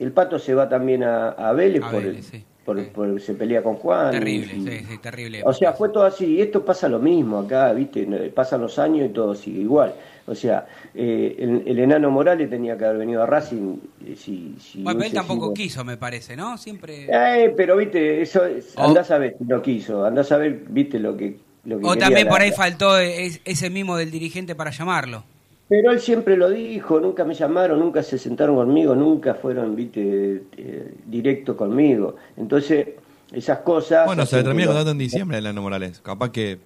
[0.00, 2.44] El Pato se va también a, a Vélez, A por, Vélez, sí.
[2.64, 4.10] Por, por- se pelea con Juan.
[4.12, 5.42] Terrible, y- sí, sí, terrible.
[5.44, 6.26] O sea, fue todo así.
[6.36, 8.04] Y esto pasa lo mismo acá, ¿viste?
[8.34, 9.94] Pasan los años y todo sigue igual.
[10.26, 13.76] O sea, eh, el, el enano Morales tenía que haber venido a Racing.
[14.06, 16.56] eh, si, si Bueno, pero él tampoco sido- quiso, me parece, ¿no?
[16.58, 17.06] Siempre...
[17.10, 21.00] Eh, pero viste, eso es- andás a ver si no quiso, andás a ver, viste
[21.00, 24.70] lo que, lo que O también por ahí faltó es- ese mismo del dirigente para
[24.70, 25.24] llamarlo.
[25.72, 30.42] Pero él siempre lo dijo, nunca me llamaron, nunca se sentaron conmigo, nunca fueron, viste,
[30.58, 32.16] eh, directo conmigo.
[32.36, 32.88] Entonces,
[33.32, 34.04] esas cosas...
[34.04, 35.98] Bueno, se termina contando en diciembre el Nano Morales.
[36.00, 36.58] Capaz que.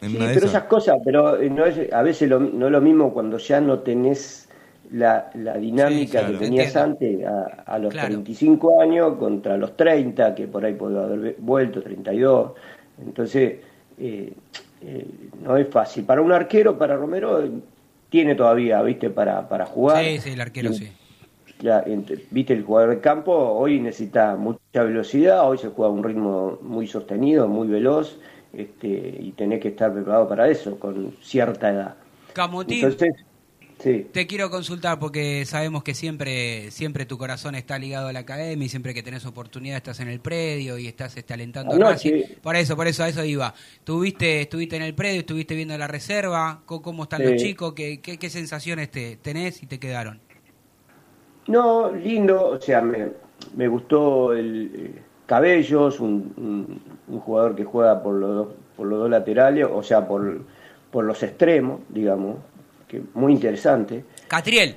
[0.00, 0.56] En Sí, una de pero esas.
[0.62, 3.60] esas cosas, pero eh, no es, a veces lo- no es lo mismo cuando ya
[3.60, 4.48] no tenés
[4.90, 6.38] la, la dinámica Sí, claro.
[6.38, 8.08] que tenías antes a, a los Claro.
[8.08, 12.52] 35 años contra los 30, que por ahí puedo haber vuelto, 32.
[13.04, 13.56] Entonces,
[13.98, 14.32] eh,
[14.80, 15.06] eh,
[15.44, 16.04] no es fácil.
[16.04, 17.42] Para un arquero, para Romero,
[18.12, 20.04] tiene todavía, viste, para, para jugar.
[20.04, 20.92] Sí, sí, el arquero Y- sí.
[21.62, 21.82] la-
[22.30, 26.58] viste, el jugador de campo hoy necesita mucha velocidad, hoy se juega a un ritmo
[26.60, 28.18] muy sostenido, muy veloz,
[28.52, 28.86] este,
[29.18, 31.94] y tenés que estar preparado para eso con cierta edad.
[32.34, 33.14] Camutín, Entonces,
[33.82, 34.06] Sí.
[34.12, 38.64] Te quiero consultar porque sabemos que siempre siempre tu corazón está ligado a la academia
[38.64, 41.90] y siempre que tenés oportunidad estás en el predio y estás este, alentando a Anoche-
[42.22, 42.34] Racing.
[42.42, 43.52] Por eso, por eso, a eso iba.
[43.82, 46.60] ¿Tuviste, estuviste en el predio, estuviste viendo la reserva?
[46.64, 47.32] ¿Cómo, cómo están Sí.
[47.32, 47.72] los chicos?
[47.72, 50.20] ¿Qué, qué, qué sensaciones te tenés y te quedaron?
[51.48, 53.08] No, lindo, o sea, me,
[53.56, 58.86] me gustó el eh, Cabellos, un, un- un jugador que juega por los, dos- por
[58.86, 60.42] los dos laterales, o sea, por,
[60.92, 62.36] por los extremos, digamos,
[62.92, 64.04] que muy interesante.
[64.28, 64.76] Catriel.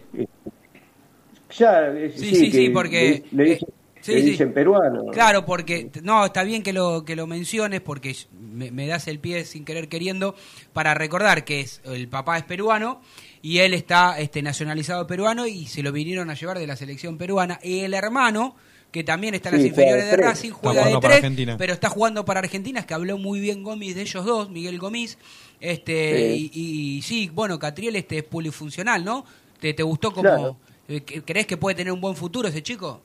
[1.57, 3.69] Ya, eh, Sí, sí, que sí, porque, Le, le eh, dicen,
[4.01, 4.29] sí, le sí.
[4.31, 5.05] dicen peruano.
[5.11, 9.19] Claro, porque no, está bien que lo que lo menciones porque me, me das el
[9.19, 10.35] pie sin querer queriendo
[10.73, 13.01] para recordar que es el papá es peruano
[13.41, 17.17] y él está este nacionalizado peruano y se lo vinieron a llevar de la selección
[17.17, 18.55] peruana y el hermano
[18.91, 20.17] que también está en las Sí, inferiores de de.
[20.17, 23.93] Racing juega de tres, pero está jugando para Argentina, es que habló muy bien Gómez
[23.93, 25.17] de ellos dos, Miguel Gómez,
[25.60, 26.52] este Sí.
[26.53, 29.26] y, y sí, bueno, Catriel este es polifuncional, ¿no?
[29.60, 30.57] ¿Te, te gustó como Claro.
[30.88, 33.02] eh, crees que puede tener un buen futuro ese chico?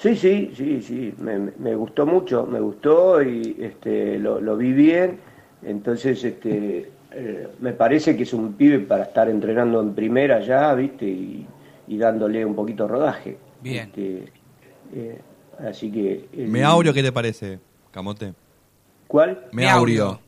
[0.00, 4.72] Sí, sí, sí, sí, me, me- gustó mucho, me gustó y este, lo, lo vi
[4.72, 5.20] bien,
[5.62, 10.74] entonces este, eh, me parece que es un pibe para estar entrenando en primera ya,
[10.74, 11.46] viste, y,
[11.86, 13.36] y dándole un poquito de rodaje.
[13.60, 13.84] Bien.
[13.88, 14.32] Este,
[14.94, 15.20] eh,
[15.60, 16.28] así que...
[16.32, 17.60] el- Meaurio, ¿qué te parece,
[17.92, 18.34] Camote?
[19.06, 19.46] ¿Cuál?
[19.52, 20.20] Meaurio.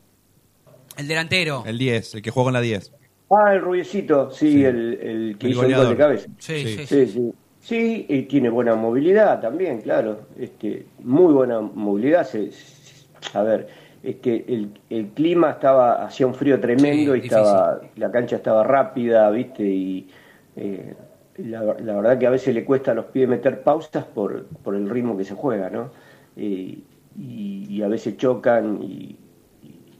[0.97, 1.63] El delantero.
[1.65, 2.91] El 10, el que juega con la 10.
[3.29, 4.65] Ah, el rubiecito, sí, Sí.
[4.65, 5.89] El, el que El hizo el gol goleador.
[5.89, 6.27] de cabeza.
[6.39, 6.85] Sí, sí, sí.
[6.87, 7.33] Sí, sí.
[7.59, 10.21] Sí, y tiene buena movilidad también, claro.
[10.37, 12.25] Este, muy buena movilidad.
[12.25, 13.67] Se, se- a ver,
[14.03, 18.63] este, el, el clima estaba, hacía un frío tremendo Sí, y estaba, la cancha estaba
[18.63, 19.63] rápida, ¿viste?
[19.65, 20.09] Y
[20.55, 20.95] eh,
[21.37, 24.75] la, la verdad que a veces le cuesta a los pies meter pausas por, por
[24.75, 25.91] el ritmo que se juega, ¿no?
[26.37, 26.79] Eh,
[27.19, 29.17] y, y a veces chocan y,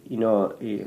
[0.09, 0.53] y no.
[0.61, 0.85] eh,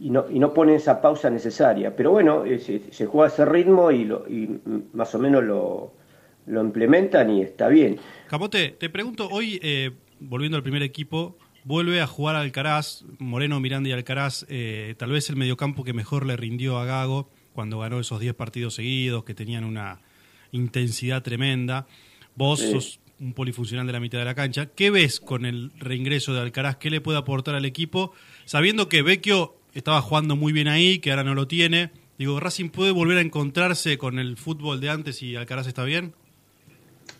[0.00, 1.94] y no, y no pone esa pausa necesaria.
[1.94, 4.58] Pero bueno, eh, se, se juega ese ritmo y, lo, y
[4.94, 5.92] más o menos lo,
[6.46, 7.98] lo implementan y está bien.
[8.26, 13.90] Capote, te pregunto, hoy, eh, volviendo al primer equipo, vuelve a jugar Alcaraz, Moreno, Miranda
[13.90, 18.00] y Alcaraz, eh, tal vez el mediocampo que mejor le rindió a Gago cuando ganó
[18.00, 20.00] esos 10 partidos seguidos, que tenían una
[20.50, 21.86] intensidad tremenda.
[22.34, 22.72] Vos Sí.
[22.72, 24.66] sos un polifuncional de la mitad de la cancha.
[24.66, 26.76] ¿Qué ves con el reingreso de Alcaraz?
[26.76, 28.12] ¿Qué le puede aportar al equipo?
[28.44, 31.90] Sabiendo que Vecchio estaba jugando muy bien ahí, que ahora no lo tiene.
[32.18, 36.12] Digo, ¿Racing puede volver a encontrarse con el fútbol de antes y Alcaraz está bien?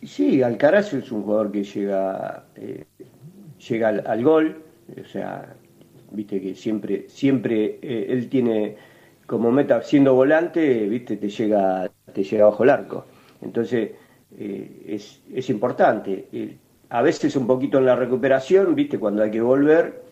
[0.04, 2.84] Sí, Alcaraz es un jugador que llega, eh,
[3.68, 4.62] llega al, al gol,
[5.00, 5.54] o sea,
[6.10, 8.76] viste que siempre, siempre eh, él tiene
[9.26, 13.06] como meta, siendo volante, viste, te llega, te llega bajo el arco.
[13.40, 13.92] Entonces,
[14.38, 16.26] eh, es, es importante.
[16.32, 16.56] Eh,
[16.90, 20.02] a veces un poquito en la recuperación, viste, cuando hay que volver,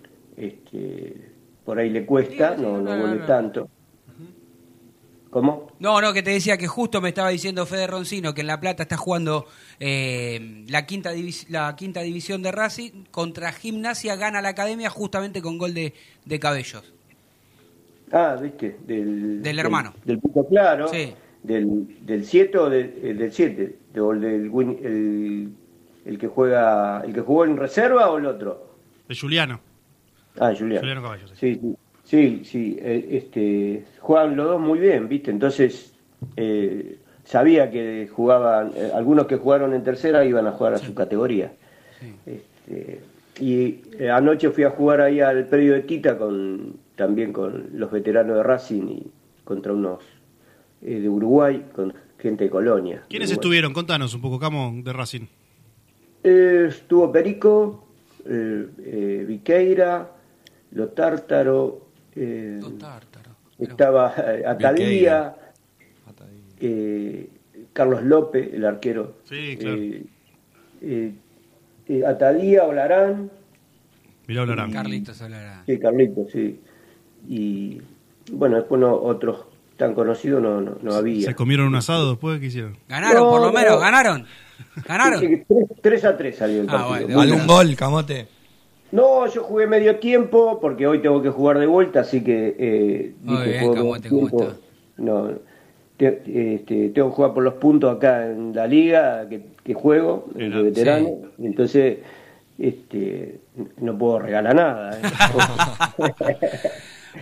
[0.40, 1.32] este,
[1.64, 3.68] por ahí le cuesta, no, no vuelve tanto.
[5.30, 5.68] ¿Cómo?
[5.78, 8.58] No, no, que te decía que justo me estaba diciendo Fede Roncino que en La
[8.58, 9.46] Plata está jugando
[9.78, 11.12] eh, la, quinta
[11.48, 15.94] la quinta división de Racing contra Gimnasia, gana la academia justamente con gol de,
[16.24, 16.92] de Cabellos.
[18.10, 19.94] Ah, viste, del, Del hermano.
[20.04, 20.88] Del, Pito Claro.
[20.88, 21.14] Sí.
[21.44, 23.78] Del, del 7 o del, eh, del 7.
[24.00, 24.50] O el, del
[24.82, 25.52] el,
[26.06, 28.74] el que juega, el que jugó en reserva o el otro.
[29.08, 29.60] De Juliano.
[30.40, 30.80] Ah, Julián.
[30.80, 31.34] Juliano Caballo, sí.
[31.36, 35.92] Sí, sí, sí, sí, eh, este, juegan los dos muy bien, viste, entonces
[36.34, 40.94] eh, sabía que jugaban, eh, algunos que jugaron en tercera iban a jugar a su
[40.94, 41.52] categoría.
[42.24, 43.00] Este,
[43.38, 48.36] y anoche fui a jugar ahí al predio de Quita con también con los veteranos
[48.36, 49.06] de Racing y
[49.44, 50.02] contra unos
[50.80, 53.02] de Uruguay, con gente de Colonia.
[53.10, 53.74] ¿Quiénes estuvieron?
[53.74, 55.26] Contanos un poco, Camo, de Racing.
[56.22, 57.84] Estuvo Perico,
[58.24, 60.10] Viqueira,
[60.72, 62.60] Lo Tártaro, eh,
[63.58, 65.34] estaba eh, Atadía,
[66.60, 67.28] eh,
[67.72, 69.16] Carlos López, el arquero.
[69.24, 69.76] Sí, claro.
[70.82, 71.12] eh,
[71.88, 73.30] eh, Atadía, Olarán,
[74.26, 74.72] Mirá Olarán.
[74.72, 75.64] Carlitos Olarán.
[75.66, 76.60] sí, Carlitos, sí.
[77.28, 77.80] Y
[78.32, 79.44] bueno, después no, otros
[79.76, 81.26] tan conocidos no, no, no había.
[81.26, 82.38] ¿Se comieron un asado después?
[82.38, 82.76] ¿Qué hicieron?
[82.88, 83.52] Ganaron, No, por lo no.
[83.52, 84.26] menos, ganaron.
[84.86, 85.44] Ganaron.
[85.82, 86.88] 3 a 3 salió el Ah, partido.
[86.88, 88.28] bueno, Muy ¿Algún gol, Camote?
[88.92, 93.12] No, yo jugué medio tiempo porque hoy tengo que jugar de vuelta, así que eh,
[93.22, 94.42] Muy dije, bien, Camote, ¿cómo tiempo.
[94.42, 94.56] está?
[94.98, 95.30] No,
[95.96, 100.26] te- este, tengo que jugar por los puntos acá en la liga que, que juego,
[100.36, 101.08] el de veterano,
[101.38, 101.98] entonces
[102.58, 103.38] este,
[103.80, 104.98] no puedo regalar nada.
[104.98, 105.02] ¿eh?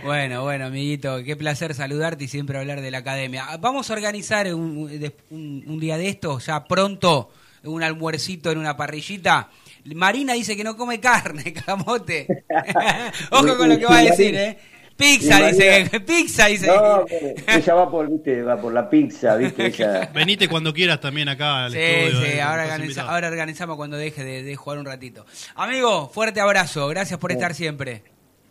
[0.05, 3.45] Bueno, bueno, amiguito, qué placer saludarte y siempre hablar de la academia.
[3.49, 4.87] Ah, Vamos a organizar un,
[5.31, 7.31] un- un día de estos, ya pronto,
[7.63, 9.49] un almuercito en una parrillita.
[9.95, 12.27] Marina dice que no come carne, camote.
[13.31, 14.57] Ojo con lo que va a decir, ¿eh?
[14.95, 15.89] Pizza, dice.
[16.05, 16.67] Pizza, dice.
[16.67, 17.05] No,
[17.47, 20.09] ella va por, viste, va por la pizza, viste, ella...
[20.13, 22.19] Venite cuando quieras también acá al Sí, estudio.
[22.25, 25.25] sí, eh, ahora, organiza- organizamos cuando deje de, de jugar un ratito.
[25.55, 28.03] Amigo, fuerte abrazo, gracias por estar siempre.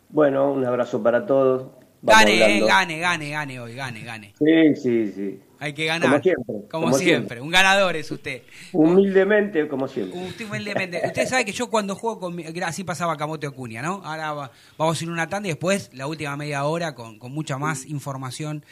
[0.08, 1.68] Bueno, un abrazo para todos.
[2.00, 4.32] Vamos Gane, eh, gane, gane, gane hoy, gane, gane.
[4.38, 5.40] Sí, sí, sí.
[5.60, 6.08] Hay que ganar.
[6.10, 6.54] Como siempre.
[6.70, 7.40] Como siempre.
[7.40, 8.42] Un ganador es usted.
[8.72, 10.18] Humildemente, como siempre.
[10.18, 11.02] Usted, humildemente.
[11.04, 14.00] Usted sabe que yo cuando juego con mi- así pasaba Camote Ocuña, ¿no?
[14.04, 17.32] Ahora va- vamos a ir una tanda y después la última media hora con, con
[17.32, 18.64] mucha más información.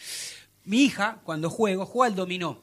[0.65, 2.61] Mi hija, cuando juego, juega al dominó.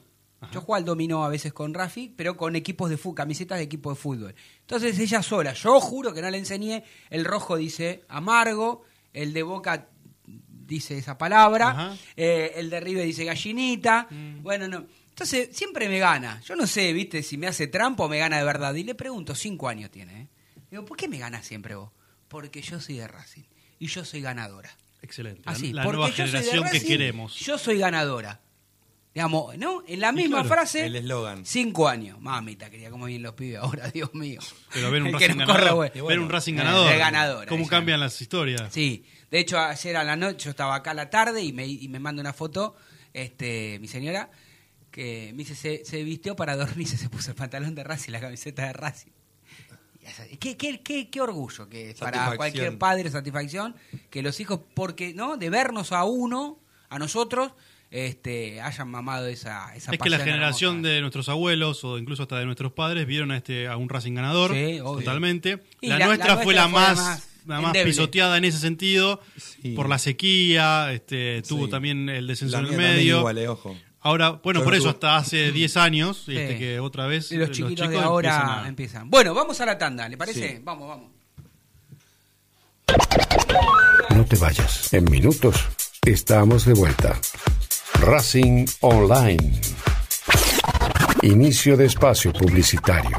[0.52, 3.64] Yo juego al dominó a veces con Rafi, pero con equipos de fútbol, camisetas de
[3.64, 4.34] equipo de fútbol.
[4.60, 8.82] Entonces ella sola, yo juro que no le enseñé, el rojo dice amargo,
[9.14, 9.86] el de boca
[10.66, 14.08] dice esa palabra, eh, el de River dice gallinita,
[14.42, 14.86] bueno, no.
[15.10, 16.40] Entonces siempre me gana.
[16.44, 18.74] Yo no sé, viste, si me hace trampo o me gana de verdad.
[18.74, 20.28] Y le pregunto, cinco años tiene, ¿eh?
[20.70, 21.90] Digo, ¿por qué me gana siempre vos?
[22.26, 23.44] Porque yo soy de Racing
[23.78, 24.76] y yo soy ganadora.
[25.02, 25.42] Excelente.
[25.44, 27.34] Así, la porque nueva yo soy de generación que Racing, queremos.
[27.38, 28.40] Yo soy ganadora.
[29.14, 29.84] Digamos, ¿no?
[29.86, 30.86] En la misma claro, frase.
[30.86, 31.46] el eslogan.
[31.46, 32.20] Cinco años.
[32.20, 34.40] Mamita, quería como bien los pibes ahora, Dios mío.
[34.72, 35.92] Pero ver un Que Racing corra, ganador.
[36.08, 36.90] ver un Racing Eh, ganador.
[36.90, 37.70] de ganadora, ¿Cómo ella.
[37.70, 38.72] cambian las historias?
[38.72, 39.04] Sí,
[39.34, 41.88] de hecho ayer a la noche yo estaba acá a la tarde y me, y
[41.88, 42.76] me manda una foto,
[43.12, 44.30] este, mi señora,
[44.92, 48.20] que me dice, se, se vistió para dormirse, se puso el pantalón de Racing, la
[48.20, 49.10] camiseta de Racing.
[50.38, 53.74] ¿Qué, qué, qué, qué orgullo que es para cualquier padre satisfacción
[54.08, 55.36] que los hijos, porque, ¿no?
[55.36, 57.52] De vernos a uno, a nosotros,
[57.90, 60.88] este, hayan mamado esa, esa Es que la generación hermosa.
[60.90, 64.14] de nuestros abuelos o incluso hasta de nuestros padres vieron a este a un Racing
[64.14, 65.60] ganador Sí, totalmente.
[65.80, 67.90] Y La, la- nuestra la fue la nuestra fue la más más la más endeble.
[67.90, 69.20] pisoteada en ese sentido
[69.76, 71.70] por la sequía, este tuvo Sí.
[71.70, 73.18] también el descenso La en el medio.
[73.20, 73.76] igual, eh, ojo.
[74.00, 76.58] Ahora, bueno, Yo por no eso tuve- hasta hace 10 años este, Sí.
[76.58, 79.10] que otra vez Y los chiquitos chicos de ahora empiezan a- empiezan.
[79.10, 80.56] Bueno, vamos a la tanda, ¿le parece?
[80.56, 80.60] Sí.
[80.62, 81.10] Vamos, vamos.
[84.10, 84.92] No te vayas.
[84.92, 85.56] En minutos
[86.04, 87.18] estamos de vuelta.
[88.00, 89.60] Racing Online.
[91.22, 93.18] Inicio de espacio publicitario.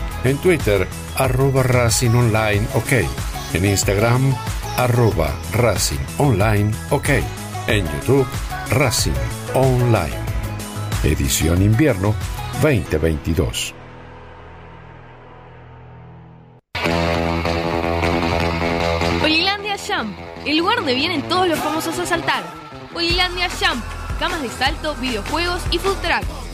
[0.23, 2.91] En Twitter, arroba Racing Online OK.
[3.53, 4.35] En Instagram,
[4.77, 7.09] arroba Racing Online OK.
[7.67, 8.27] En YouTube,
[8.69, 9.15] Racing
[9.55, 10.15] Online.
[11.03, 12.13] Edición Invierno
[12.61, 13.73] 2022.
[19.23, 20.15] Olilandia Jump,
[20.45, 22.43] el lugar donde vienen todos los famosos a saltar.
[22.93, 23.83] Olilandia Jump,
[24.19, 26.40] camas de salto, videojuegos y food truck.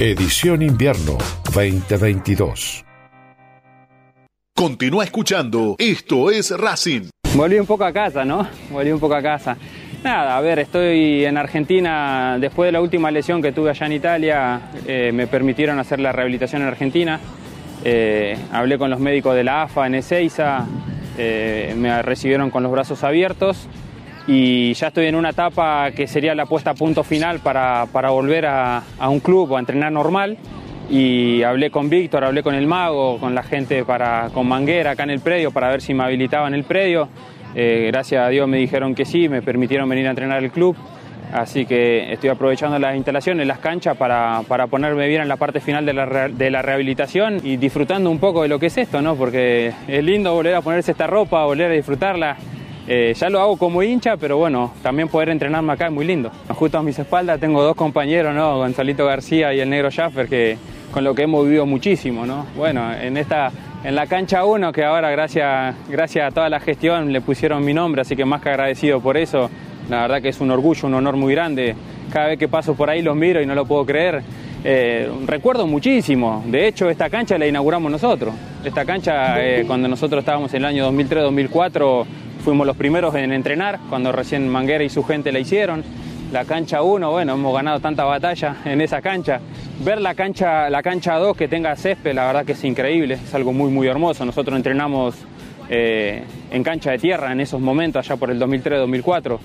[0.00, 1.18] Edición invierno
[1.52, 2.84] 2022.
[4.54, 5.74] Continúa escuchando.
[5.76, 7.08] Esto es Racing.
[7.34, 8.46] Volví un poco a casa, ¿no?
[8.70, 9.56] Volví un poco a casa.
[10.04, 12.38] Nada, a ver, estoy en Argentina.
[12.38, 16.12] Después de la última lesión que tuve allá en Italia, eh, me permitieron hacer la
[16.12, 17.18] rehabilitación en Argentina.
[17.84, 20.64] Eh, hablé con los médicos de la AFA en Ezeiza,
[21.16, 23.66] eh, me recibieron con los brazos abiertos
[24.30, 28.10] y ya estoy en una etapa que sería la puesta a punto final para, para
[28.10, 30.36] volver a, un club o a entrenar normal.
[30.90, 35.04] Y hablé con Víctor, hablé con el mago, con la gente para, con Manguera acá
[35.04, 37.08] en el predio para ver si me habilitaban el predio.
[37.54, 40.76] Eh, gracias a Dios me dijeron que sí, me permitieron venir a entrenar el club.
[41.32, 45.60] Así que estoy aprovechando las instalaciones, las canchas, para, para ponerme bien en la parte
[45.60, 49.00] final de la, de la, rehabilitación y disfrutando un poco de lo que es esto,
[49.00, 49.14] ¿no?
[49.16, 52.36] Porque es lindo volver a ponerse esta ropa, volver a disfrutarla.
[52.90, 56.30] Eh, ya lo hago como hincha, pero bueno, también poder entrenarme acá es muy lindo.
[56.48, 58.56] Justo a mis espaldas tengo dos compañeros, ¿no?
[58.56, 60.56] Gonzalito García y el negro Schaffer, que
[60.90, 62.46] con lo que hemos vivido muchísimo, ¿no?
[62.56, 63.52] Bueno, en esta
[63.84, 67.72] en la cancha 1, que ahora gracias, gracias a toda la gestión le pusieron mi
[67.72, 69.50] nombre, así que más que agradecido por eso.
[69.88, 71.76] La verdad que es un orgullo, un honor muy grande.
[72.12, 74.22] Cada vez que paso por ahí los miro y no lo puedo creer.
[74.64, 76.42] Eh, recuerdo muchísimo.
[76.46, 78.34] De hecho, esta cancha la inauguramos nosotros.
[78.64, 82.06] Esta cancha, eh, cuando nosotros estábamos en el año 2003-2004,
[82.48, 85.84] fuimos los primeros en entrenar, cuando recién Manguera y su gente la hicieron.
[86.32, 89.38] La cancha 1, bueno, hemos ganado tanta batalla en esa cancha.
[89.84, 93.34] Ver la cancha, la cancha 2 que tenga césped, la verdad que es increíble, es
[93.34, 94.24] algo muy, muy hermoso.
[94.24, 95.14] Nosotros entrenamos
[95.68, 99.38] eh, en cancha de tierra en esos momentos, allá por el 2003-2004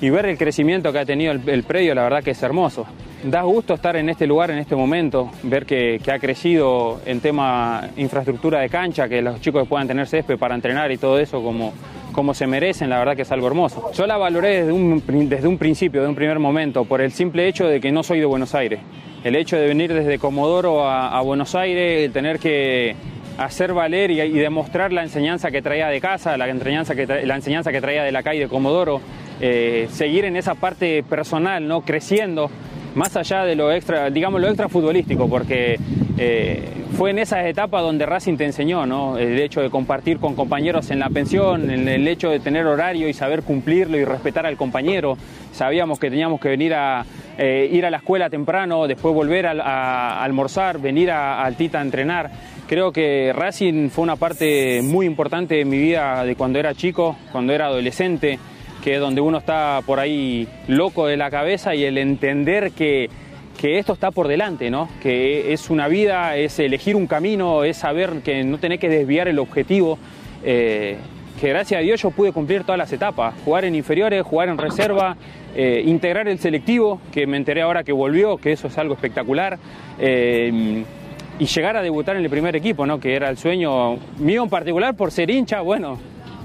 [0.00, 2.86] y ver el crecimiento que ha tenido el, el, predio, la verdad que es hermoso.
[3.24, 7.88] Da gusto estar en este lugar en este momento, ver que, ha crecido en tema
[7.96, 11.72] infraestructura de cancha, que los chicos puedan tener césped para entrenar y todo eso como,
[12.12, 13.90] como se merecen, la verdad que es algo hermoso.
[13.92, 17.48] Yo la valoré desde un, desde un principio, de un primer momento, por el simple
[17.48, 18.78] hecho de que no soy de Buenos Aires.
[19.24, 22.94] El hecho de venir desde Comodoro a, Buenos Aires, tener que
[23.36, 27.80] hacer valer y, demostrar la enseñanza que traía de casa, la enseñanza la enseñanza que
[27.80, 29.00] traía de la calle de Comodoro,
[29.40, 31.82] eh, seguir en esa parte personal, ¿no?
[31.82, 32.50] creciendo,
[32.94, 35.78] más allá de lo extra, digamos lo extra futbolístico, porque
[36.16, 39.16] eh, fue en esas etapas donde Racing te enseñó, ¿no?
[39.16, 43.12] el hecho de compartir con compañeros en la pensión, el, hecho de tener horario y
[43.12, 45.16] saber cumplirlo y respetar al compañero.
[45.52, 47.04] Sabíamos que teníamos que venir a
[47.38, 51.56] eh, ir a la escuela temprano, después volver a, a, a almorzar, venir a, al
[51.56, 52.30] Tita a entrenar.
[52.66, 57.16] Creo que Racing fue una parte muy importante de mi vida de cuando era chico,
[57.30, 58.38] cuando era adolescente
[58.82, 63.10] que es donde uno está por ahí loco de la cabeza y el entender que,
[63.58, 64.88] que, esto está por delante, ¿no?
[65.02, 69.28] que es una vida, es elegir un camino, es saber que no tenés que desviar
[69.28, 69.98] el objetivo.
[70.44, 70.96] Eh,
[71.40, 74.58] que gracias a Dios yo pude cumplir todas las etapas, jugar en inferiores, jugar en
[74.58, 75.16] reserva,
[75.54, 79.56] eh, integrar el selectivo, que me enteré ahora que volvió, que eso es algo espectacular.
[80.00, 80.84] Eh,
[81.38, 82.98] y llegar a debutar en el primer equipo, ¿no?
[82.98, 85.98] que era el sueño mío en particular por ser hincha, bueno,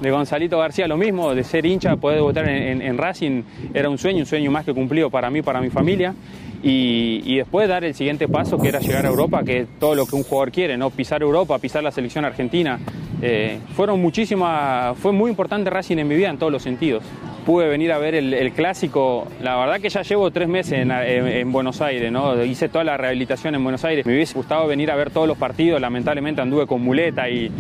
[0.03, 3.41] de Gonzalito García lo mismo, de ser hincha, poder debutar en, Racing
[3.73, 6.13] era un sueño, un sueño más que cumplido para mí, para mi familia.
[6.61, 10.05] Y, después dar el siguiente paso, que era llegar a Europa, que es todo lo
[10.05, 10.89] que un jugador quiere, ¿no?
[10.89, 12.79] Pisar Europa, pisar la selección argentina.
[13.21, 17.03] Eh, fueron muchísimas, fue muy importante Racing en mi vida en todos los sentidos.
[17.45, 21.27] Pude venir a ver el, clásico, la verdad que ya llevo tres meses en, en,
[21.27, 22.41] en, Buenos Aires, ¿no?
[22.43, 24.05] Hice toda la rehabilitación en Buenos Aires.
[24.05, 27.51] Me hubiese gustado venir a ver todos los partidos, lamentablemente anduve con muleta y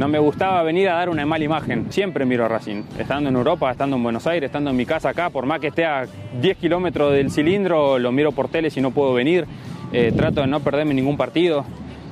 [0.00, 1.92] no me gustaba venir a dar una mala imagen.
[1.92, 5.10] Siempre miro a Racing, estando en Europa, estando en Buenos Aires, estando en mi casa
[5.10, 6.06] acá, por más que esté a
[6.40, 9.44] 10 kilómetros del cilindro, lo miro por tele si no puedo venir.
[9.92, 11.66] Eh, trato de no perderme ningún partido.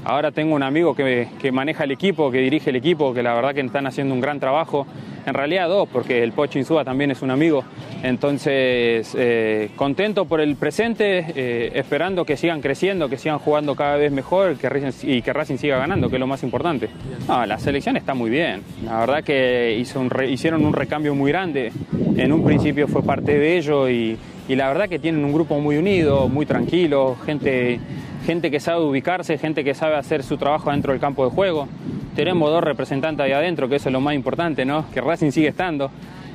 [0.05, 3.33] Ahora tengo un amigo que, que, maneja el equipo, que dirige el equipo, que la
[3.33, 4.87] verdad que están haciendo un gran trabajo.
[5.29, 7.63] En realidad dos, porque el Pocho Insúa también es un amigo.
[8.03, 13.97] Entonces, eh, contento por el presente, eh, esperando que sigan creciendo, que sigan jugando cada
[13.97, 16.89] vez mejor que Racing- y que Racing siga ganando, que es lo más importante.
[17.29, 18.63] No, la selección está muy bien.
[18.85, 21.71] La verdad que hicieron un recambio muy grande.
[22.17, 24.17] En un principio fue parte de ello y,
[24.49, 27.79] y la verdad que tienen un grupo muy unido, muy tranquilo, gente,
[28.27, 31.69] gente que sabe ubicarse, gente que sabe hacer su trabajo dentro del campo de juego.
[32.19, 34.91] Tenemos dos representantes ahí adentro, que eso es lo más importante, ¿no?
[34.93, 35.89] Que Racing sigue estando.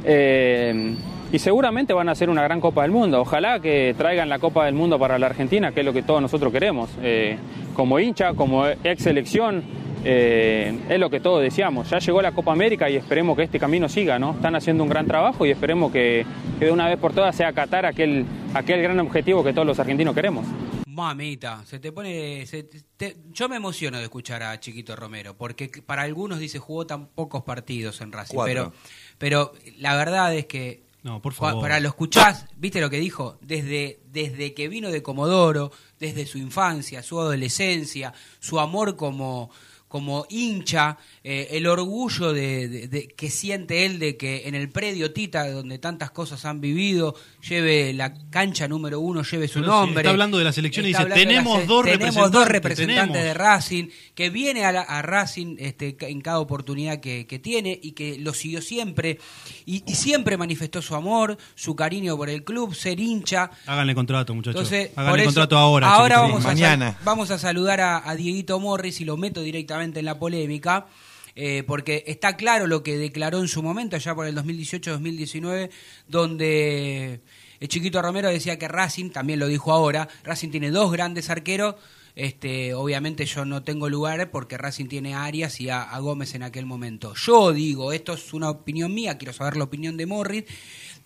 [0.05, 0.95] Eh,
[1.29, 3.19] y seguramente van a hacer una gran Copa del Mundo.
[3.19, 6.21] Ojalá que traigan la Copa del Mundo para la Argentina, que es lo que todos
[6.21, 6.89] nosotros queremos.
[7.03, 7.35] Eh,
[7.75, 9.61] como hincha, como ex selección,
[10.05, 11.89] eh, es lo que todos deseamos.
[11.89, 14.31] Ya llegó la Copa América y esperemos que este camino siga, ¿no?
[14.31, 16.25] Están haciendo un gran trabajo y esperemos que,
[16.59, 18.23] que de una vez por todas sea acatar aquel,
[18.53, 20.45] aquel gran objetivo que todos los argentinos queremos.
[20.93, 22.45] Mamita, se te pone.
[22.45, 26.85] se te- yo me emociono de escuchar a Chiquito Romero, porque para algunos dice jugó
[26.85, 28.73] tan pocos partidos en Racing, Cuatro.
[29.17, 30.83] pero, pero la verdad es que.
[31.03, 31.61] No, por favor.
[31.61, 33.37] Para lo escuchás, ¿viste lo que dijo?
[33.41, 39.49] Desde, desde que vino de Comodoro, desde su infancia, su adolescencia, su amor como,
[39.93, 44.67] como hincha, eh, el orgullo de, de- de- que siente él de que en el
[44.69, 47.13] predio Tita, donde tantas cosas han vivido,
[47.47, 50.01] lleve la cancha número uno, lleve su Pero nombre.
[50.01, 53.23] está hablando de la selección y dice, "Tenemos se- dos tenemos dos representantes, representantes tenemos".
[53.23, 57.79] de Racing, que viene a, la- a Racing este, en cada oportunidad que, que tiene
[57.79, 59.19] y que lo siguió siempre
[59.67, 63.51] y, y siempre manifestó su amor, su cariño por el club, ser hincha.
[63.67, 64.59] Háganle contrato, muchachos.
[64.59, 65.93] Entonces, por Háganle eso, contrato ahora.
[65.93, 69.82] Ahora vamos, a sal- vamos a saludar a, a Dieguito Morris y lo meto directamente
[69.83, 70.87] en la polémica.
[71.35, 75.69] eh, porque está claro lo que declaró en su momento, allá por el 2018-2019,
[76.07, 77.21] donde
[77.59, 81.75] el chiquito Romero decía que Racing, también lo dijo ahora, Racing tiene dos grandes arqueros,
[82.15, 86.35] este, obviamente yo no tengo lugar porque Racing tiene a Arias y a, a Gómez
[86.35, 87.15] en aquel momento.
[87.15, 90.43] Yo digo, esto es una opinión mía, quiero saber la opinión de Morris.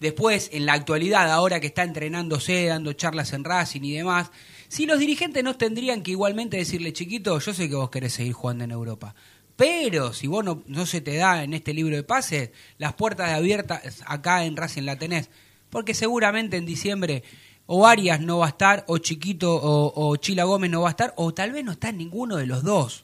[0.02, 4.30] Después, en la actualidad, ahora que está entrenándose, dando charlas en Racing y demás,
[4.68, 8.34] si los dirigentes no tendrían que igualmente decirle, chiquito, yo sé que vos querés seguir
[8.34, 9.16] jugando en Europa,
[9.56, 14.04] pero si vos no, se te da en este libro de pases, las puertas abiertas
[14.06, 15.30] acá en Racing la tenés,
[15.70, 17.24] porque seguramente en diciembre
[17.66, 20.92] o Arias no va a estar, o Chiquito o, o Chila Gómez no va a
[20.92, 23.04] estar, o tal vez no está ninguno de los dos,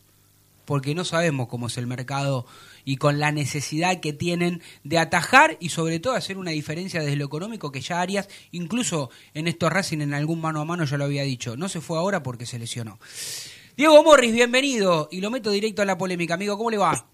[0.65, 2.45] porque no sabemos cómo es el mercado
[2.85, 7.15] y con la necesidad que tienen de atajar y sobre todo hacer una diferencia desde
[7.15, 10.97] lo económico que ya Arias, incluso en estos Racing en algún mano a mano ya
[10.97, 12.99] lo había dicho, no se fue ahora porque se lesionó.
[13.75, 17.07] Diego Morris, bienvenido y lo meto directo a la polémica, amigo, ¿cómo le va?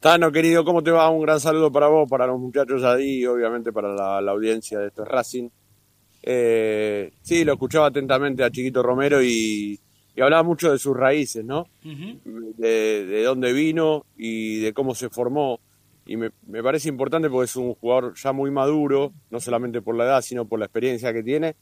[0.00, 1.08] Tano, querido, ¿cómo te va?
[1.10, 4.78] Un gran saludo para vos, para los muchachos ahí y obviamente para la, la audiencia
[4.78, 5.48] de esto es Racing.
[6.22, 9.78] Eh, sí, lo escuchaba atentamente a Chiquito Romero y,
[10.14, 11.66] y hablaba mucho de sus raíces, ¿no?
[12.56, 15.60] De, de dónde vino y de cómo se formó.
[16.06, 19.94] Y me, me parece importante porque es un jugador ya muy maduro, no solamente por
[19.94, 21.54] la edad, sino por la experiencia que tiene.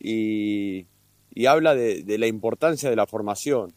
[0.00, 0.86] Y,
[1.32, 3.72] y habla de, de la importancia de la formación.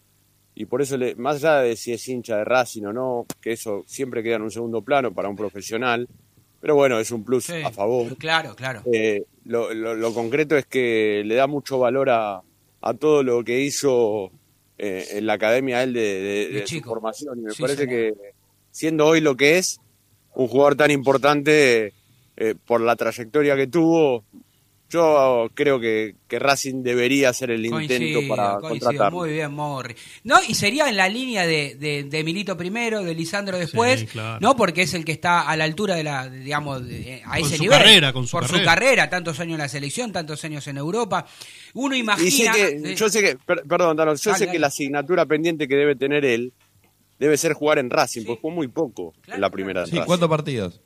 [0.56, 3.52] Y por eso, le- más allá de si es hincha de Racing o no, que
[3.52, 6.08] eso siempre queda en un segundo plano para un profesional,
[6.60, 8.18] pero bueno, es un plus a favor.
[8.18, 8.82] Claro, claro.
[8.92, 12.42] Eh, lo, lo- lo concreto es que le da mucho valor a,
[12.82, 14.32] a todo lo que hizo
[14.78, 17.40] eh, en la academia él de, de- de su formación.
[17.40, 17.96] Y me Sí, parece señor.
[17.96, 18.32] que
[18.72, 19.80] siendo hoy lo que es,
[20.36, 21.94] un jugador tan importante
[22.38, 24.24] eh, por la trayectoria que tuvo,
[24.90, 29.18] yo creo que, que Racing debería hacer el intento Coincido, para contratarlo.
[29.18, 29.98] Muy bien, Morris.
[30.24, 34.06] No, y sería en la línea de, de, de Milito primero, de Lisandro después, Sí,
[34.08, 34.40] claro.
[34.40, 34.56] ¿no?
[34.56, 37.58] Porque es el que está a la altura de la, digamos, de- a Con ese
[37.58, 37.78] su nivel.
[37.80, 39.10] carrera, con su por su carrera.
[39.10, 41.26] tantos años en la selección, tantos años en Europa.
[41.74, 42.52] Uno Y sé imagina.
[42.54, 42.96] que, Sí.
[42.96, 44.52] yo sé que, per- perdón, Tano, yo Dale, sé dale.
[44.52, 46.54] que la asignatura pendiente que debe tener él
[47.20, 50.00] debe ser jugar en Racing, porque jugó muy poco en la primera de Sí.
[50.06, 50.80] ¿cuántos partidos?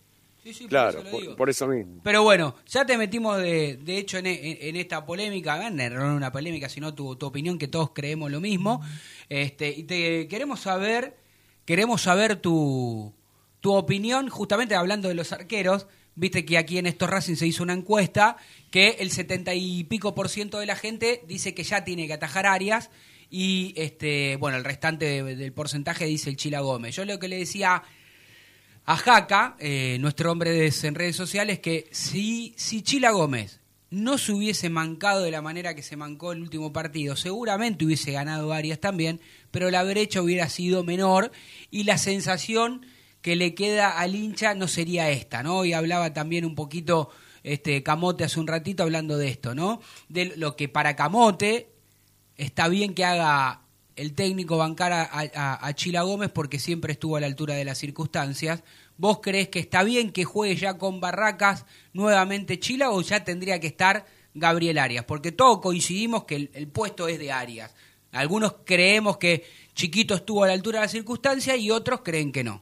[0.70, 2.02] Claro, por, por eso mismo.
[2.04, 6.32] Pero bueno, ya te metimos de, de hecho en, en- en esta polémica, no una
[6.32, 8.82] polémica, sino tu, tu opinión, que todos creemos lo mismo.
[9.30, 11.16] Este, y te queremos saber,
[11.66, 13.14] queremos saber tu,
[13.60, 15.88] tu opinión, justamente hablando de los arqueros.
[16.16, 18.36] Viste que aquí en estos Racing se hizo una encuesta
[18.70, 22.14] que el setenta y pico por ciento de la gente dice que ya tiene que
[22.14, 22.90] atajar Arias
[23.30, 26.96] y este bueno el restante de- del porcentaje dice el Chila Gómez.
[26.98, 27.82] Yo lo que le decía
[28.86, 33.60] a Jaca, eh, nuestro hombre de, en redes sociales, que si, si Chila Gómez
[33.90, 38.12] no se hubiese mancado de la manera que se mancó el último partido, seguramente hubiese
[38.12, 39.20] ganado Arias también,
[39.52, 41.32] pero la brecha hubiera sido menor
[41.70, 42.86] y la sensación
[43.22, 45.66] que le queda al hincha no sería esta, ¿no?
[45.66, 47.10] Y hablaba también un poquito
[47.44, 49.82] este Camote hace un ratito hablando de esto, ¿no?
[50.10, 51.70] De lo que para Camote
[52.38, 53.62] está bien que haga
[53.96, 58.64] el técnico bancara a, Chila Gómez porque siempre estuvo a la altura de las circunstancias.
[58.98, 63.60] ¿Vos crees que está bien que juegue ya con Barracas nuevamente Chila o ya tendría
[63.60, 65.06] que estar Gabriel Arias?
[65.06, 67.76] Porque todos coincidimos que el, el puesto es de Arias.
[68.12, 69.44] Algunos creemos que
[69.74, 72.62] Chiquito estuvo a la altura de las circunstancias y otros creen que no.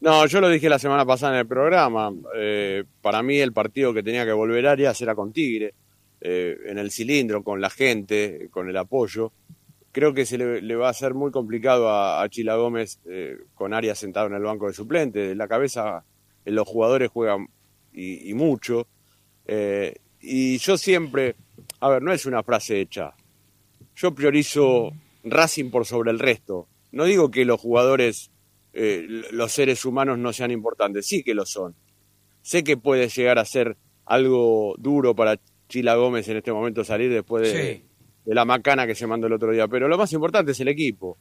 [0.00, 2.12] No, yo lo dije la semana pasada en el programa.
[2.34, 5.74] eh, para mí el partido que tenía que volver Arias era con Tigre,
[6.22, 9.32] eh, en el cilindro, con la gente, con el apoyo.
[9.92, 13.74] Creo que se le, le va a ser muy complicado a, Chila Gómez eh, con
[13.74, 15.34] Arias sentado en el banco de suplente.
[15.34, 16.04] La cabeza,
[16.44, 17.48] los jugadores juegan
[17.92, 18.86] y, y mucho.
[19.46, 21.34] Eh, y yo siempre,
[21.80, 23.14] a ver, no es una frase hecha.
[23.96, 24.92] Yo priorizo
[25.24, 26.68] Racing por sobre el resto.
[26.92, 28.30] No digo que los jugadores
[28.72, 31.74] eh, los seres humanos no sean importantes, sí que lo son.
[32.42, 33.76] Sé que puede llegar a ser
[34.06, 37.84] algo duro para Chila Gómez en este momento salir después de, Sí.
[38.30, 40.68] De la macana que se mandó el otro día, pero lo más importante es el
[40.68, 41.18] equipo.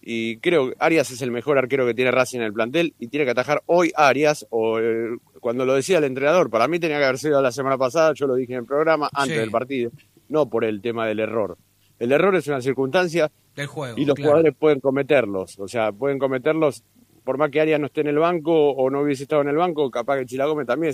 [0.00, 3.08] Y creo que Arias es el mejor arquero que tiene Racing en el plantel y
[3.08, 6.98] tiene que atajar hoy Arias, o eh, cuando lo decía el entrenador, para mí tenía
[6.98, 9.40] que haber sido la semana pasada, yo lo dije en el programa, antes Sí.
[9.40, 9.90] del partido,
[10.28, 11.58] no por el tema del error.
[11.98, 13.98] El error es una circunstancia Del juego.
[13.98, 14.30] y los claro.
[14.30, 15.58] jugadores pueden cometerlos.
[15.58, 16.84] O sea, pueden cometerlos
[17.24, 19.56] por más que Arias no esté en el banco o no hubiese estado en el
[19.56, 20.92] banco, capaz que Chila Gómez también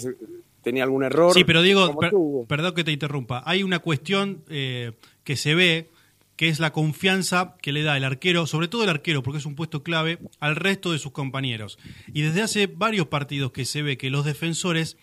[0.62, 1.32] tenía algún error.
[1.32, 1.62] Sí, pero
[1.98, 2.46] per- tuvo.
[2.46, 3.42] perdón que te interrumpa.
[3.46, 4.92] Hay una cuestión eh,
[5.24, 5.88] que se ve,
[6.36, 9.46] que es la confianza que le da el arquero, sobre todo el arquero, porque es
[9.46, 11.78] un puesto clave, al resto de sus compañeros.
[12.12, 14.96] Y desde hace varios partidos que se ve que los defensores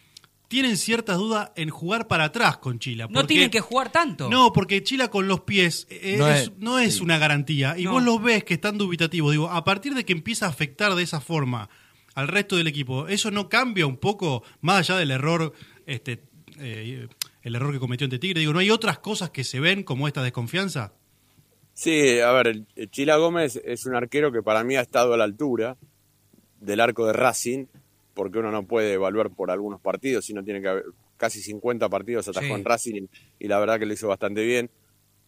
[0.47, 3.07] tienen ciertas dudas en jugar para atrás con Chila.
[3.09, 4.29] No tienen que jugar tanto.
[4.29, 7.75] No, porque Chila con los pies eh, No es- es- no es una garantía.
[7.77, 7.93] Y No.
[7.93, 9.31] vos los ves que están dubitativos.
[9.31, 11.69] Digo, a partir de que empieza a afectar de esa forma
[12.13, 15.53] al resto del equipo, ¿eso no cambia un poco, más allá del error,
[15.85, 16.23] este,
[16.59, 17.07] eh,
[17.41, 18.39] el error que cometió ante Tigre?
[18.39, 20.93] Digo, ¿no hay otras cosas que se ven como esta desconfianza?
[21.73, 25.25] Sí, a ver, Chila Gómez es un arquero que para mí ha estado a la
[25.25, 25.75] altura
[26.61, 27.65] del arco de Racing,
[28.15, 30.85] porque uno no puede evaluar por algunos partidos, sino tiene que haber
[31.17, 32.51] casi 50 partidos atajó Sí.
[32.53, 33.07] en Racing
[33.39, 34.71] y la verdad que lo hizo bastante bien,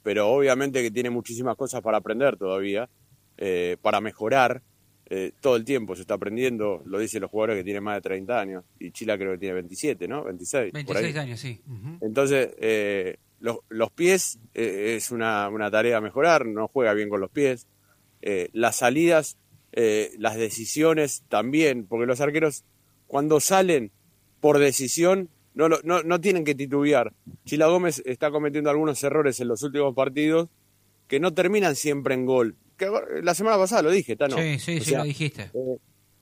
[0.04, 2.90] pero obviamente que tiene muchísimas cosas para aprender todavía,
[3.38, 4.64] eh, para mejorar.
[5.10, 8.02] eh, todo el tiempo se está aprendiendo, lo dicen los jugadores que tienen más de
[8.02, 10.26] 30 años, y Chila creo que tiene 27, ¿no?
[10.26, 10.72] 26.
[10.74, 11.04] por ahí.
[11.14, 11.62] 26 años, sí.
[12.02, 17.08] Entonces, eh, los, los pies eh, es una, una tarea a mejorar, no juega bien
[17.08, 17.68] con los pies.
[18.52, 19.38] Las salidas,
[19.72, 22.66] las decisiones también, porque los arqueros
[23.08, 23.92] cuando salen
[24.40, 27.14] por decisión no, no, no tienen que titubear.
[27.46, 30.50] Chila Gómez está cometiendo algunos errores en los últimos partidos
[31.08, 32.56] que no terminan siempre en gol.
[32.78, 32.92] Que
[33.24, 34.38] la semana pasada lo dije, Tano.
[34.38, 35.50] Sí, sí, O sí, sea, lo dijiste.
[35.54, 35.78] eh,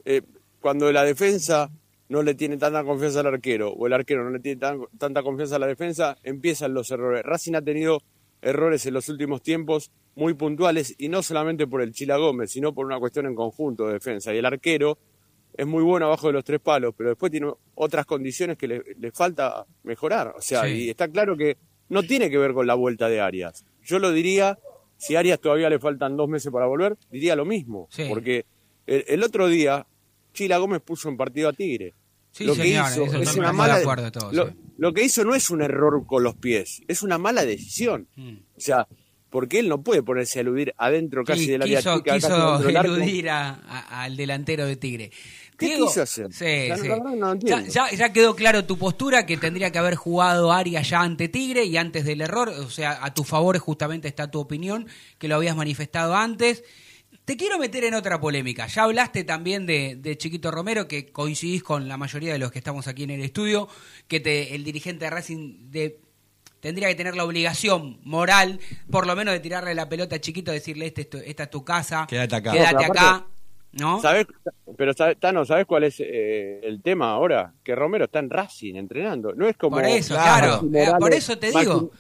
[0.06, 0.22] eh,
[0.62, 1.70] cuando la defensa
[2.08, 5.22] no le tiene tanta confianza al arquero o el arquero no le tiene tan- tanta
[5.22, 7.24] confianza a la defensa, empiezan los errores.
[7.24, 8.02] Racing ha tenido
[8.42, 12.74] errores en los últimos tiempos muy puntuales y no solamente por el Chila Gómez, sino
[12.74, 14.34] por una cuestión en conjunto de defensa.
[14.34, 14.98] Y el arquero
[15.58, 18.82] es muy bueno abajo de los tres palos, pero después tiene otras condiciones que le,
[19.00, 20.34] le falta mejorar.
[20.38, 20.86] O sea, Sí.
[20.86, 21.58] y está claro que
[21.90, 23.64] no tiene que ver con la vuelta de Arias.
[23.84, 24.58] Yo lo diría,
[24.98, 27.88] si a Arias todavía le faltan dos meses para volver, diría lo mismo.
[27.92, 28.06] Sí.
[28.10, 28.46] Porque
[28.88, 29.86] el, el otro día,
[30.34, 31.94] Chila Gómez puso en partido a Tigre.
[32.32, 34.54] Sí, lo que hizo eso es estamos una de mala acuerdo todos, lo, sí.
[34.78, 38.10] lo que hizo no es un error con los pies, es una mala decisión.
[38.18, 38.34] Mm.
[38.58, 38.88] O sea,
[39.30, 43.30] porque él no puede ponerse a eludir adentro casi Qui- del área chica, quiso eludir
[43.30, 45.12] al delantero de Tigre.
[45.58, 46.28] ¿Qué Diego, quiso hacer?
[46.34, 46.68] Sí, sí.
[46.68, 47.72] la verdad no ya, entiendo.
[47.72, 51.64] ya- ya quedó claro tu postura, que tendría que haber jugado Arias ya ante Tigre
[51.66, 52.50] y antes del error.
[52.50, 54.88] O sea, a tu favor justamente está tu opinión,
[55.18, 56.64] que lo habías manifestado antes.
[57.24, 58.68] Te quiero meter en otra polémica.
[58.68, 62.60] Ya hablaste también de, de Chiquito Romero, que coincidís con la mayoría de los que
[62.60, 63.68] estamos aquí en el estudio,
[64.08, 66.00] que te, el dirigente de Racing de,
[66.60, 68.60] tendría que tener la obligación moral,
[68.92, 72.06] por lo menos de tirarle la pelota a Chiquito, decirle, este, esta es tu casa,
[72.08, 72.52] Quédate acá.
[72.52, 73.26] quédate acá.
[73.76, 74.02] ¿No?
[74.02, 74.26] ¿Sabés?
[74.78, 77.54] Pero, Tano, ¿sabes cuál es eh, el tema ahora?
[77.64, 79.34] Que Romero está en Racing entrenando.
[79.34, 79.76] No es como.
[79.76, 80.62] Por eso, claro.
[80.98, 81.92] Por eso te Maxi- digo.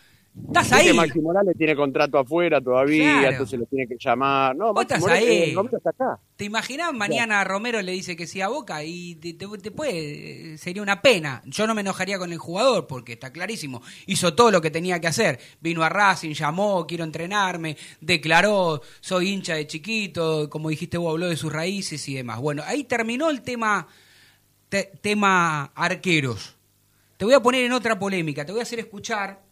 [0.48, 0.91] Estás ahí.
[0.94, 3.30] Maxi Morales tiene contrato afuera todavía, Claro.
[3.32, 4.53] entonces lo tiene que llamar.
[4.56, 5.52] No, Vos estás Morales, ahí.
[5.52, 6.20] eh, Romero está acá.
[6.36, 10.57] ¿Te imaginás mañana Romero le dice que sí a Boca y te, te- te puede,
[10.57, 11.41] sería una pena?
[11.45, 13.82] Yo no me enojaría con el jugador porque está clarísimo.
[14.07, 15.40] Hizo todo lo que tenía que hacer.
[15.62, 21.28] Vino a Racing, llamó, quiero entrenarme, declaró, soy hincha de chiquito, como dijiste vos, habló
[21.30, 22.40] de sus raíces y demás.
[22.40, 23.88] Bueno, ahí terminó el tema,
[24.68, 26.56] te- tema arqueros.
[27.18, 29.45] Te voy a poner en otra polémica, te voy a hacer escuchar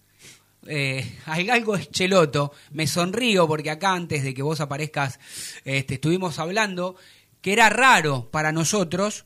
[0.67, 2.51] eh, hay algo es cheloto.
[2.71, 5.19] Me sonrío porque acá antes de que vos aparezcas
[5.65, 6.95] este, estuvimos hablando
[7.41, 9.25] que era raro para nosotros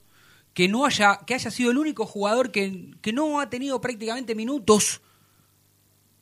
[0.54, 4.34] que no haya que haya sido el único jugador que, que no ha tenido prácticamente
[4.34, 5.02] minutos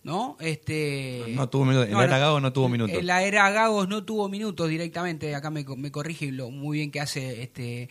[0.05, 0.37] ¿no?
[0.39, 1.89] Este, No tuvo minutos.
[1.89, 3.03] El era Gago no tuvo minutos.
[3.03, 6.99] La era Gagos no tuvo minutos directamente, acá me, me corrige lo muy bien que
[6.99, 7.89] hace este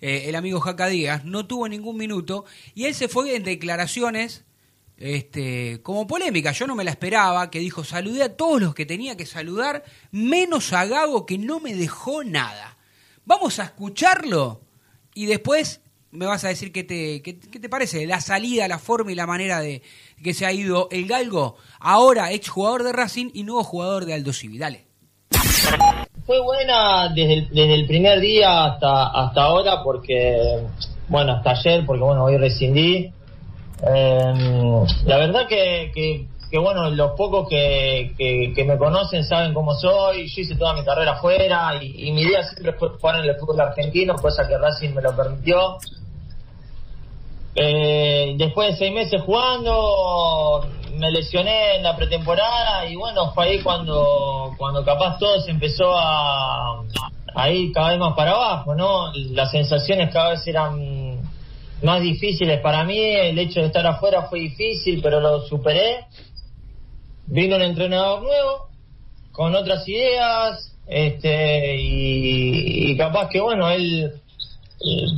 [0.00, 2.44] eh, el amigo Jaca Díaz, no tuvo ningún minuto
[2.74, 4.44] y él se fue en declaraciones
[5.02, 8.86] este, como polémica, yo no me la esperaba, que dijo, saludé a todos los que
[8.86, 12.76] tenía que saludar, menos a Gago que no me dejó nada.
[13.24, 14.60] Vamos a escucharlo
[15.12, 15.80] y después
[16.12, 19.26] me vas a decir qué te, qué, te parece, la salida, la forma y la
[19.26, 19.82] manera de
[20.22, 24.14] que se ha ido el Galgo, ahora ex jugador de Racing y nuevo jugador de
[24.14, 24.56] Aldo Civi.
[24.56, 24.86] Dale.
[26.26, 30.60] Fue buena desde el, desde el primer día hasta, hasta ahora porque,
[31.08, 33.12] bueno, hasta ayer, porque bueno, hoy rescindí.
[33.84, 35.90] Eh, la verdad que,
[36.50, 40.28] que, bueno, los pocos que, que, me conocen saben cómo soy.
[40.28, 43.36] Yo hice toda mi carrera afuera y, y mi idea siempre fue jugar en el
[43.36, 45.78] fútbol argentino, cosa que Racing me lo permitió.
[47.54, 53.62] Eh, después de seis meses jugando, me lesioné en la pretemporada y bueno, fue ahí
[53.62, 56.82] cuando, cuando capaz todo se empezó a,
[57.34, 59.12] a ir cada vez más para abajo, ¿no?
[59.32, 60.78] Las sensaciones cada vez eran
[61.82, 66.06] más difíciles para mí, el hecho de estar afuera fue difícil, pero lo superé.
[67.26, 68.68] Vino un entrenador nuevo,
[69.32, 74.20] con otras ideas, este, y, y capaz que bueno, él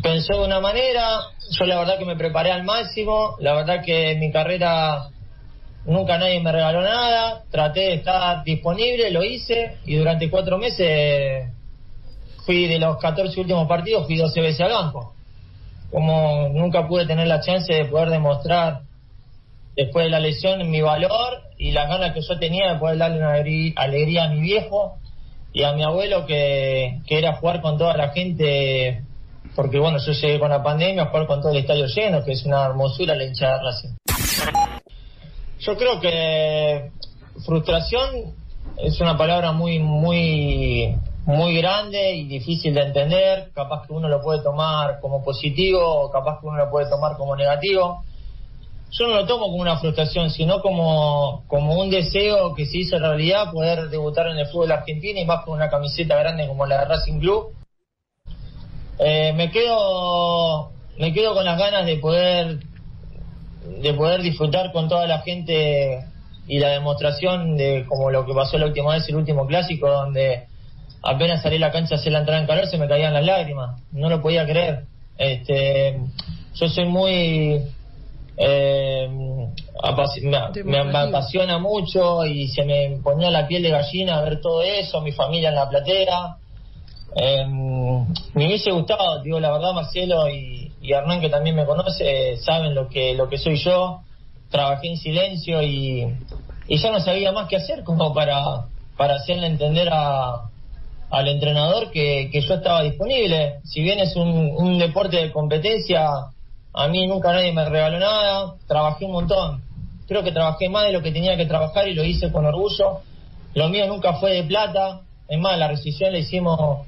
[0.03, 1.21] pensó de una manera,
[1.51, 5.09] yo la verdad que me preparé al máximo, la verdad que en mi carrera
[5.87, 11.51] nunca nadie me regaló nada, traté de estar disponible, lo hice y durante cuatro meses
[12.45, 15.15] fui de los 14 últimos partidos, fui 12 veces al banco.
[15.95, 18.81] Como nunca pude tener la chance de poder demostrar
[19.77, 23.19] después de la lesión mi valor y las ganas que yo tenía de poder darle
[23.19, 23.35] una
[23.77, 24.97] alegría a mi viejo
[25.53, 29.05] y a mi abuelo que, que era jugar con toda la gente
[29.55, 32.33] porque bueno, yo llegué con la pandemia a jugar con todo el estadio lleno, que
[32.33, 33.95] es una hermosura la hinchada Racing.
[35.61, 36.91] Yo creo que
[37.47, 38.35] frustración
[38.79, 40.97] es una palabra muy, muy,
[41.27, 43.51] muy grande y difícil de entender.
[43.55, 47.17] Capaz que uno lo puede tomar como positivo, o capaz que uno lo puede tomar
[47.17, 48.05] como negativo.
[48.91, 52.99] Yo no lo tomo como una frustración, sino como, como un deseo que se hizo
[52.99, 56.81] realidad poder debutar en el fútbol argentino y más con una camiseta grande como la
[56.81, 57.55] de Racing Club
[58.99, 62.61] eh, me quedo me quedo con las ganas de poder
[63.83, 66.05] de poder disfrutar con toda la gente
[66.47, 70.47] y la demostración de como lo que pasó la última vez el último clásico donde
[71.05, 73.25] apenas salí a la cancha a hacer la entrada en calor se me caían las
[73.25, 73.81] lágrimas.
[73.93, 74.85] No lo podía creer.
[75.19, 76.01] Este
[76.55, 77.63] yo soy muy
[78.37, 84.63] eh, me, me, apasiona mucho y se me ponía la piel de gallina ver todo
[84.63, 86.37] eso mi familia en la platera.
[87.17, 92.37] Eh, me hubiese gustado, digo la verdad, Marcelo y, y, Hernán, que también me conoce,
[92.39, 94.01] saben lo que, lo que soy yo.
[94.51, 96.05] Trabajé en silencio y,
[96.67, 98.67] y ya no sabía más qué hacer como para,
[98.97, 100.51] para hacerle entender a,
[101.11, 103.61] al entrenador que, que yo estaba disponible.
[103.65, 106.09] Si bien es un, un deporte de competencia,
[106.73, 109.63] a mí nunca nadie me regaló nada, trabajé un montón.
[110.09, 113.01] Creo que trabajé más de lo que tenía que trabajar y lo hice con orgullo.
[113.55, 115.01] Lo mío nunca fue de plata.
[115.29, 116.87] Es más, la rescisión la hicimos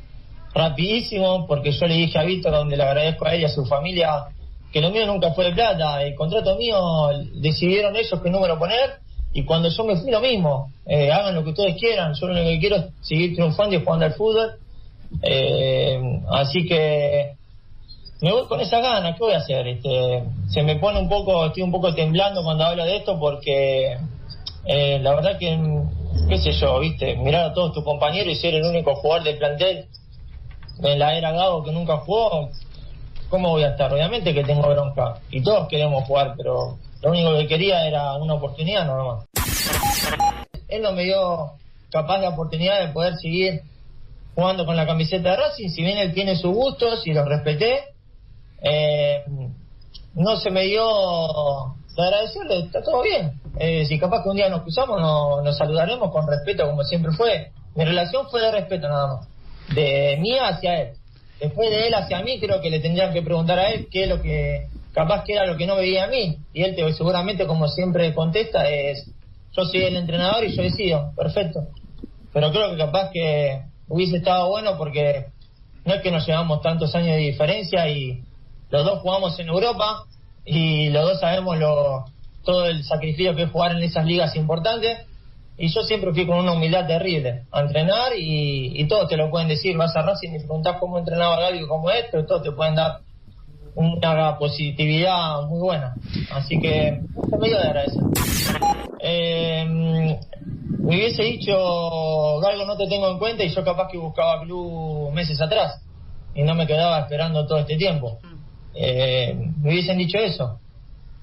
[0.52, 3.64] rapidísimo, porque yo le dije a Víctor, donde le agradezco a ella y a su
[3.64, 4.24] familia,
[4.72, 6.02] que lo mío nunca fue de plata.
[6.02, 6.78] El contrato mío
[7.34, 8.98] decidieron ellos qué número poner,
[9.36, 10.72] y cuando yo me fui lo mismo.
[10.86, 14.06] Eh, hagan lo que ustedes quieran, yo lo que quiero es seguir triunfando y jugando
[14.06, 14.54] al fútbol.
[15.22, 16.00] Eh,
[16.30, 17.32] así que
[18.22, 19.66] me voy con esa ganas, ¿qué voy a hacer?
[19.66, 23.98] Este, se me pone un poco, estoy un poco temblando cuando hablo de esto porque
[24.64, 25.82] eh, la verdad que,
[26.30, 29.36] qué sé yo, viste, mirar a todos tus compañeros y ser el único jugador del
[29.36, 29.84] plantel
[30.82, 32.48] en la era Gago que nunca jugó,
[33.28, 33.92] ¿cómo voy a estar?
[33.92, 38.34] Obviamente que tengo bronca y todos queremos jugar, pero lo único que quería era una
[38.34, 39.24] oportunidad nada más.
[40.68, 41.52] Él no me dio
[41.90, 43.62] capaz la oportunidad de poder seguir
[44.34, 47.84] jugando con la camiseta de Racing, si bien él tiene sus gustos y los respeté,
[48.62, 49.24] eh,
[50.14, 53.40] no se me dio de agradecerle, está todo bien.
[53.58, 57.12] Eh, si capaz que un día nos cruzamos, no, nos saludaremos con respeto como siempre
[57.12, 57.52] fue.
[57.74, 59.28] Mi relación fue de respeto nada más
[59.74, 60.92] de mí hacia él.
[61.40, 64.08] Después de él hacia mí, creo que le tendrían que preguntar a él qué es
[64.08, 66.38] lo que, capaz que era lo que no veía a mí.
[66.54, 69.12] Y él te, seguramente, como siempre contesta, es,
[69.52, 71.68] yo soy el entrenador y yo decido, perfecto.
[72.32, 75.26] Pero creo que capaz que hubiese estado bueno porque
[75.84, 78.22] no es que nos llevamos tantos años de diferencia y
[78.70, 80.04] los dos jugamos en Europa
[80.46, 82.06] y los dos sabemos lo,
[82.42, 84.98] todo el sacrificio que es jugar en esas ligas importantes
[85.58, 89.30] y yo siempre fui con una humildad terrible a entrenar y, y todos te lo
[89.30, 89.76] pueden decir.
[89.76, 93.00] Vas a Racing y preguntás cómo entrenaba Gaby como esto, y todos te pueden dar
[93.76, 95.94] una positividad muy buena.
[96.32, 97.00] Así que,
[97.38, 98.02] me de agradecer.
[99.00, 100.18] eh,
[100.78, 105.12] me hubiese dicho, Galgo, no te tengo en cuenta y yo capaz que buscaba club
[105.12, 105.82] meses atrás
[106.34, 108.18] y no me quedaba esperando todo este tiempo.
[108.74, 110.60] Eh, me hubiesen dicho eso.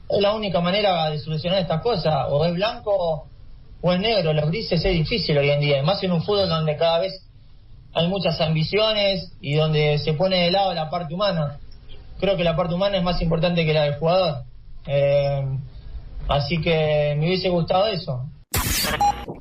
[0.09, 3.27] Es la única manera de solucionar estas cosas, o es blanco
[3.81, 6.77] o es negro, los grises es difícil hoy en día, además en un fútbol donde
[6.77, 7.25] cada vez
[7.93, 11.59] hay muchas ambiciones y donde se pone de lado la parte humana.
[12.19, 14.43] Creo que la parte humana es más importante que la del jugador.
[14.87, 15.45] Eh,
[16.27, 18.29] así que me hubiese gustado eso.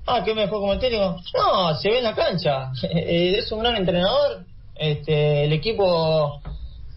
[0.06, 1.16] Ah, ¿qué me fue como técnico?
[1.34, 2.72] No, se ve en la cancha.
[2.82, 4.44] Eh, es un gran entrenador.
[4.74, 6.40] Este, el equipo,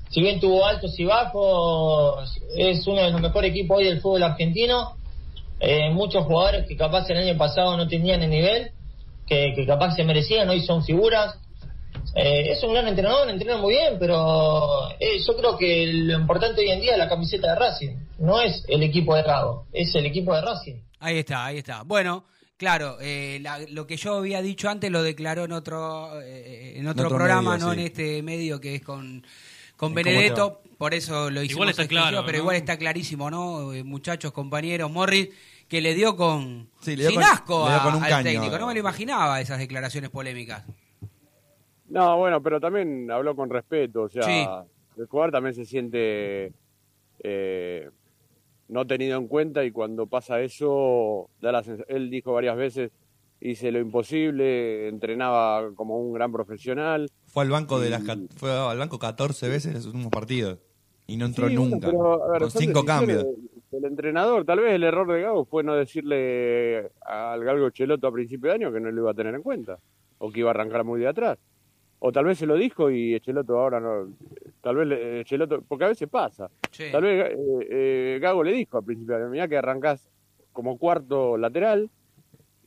[0.09, 4.23] si bien tuvo altos y bajos, es uno de los mejores equipos hoy del fútbol
[4.23, 4.95] argentino.
[5.59, 8.71] Eh, muchos jugadores que capaz el año pasado no tenían el nivel,
[9.27, 11.37] que, que capaz se merecían, hoy son figuras.
[12.13, 16.61] Eh, es un gran entrenador, entrena muy bien, pero eh, yo creo que lo importante
[16.61, 17.95] hoy en día es la camiseta de Racing.
[18.19, 20.75] No es el equipo de Gago, es el equipo de Racing.
[20.99, 21.83] Ahí está, ahí está.
[21.83, 22.25] Bueno,
[22.57, 26.87] claro, eh, la- lo que yo había dicho antes lo declaró en otro, eh, en
[26.87, 27.79] otro, otro programa, medio, no sí.
[27.79, 29.21] en este medio que es con,
[29.75, 30.61] con ¿Cómo Benedetto.
[30.77, 32.43] Por eso lo hicimos Igual está exclusivo, claro, pero ¿no?
[32.43, 33.71] igual está clarísimo, ¿no?
[33.73, 35.29] Eh, muchachos, compañeros, Morris,
[35.69, 38.03] que le dio con Sí, le dio sin con- asco le dio a- con un
[38.03, 38.23] al caño.
[38.23, 38.57] técnico.
[38.59, 40.63] No me lo imaginaba esas declaraciones polémicas.
[41.89, 44.45] No, bueno, pero también habló con respeto, o sea, Sí.
[44.97, 46.51] el jugador también se siente
[47.23, 47.89] eh,
[48.67, 52.91] no tenido en cuenta y cuando pasa eso, da la él dijo varias veces,
[53.39, 57.09] hice lo imposible, entrenaba como un gran profesional.
[57.27, 58.01] Fue al banco de las
[58.35, 60.59] fue al banco 14 veces en sus últimos partidos
[61.07, 61.87] y no entró Sí, bueno, nunca.
[61.87, 63.25] pero, a ver, con cinco cambios.
[63.71, 68.11] del entrenador, tal vez el error de Gago fue no decirle al Galgo Cheloto a
[68.11, 69.77] principio de año que no lo iba a tener en cuenta
[70.17, 71.37] o que iba a arrancar muy de atrás.
[72.07, 74.09] O tal vez se lo dijo y Cheloto ahora no.
[74.61, 76.49] Tal vez le- Cheloto, porque a veces pasa.
[76.71, 76.85] Sí.
[76.91, 77.37] Tal vez eh,
[77.69, 80.07] eh, Gago le dijo al principio mirá que arrancás
[80.53, 81.89] como cuarto lateral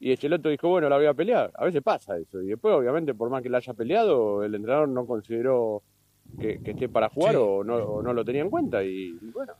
[0.00, 1.52] y Cheloto dijo, bueno, la voy a pelear.
[1.54, 2.42] A veces pasa eso.
[2.42, 5.82] Y después, obviamente, por más que la haya peleado, el entrenador no consideró
[6.40, 7.38] que, que esté para jugar Sí.
[7.40, 8.82] o, no, o no lo tenía en cuenta.
[8.82, 9.52] Y, y bueno,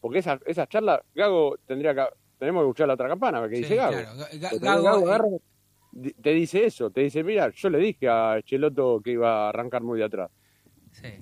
[0.00, 2.02] porque esas esas charlas, Gago tendría que.
[2.38, 3.92] Tenemos que escuchar la otra campana, que Sí, dice Gago.
[3.92, 4.10] claro.
[4.60, 5.36] Gago, Gago eh, agarra, di-
[6.22, 9.82] te dice eso, te dice, mira, yo le dije a Cheloto que iba a arrancar
[9.82, 10.30] muy de atrás.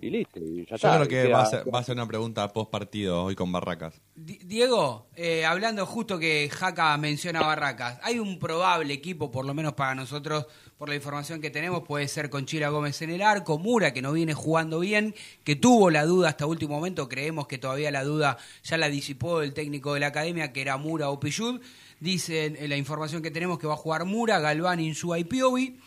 [0.02, 0.96] Y listo, y ya Yo está.
[0.96, 3.50] creo que queda- va a, ser, va a ser una pregunta post partido hoy con
[3.50, 3.98] Barracas.
[4.14, 9.54] Di- Diego, eh, hablando justo que Jaca menciona Barracas, hay un probable equipo, por lo
[9.54, 10.46] menos para nosotros,
[10.76, 14.02] por la información que tenemos, puede ser con Chila Gómez en el arco, Mura, que
[14.02, 18.04] no viene jugando bien, que tuvo la duda hasta último momento, creemos que todavía la
[18.04, 21.62] duda ya la disipó el técnico de la academia, que era Mura o Pichud.
[22.02, 25.78] Dicen en la información que tenemos que va a jugar Mura, Galván, Insúa y Piovi.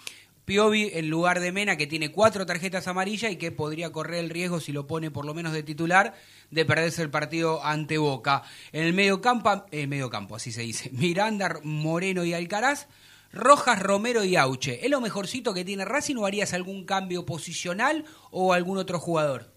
[0.45, 4.29] Piovi en lugar de Mena, que tiene cuatro tarjetas amarillas y que podría correr el
[4.29, 6.13] riesgo, si lo pone por lo menos de titular,
[6.51, 8.43] de perderse el partido ante Boca.
[8.71, 12.87] En el medio campo, eh, medio campo, así se dice, Miranda, Moreno y Alcaraz,
[13.33, 14.85] Rojas, Romero y Auche.
[14.85, 19.51] ¿Es lo mejorcito que tiene Racing o harías algún cambio posicional o algún otro jugador?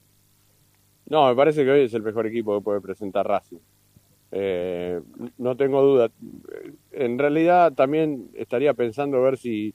[1.07, 3.61] No, me parece que hoy es el mejor equipo que puede presentar Racing.
[4.31, 5.01] Eh,
[5.39, 6.11] no tengo duda.
[6.93, 9.75] En realidad también estaría pensando ver si,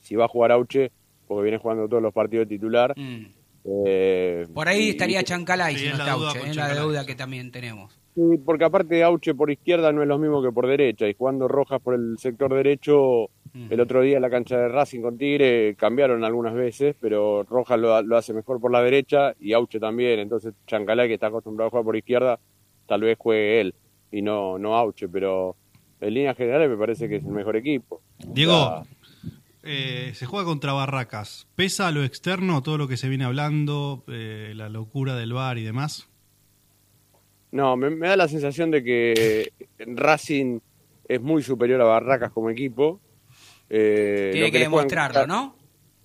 [0.00, 0.90] si va a jugar Auche,
[1.26, 2.94] porque viene jugando todos los partidos de titular.
[3.64, 6.74] Eh, Por ahí y- estaría Chancalay, si es no la está duda Auche, es la
[6.74, 7.98] deuda que también tenemos.
[8.14, 11.48] Sí, porque aparte Auche por izquierda no es lo mismo que por derecha, y jugando
[11.48, 13.30] Rojas por el sector derecho,
[13.70, 17.78] el otro día en la cancha de Racing con Tigre cambiaron algunas veces, pero Rojas
[17.78, 21.68] lo, lo hace mejor por la derecha y Auche también, entonces Chancalay que está acostumbrado
[21.68, 22.38] a jugar por izquierda,
[22.86, 23.74] tal vez juegue él
[24.10, 25.56] y no, no Auche, pero
[26.00, 28.02] en líneas generales me parece que es el mejor equipo.
[28.18, 28.92] Diego, O sea,
[29.64, 31.46] eh, se juega contra Barracas.
[31.54, 35.58] ¿Pesa a lo externo todo lo que se viene hablando, eh, la locura del bar
[35.58, 36.08] y demás?
[37.50, 40.60] No, me, me da la sensación de que Racing
[41.08, 43.00] es muy superior a Barracas como equipo.
[43.68, 45.56] Eh, Tiene lo que demostrarlo, contra- ¿no?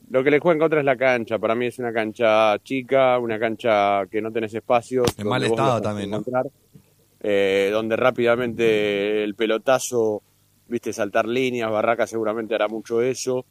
[0.10, 1.38] Lo que le juega en contra es la cancha.
[1.38, 5.06] Para mí es una cancha chica, una cancha que no tenés espacios.
[5.18, 6.18] En mal estado también, ¿no?
[6.18, 6.46] encontrar,
[7.22, 10.24] eh, donde rápidamente el pelotazo,
[10.68, 11.70] viste, saltar líneas.
[11.72, 13.46] Barracas seguramente hará mucho eso.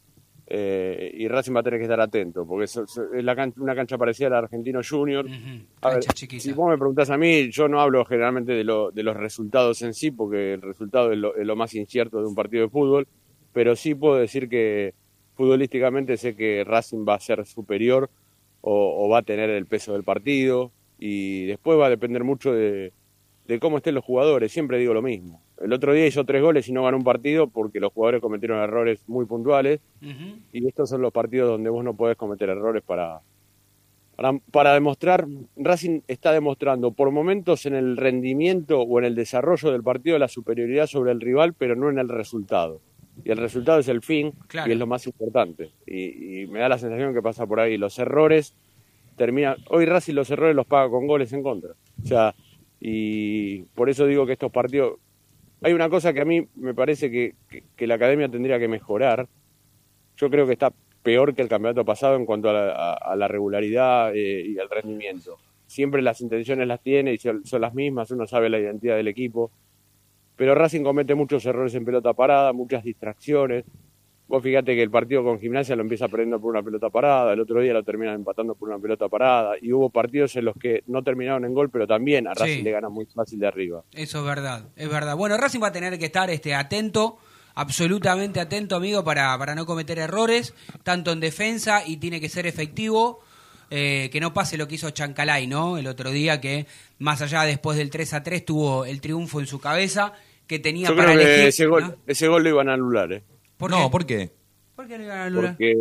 [0.48, 3.74] eh, y Racing va a tener que estar atento, porque es, es la can- una
[3.74, 5.26] cancha parecida a la Argentino Junior.
[5.82, 6.02] A ver,
[6.40, 9.82] si vos me preguntás a mí, yo no hablo generalmente de, lo- de los resultados
[9.82, 12.70] en sí, porque el resultado es lo, es lo más incierto de un partido de
[12.70, 13.08] fútbol,
[13.52, 14.94] pero sí puedo decir que
[15.36, 18.10] futbolísticamente sé que Racing va a ser superior
[18.62, 22.52] o, o va a tener el peso del partido y después va a depender mucho
[22.52, 22.92] de,
[23.46, 25.42] de cómo estén los jugadores, siempre digo lo mismo.
[25.60, 28.58] El otro día hizo tres goles y no ganó un partido porque los jugadores cometieron
[28.58, 29.80] errores muy puntuales
[30.52, 33.20] y estos son los partidos donde vos no podés cometer errores para,
[34.16, 35.26] Para, para demostrar,
[35.56, 40.28] Racing está demostrando por momentos en el rendimiento o en el desarrollo del partido la
[40.28, 42.80] superioridad sobre el rival, pero no en el resultado.
[43.24, 44.68] Y el resultado es el fin Claro.
[44.68, 45.70] y es lo más importante.
[45.86, 47.76] Y, y me da la sensación que pasa por ahí.
[47.78, 48.54] Los errores
[49.16, 49.56] terminan.
[49.70, 51.70] Hoy Racing los errores los paga con goles en contra.
[52.02, 52.34] O sea,
[52.80, 54.98] y por eso digo que estos partidos.
[55.62, 58.68] Hay una cosa que a mí me parece que, que- que la academia tendría que
[58.68, 59.26] mejorar.
[60.16, 60.72] Yo creo que está
[61.02, 64.58] peor que el campeonato pasado en cuanto a la, a- a la regularidad eh, y
[64.58, 65.38] al rendimiento.
[65.66, 69.08] Siempre las intenciones las tiene y son, son las mismas, uno sabe la identidad del
[69.08, 69.50] equipo.
[70.36, 73.64] Pero Racing comete muchos errores en pelota parada, muchas distracciones.
[74.28, 77.38] Vos fíjate que el partido con Gimnasia lo empieza perdiendo por una pelota parada, el
[77.40, 80.82] otro día lo terminan empatando por una pelota parada, y hubo partidos en los que
[80.88, 82.62] no terminaron en gol, pero también a Racing Sí.
[82.62, 83.84] le gana muy fácil de arriba.
[83.92, 85.14] Eso es verdad, es verdad.
[85.16, 87.18] Bueno, Racing va a tener que estar este, atento,
[87.54, 92.46] absolutamente atento, amigo, para, para no cometer errores, tanto en defensa y tiene que ser
[92.48, 93.20] efectivo.
[93.70, 95.78] Eh, que no pase lo que hizo Chancalay, ¿no?
[95.78, 96.66] El otro día que,
[96.98, 100.12] más allá después del 3 a 3, tuvo el triunfo en su cabeza,
[100.46, 101.48] que tenía Yo para creo que elegir.
[101.48, 101.96] ese gol, ¿no?
[102.06, 103.22] ese gol lo iban a anular, ¿eh?
[103.56, 103.90] ¿Por no, qué?
[103.90, 104.30] ¿por qué?
[104.76, 105.50] ¿Por qué no iban a anular?
[105.52, 105.74] Porque,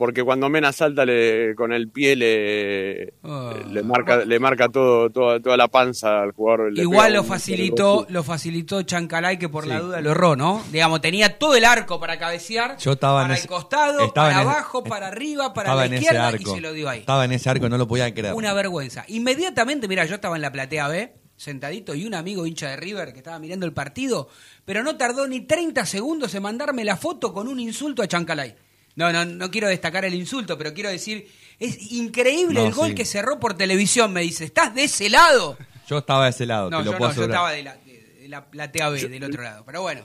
[0.00, 3.52] porque cuando Mena salta le, con el pie le, Ah.
[3.70, 6.72] le marca, le marca todo, toda, toda la panza al jugador.
[6.74, 10.62] Igual lo facilitó, lo facilitó Chancalay que por la duda lo erró, ¿no?
[10.72, 14.28] Digamos, tenía todo el arco para cabecear, Yo estaba en para ese- el costado, estaba
[14.30, 16.54] para en abajo, para arriba, para Estaba la en ese izquierda y arco.
[16.54, 17.00] se lo dio ahí.
[17.00, 18.32] Estaba en ese arco, no lo podía creer.
[18.34, 19.04] Una vergüenza.
[19.08, 23.12] Inmediatamente, mira, yo estaba en la platea B, sentadito, y un amigo hincha de River
[23.12, 24.28] que estaba mirando el partido,
[24.64, 28.54] pero no tardó ni 30 segundos en mandarme la foto con un insulto a Chancalay.
[28.96, 31.26] No, no, no quiero destacar el insulto, pero quiero decir,
[31.58, 32.94] es increíble No, el gol sí.
[32.94, 35.56] que cerró por televisión, me dice, ¿estás de ese lado?
[35.88, 37.76] Yo estaba de ese lado, No, te lo yo puedo no, yo estaba de la,
[37.76, 39.64] de la platea B, del otro lado.
[39.64, 40.02] Pero bueno,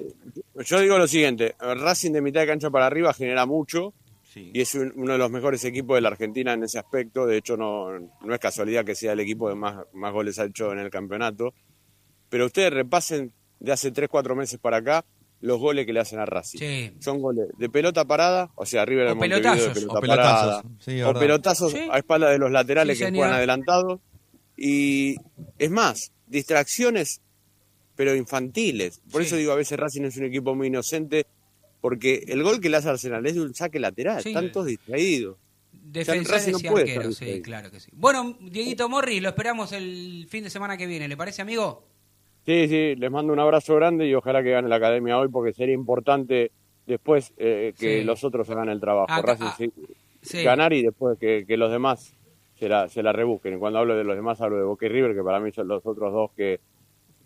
[0.65, 3.93] Yo digo lo siguiente, Racing de mitad de cancha para arriba genera mucho
[4.35, 7.25] y es un- uno de los mejores equipos de la Argentina en ese aspecto.
[7.25, 10.45] De hecho, no, no es casualidad que sea el equipo que más, más goles ha
[10.45, 11.53] hecho en el campeonato.
[12.29, 15.05] Pero ustedes repasen de hace 3, 4 meses para acá
[15.41, 16.57] los goles que le hacen a Racing.
[16.59, 16.91] Sí.
[16.99, 19.73] Son goles de pelota parada, o sea, arriba O del Montevideo de pelotazos.
[19.73, 21.79] pelota O pelotazos, parada, sí, es o pelotazos Sí.
[21.91, 23.19] a espalda de los laterales Sí, que señor.
[23.19, 23.99] juegan adelantados.
[24.57, 25.15] Y
[25.59, 27.21] es más, distracciones,
[27.95, 29.01] pero infantiles.
[29.11, 29.27] Por Sí.
[29.27, 31.25] eso digo, a veces Racing es un equipo muy inocente,
[31.81, 34.29] porque el gol que le hace Arsenal es de un saque lateral, Sí.
[34.29, 35.37] están todos distraídos.
[35.87, 37.89] defensores Racing no y arqueros, sí, claro que sí.
[37.93, 41.85] Bueno, Dieguito Morri, lo esperamos el fin de semana que viene, ¿le parece, amigo?
[42.45, 45.51] Sí, sí, les mando un abrazo grande y ojalá que gane la academia hoy, porque
[45.53, 46.51] sería importante
[46.85, 48.03] después eh, que Sí.
[48.03, 49.11] los otros hagan el trabajo.
[49.11, 49.71] Acá- Racing ah, sí,
[50.21, 50.43] sí.
[50.43, 52.13] ganar y después que, que los demás
[52.59, 53.55] se la, se la rebusquen.
[53.55, 55.67] Y cuando hablo de los demás hablo de Boca y River, que para mí son
[55.67, 56.59] los otros dos que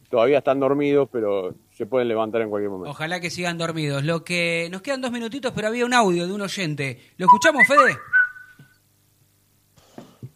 [0.09, 2.91] todavía están dormidos, pero se pueden levantar en cualquier momento.
[2.91, 4.03] Ojalá que sigan dormidos.
[4.05, 6.97] Lo que nos quedan dos minutitos, pero había un audio de un oyente.
[7.17, 7.97] ¿Lo escuchamos, Fede?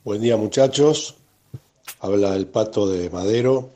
[0.04, 1.16] Buen día muchachos,
[2.02, 3.70] habla el pato de Madero.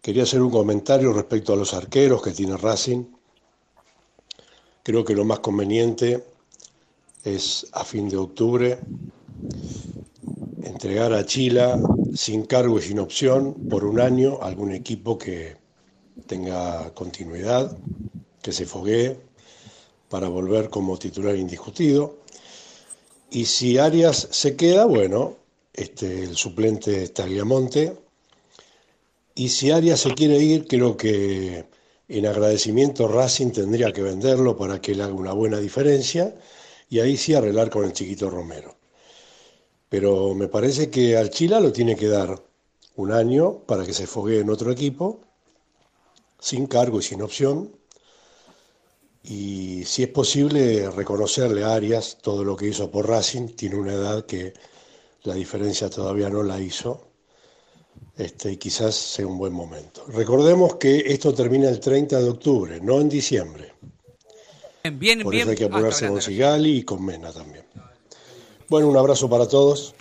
[0.00, 3.04] Quería hacer un comentario respecto a los arqueros que tiene Racing.
[4.82, 6.24] Creo que lo más conveniente
[7.24, 8.78] es a fin de octubre
[10.62, 11.80] entregar a Chila
[12.14, 15.56] sin cargo y sin opción por un año a algún equipo que
[16.26, 17.76] tenga continuidad,
[18.42, 19.16] que se foguee
[20.08, 22.18] para volver como titular indiscutido.
[23.30, 25.36] Y si Arias se queda, bueno,
[25.72, 27.96] este, el suplente es Tagliamonte.
[29.38, 31.64] Y si Arias se quiere ir, creo que
[32.08, 36.34] en agradecimiento Racing tendría que venderlo para que él haga una buena diferencia
[36.90, 38.76] y ahí sí arreglar con el chiquito Romero.
[39.88, 42.42] Pero me parece que al Chila lo tiene que dar
[42.96, 45.20] un año para que se foguee en otro equipo,
[46.40, 47.70] sin cargo y sin opción,
[49.22, 53.92] y si es posible reconocerle a Arias todo lo que hizo por Racing, tiene una
[53.92, 54.52] edad que
[55.22, 57.07] la diferencia todavía no la hizo,
[58.16, 60.04] este, y quizás sea un buen momento.
[60.08, 63.72] Recordemos que esto termina el 30 de octubre, no en diciembre.
[64.84, 67.64] Bien, bien, Por eso hay que Ah, apurarse con Sigali y con Mena también.
[68.68, 69.94] Bueno, un abrazo para todos.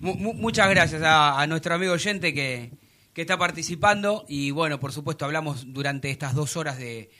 [0.00, 2.70] Mu- mu- muchas gracias a, a nuestro amigo oyente que,
[3.12, 7.10] que está participando y bueno, por supuesto hablamos durante estas dos horas de,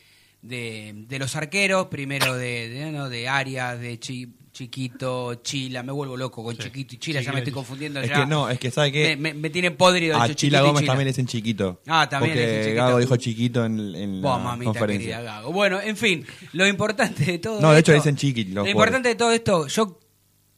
[0.43, 3.09] de, de los arqueros, primero de, de, ¿no?
[3.09, 7.39] de Arias, de Chi- Chiquito, Chila, me vuelvo loco con Chiquito y Chila, ya me
[7.41, 8.21] estoy confundiendo Es ya.
[8.21, 10.67] que no, es que sabe que Me, me- me tiene podrido a hecho Chila Chiquito
[10.69, 10.93] Gómez Chila.
[10.93, 11.81] también le dicen chiquito.
[11.89, 12.85] Ah, también le Porque dicen chiquito.
[12.87, 15.17] Gago dijo chiquito en, en Vos, la mamita conferencia.
[15.19, 15.53] querida Gago.
[15.53, 18.45] Bueno, en fin, lo importante de todo No, de hecho esto- dicen chiqui.
[18.45, 19.99] los Lo importante de todo esto, yo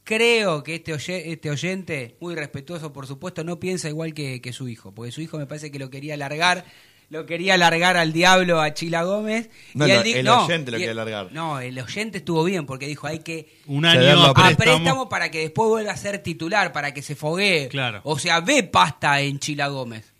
[0.03, 4.53] creo que este, oye- este oyente, muy respetuoso por supuesto, no piensa igual que, que
[4.53, 6.63] su hijo, porque su hijo me parece que lo quería largar
[7.09, 9.49] lo quería largar al diablo a Chila Gómez.
[9.73, 11.29] No, y no, él di- el no, oyente lo quiere largar.
[11.31, 14.57] No, el oyente estuvo bien porque dijo hay que Un año a préstamo.
[14.57, 17.69] préstamo para que después vuelva a ser titular, para que se foguee.
[17.69, 18.01] Claro.
[18.03, 20.11] O sea, ve pasta en Chila Gómez.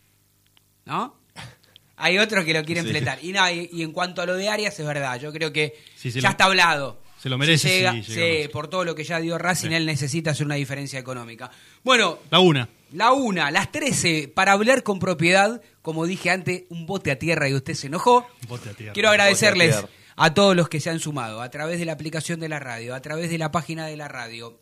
[0.86, 1.14] ¿No?
[1.96, 2.90] Hay otros que lo quieren Sí.
[2.90, 3.18] fletar.
[3.22, 5.18] Y, no, y, y en cuanto a lo de Arias, es verdad.
[5.20, 7.02] Yo creo que Sí, se ya lo- está hablado.
[7.20, 10.30] se lo merece, Si llega- sí, por todo lo que ya dio Racing, él necesita
[10.30, 11.50] hacer una diferencia económica.
[11.82, 12.68] Bueno, La una.
[12.92, 17.48] La una, las 13, para hablar con propiedad, como dije antes, un bote a tierra
[17.48, 18.26] y usted se enojó.
[18.48, 18.92] Bote a tierra.
[18.92, 19.84] Quiero agradecerles
[20.16, 22.94] a todos los que se han sumado a través de la aplicación de la radio,
[22.94, 24.60] a través de la página de la radio,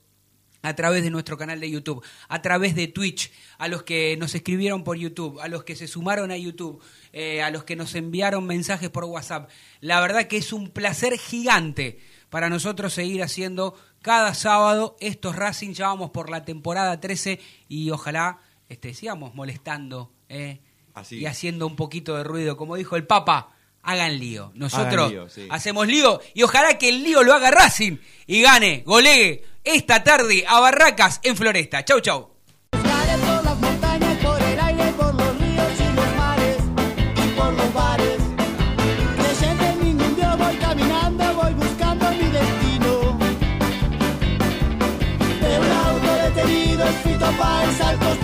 [0.63, 4.35] a través de nuestro canal de YouTube, a través de Twitch, a los que nos
[4.35, 6.83] escribieron por YouTube, a los que se sumaron a YouTube,
[7.13, 9.49] eh, a los que nos enviaron mensajes por WhatsApp.
[9.81, 12.01] La verdad que es un placer gigante
[12.31, 15.73] para nosotros seguir haciendo cada sábado estos Racing.
[15.73, 18.39] Ya vamos por la temporada 13 y ojalá
[18.69, 20.61] este, sigamos molestando eh,
[20.95, 21.17] Así.
[21.17, 22.57] y haciendo un poquito de ruido.
[22.57, 24.53] Como dijo el Papa, hagan lío.
[24.55, 25.49] Nosotros Hagan lío, sí.
[25.51, 27.97] hacemos lío y ojalá que el lío lo haga Racing
[28.29, 31.85] y gane, golegue esta tarde a Barracas en Floresta.
[31.85, 32.36] Chau, chau.
[47.67, 48.16] De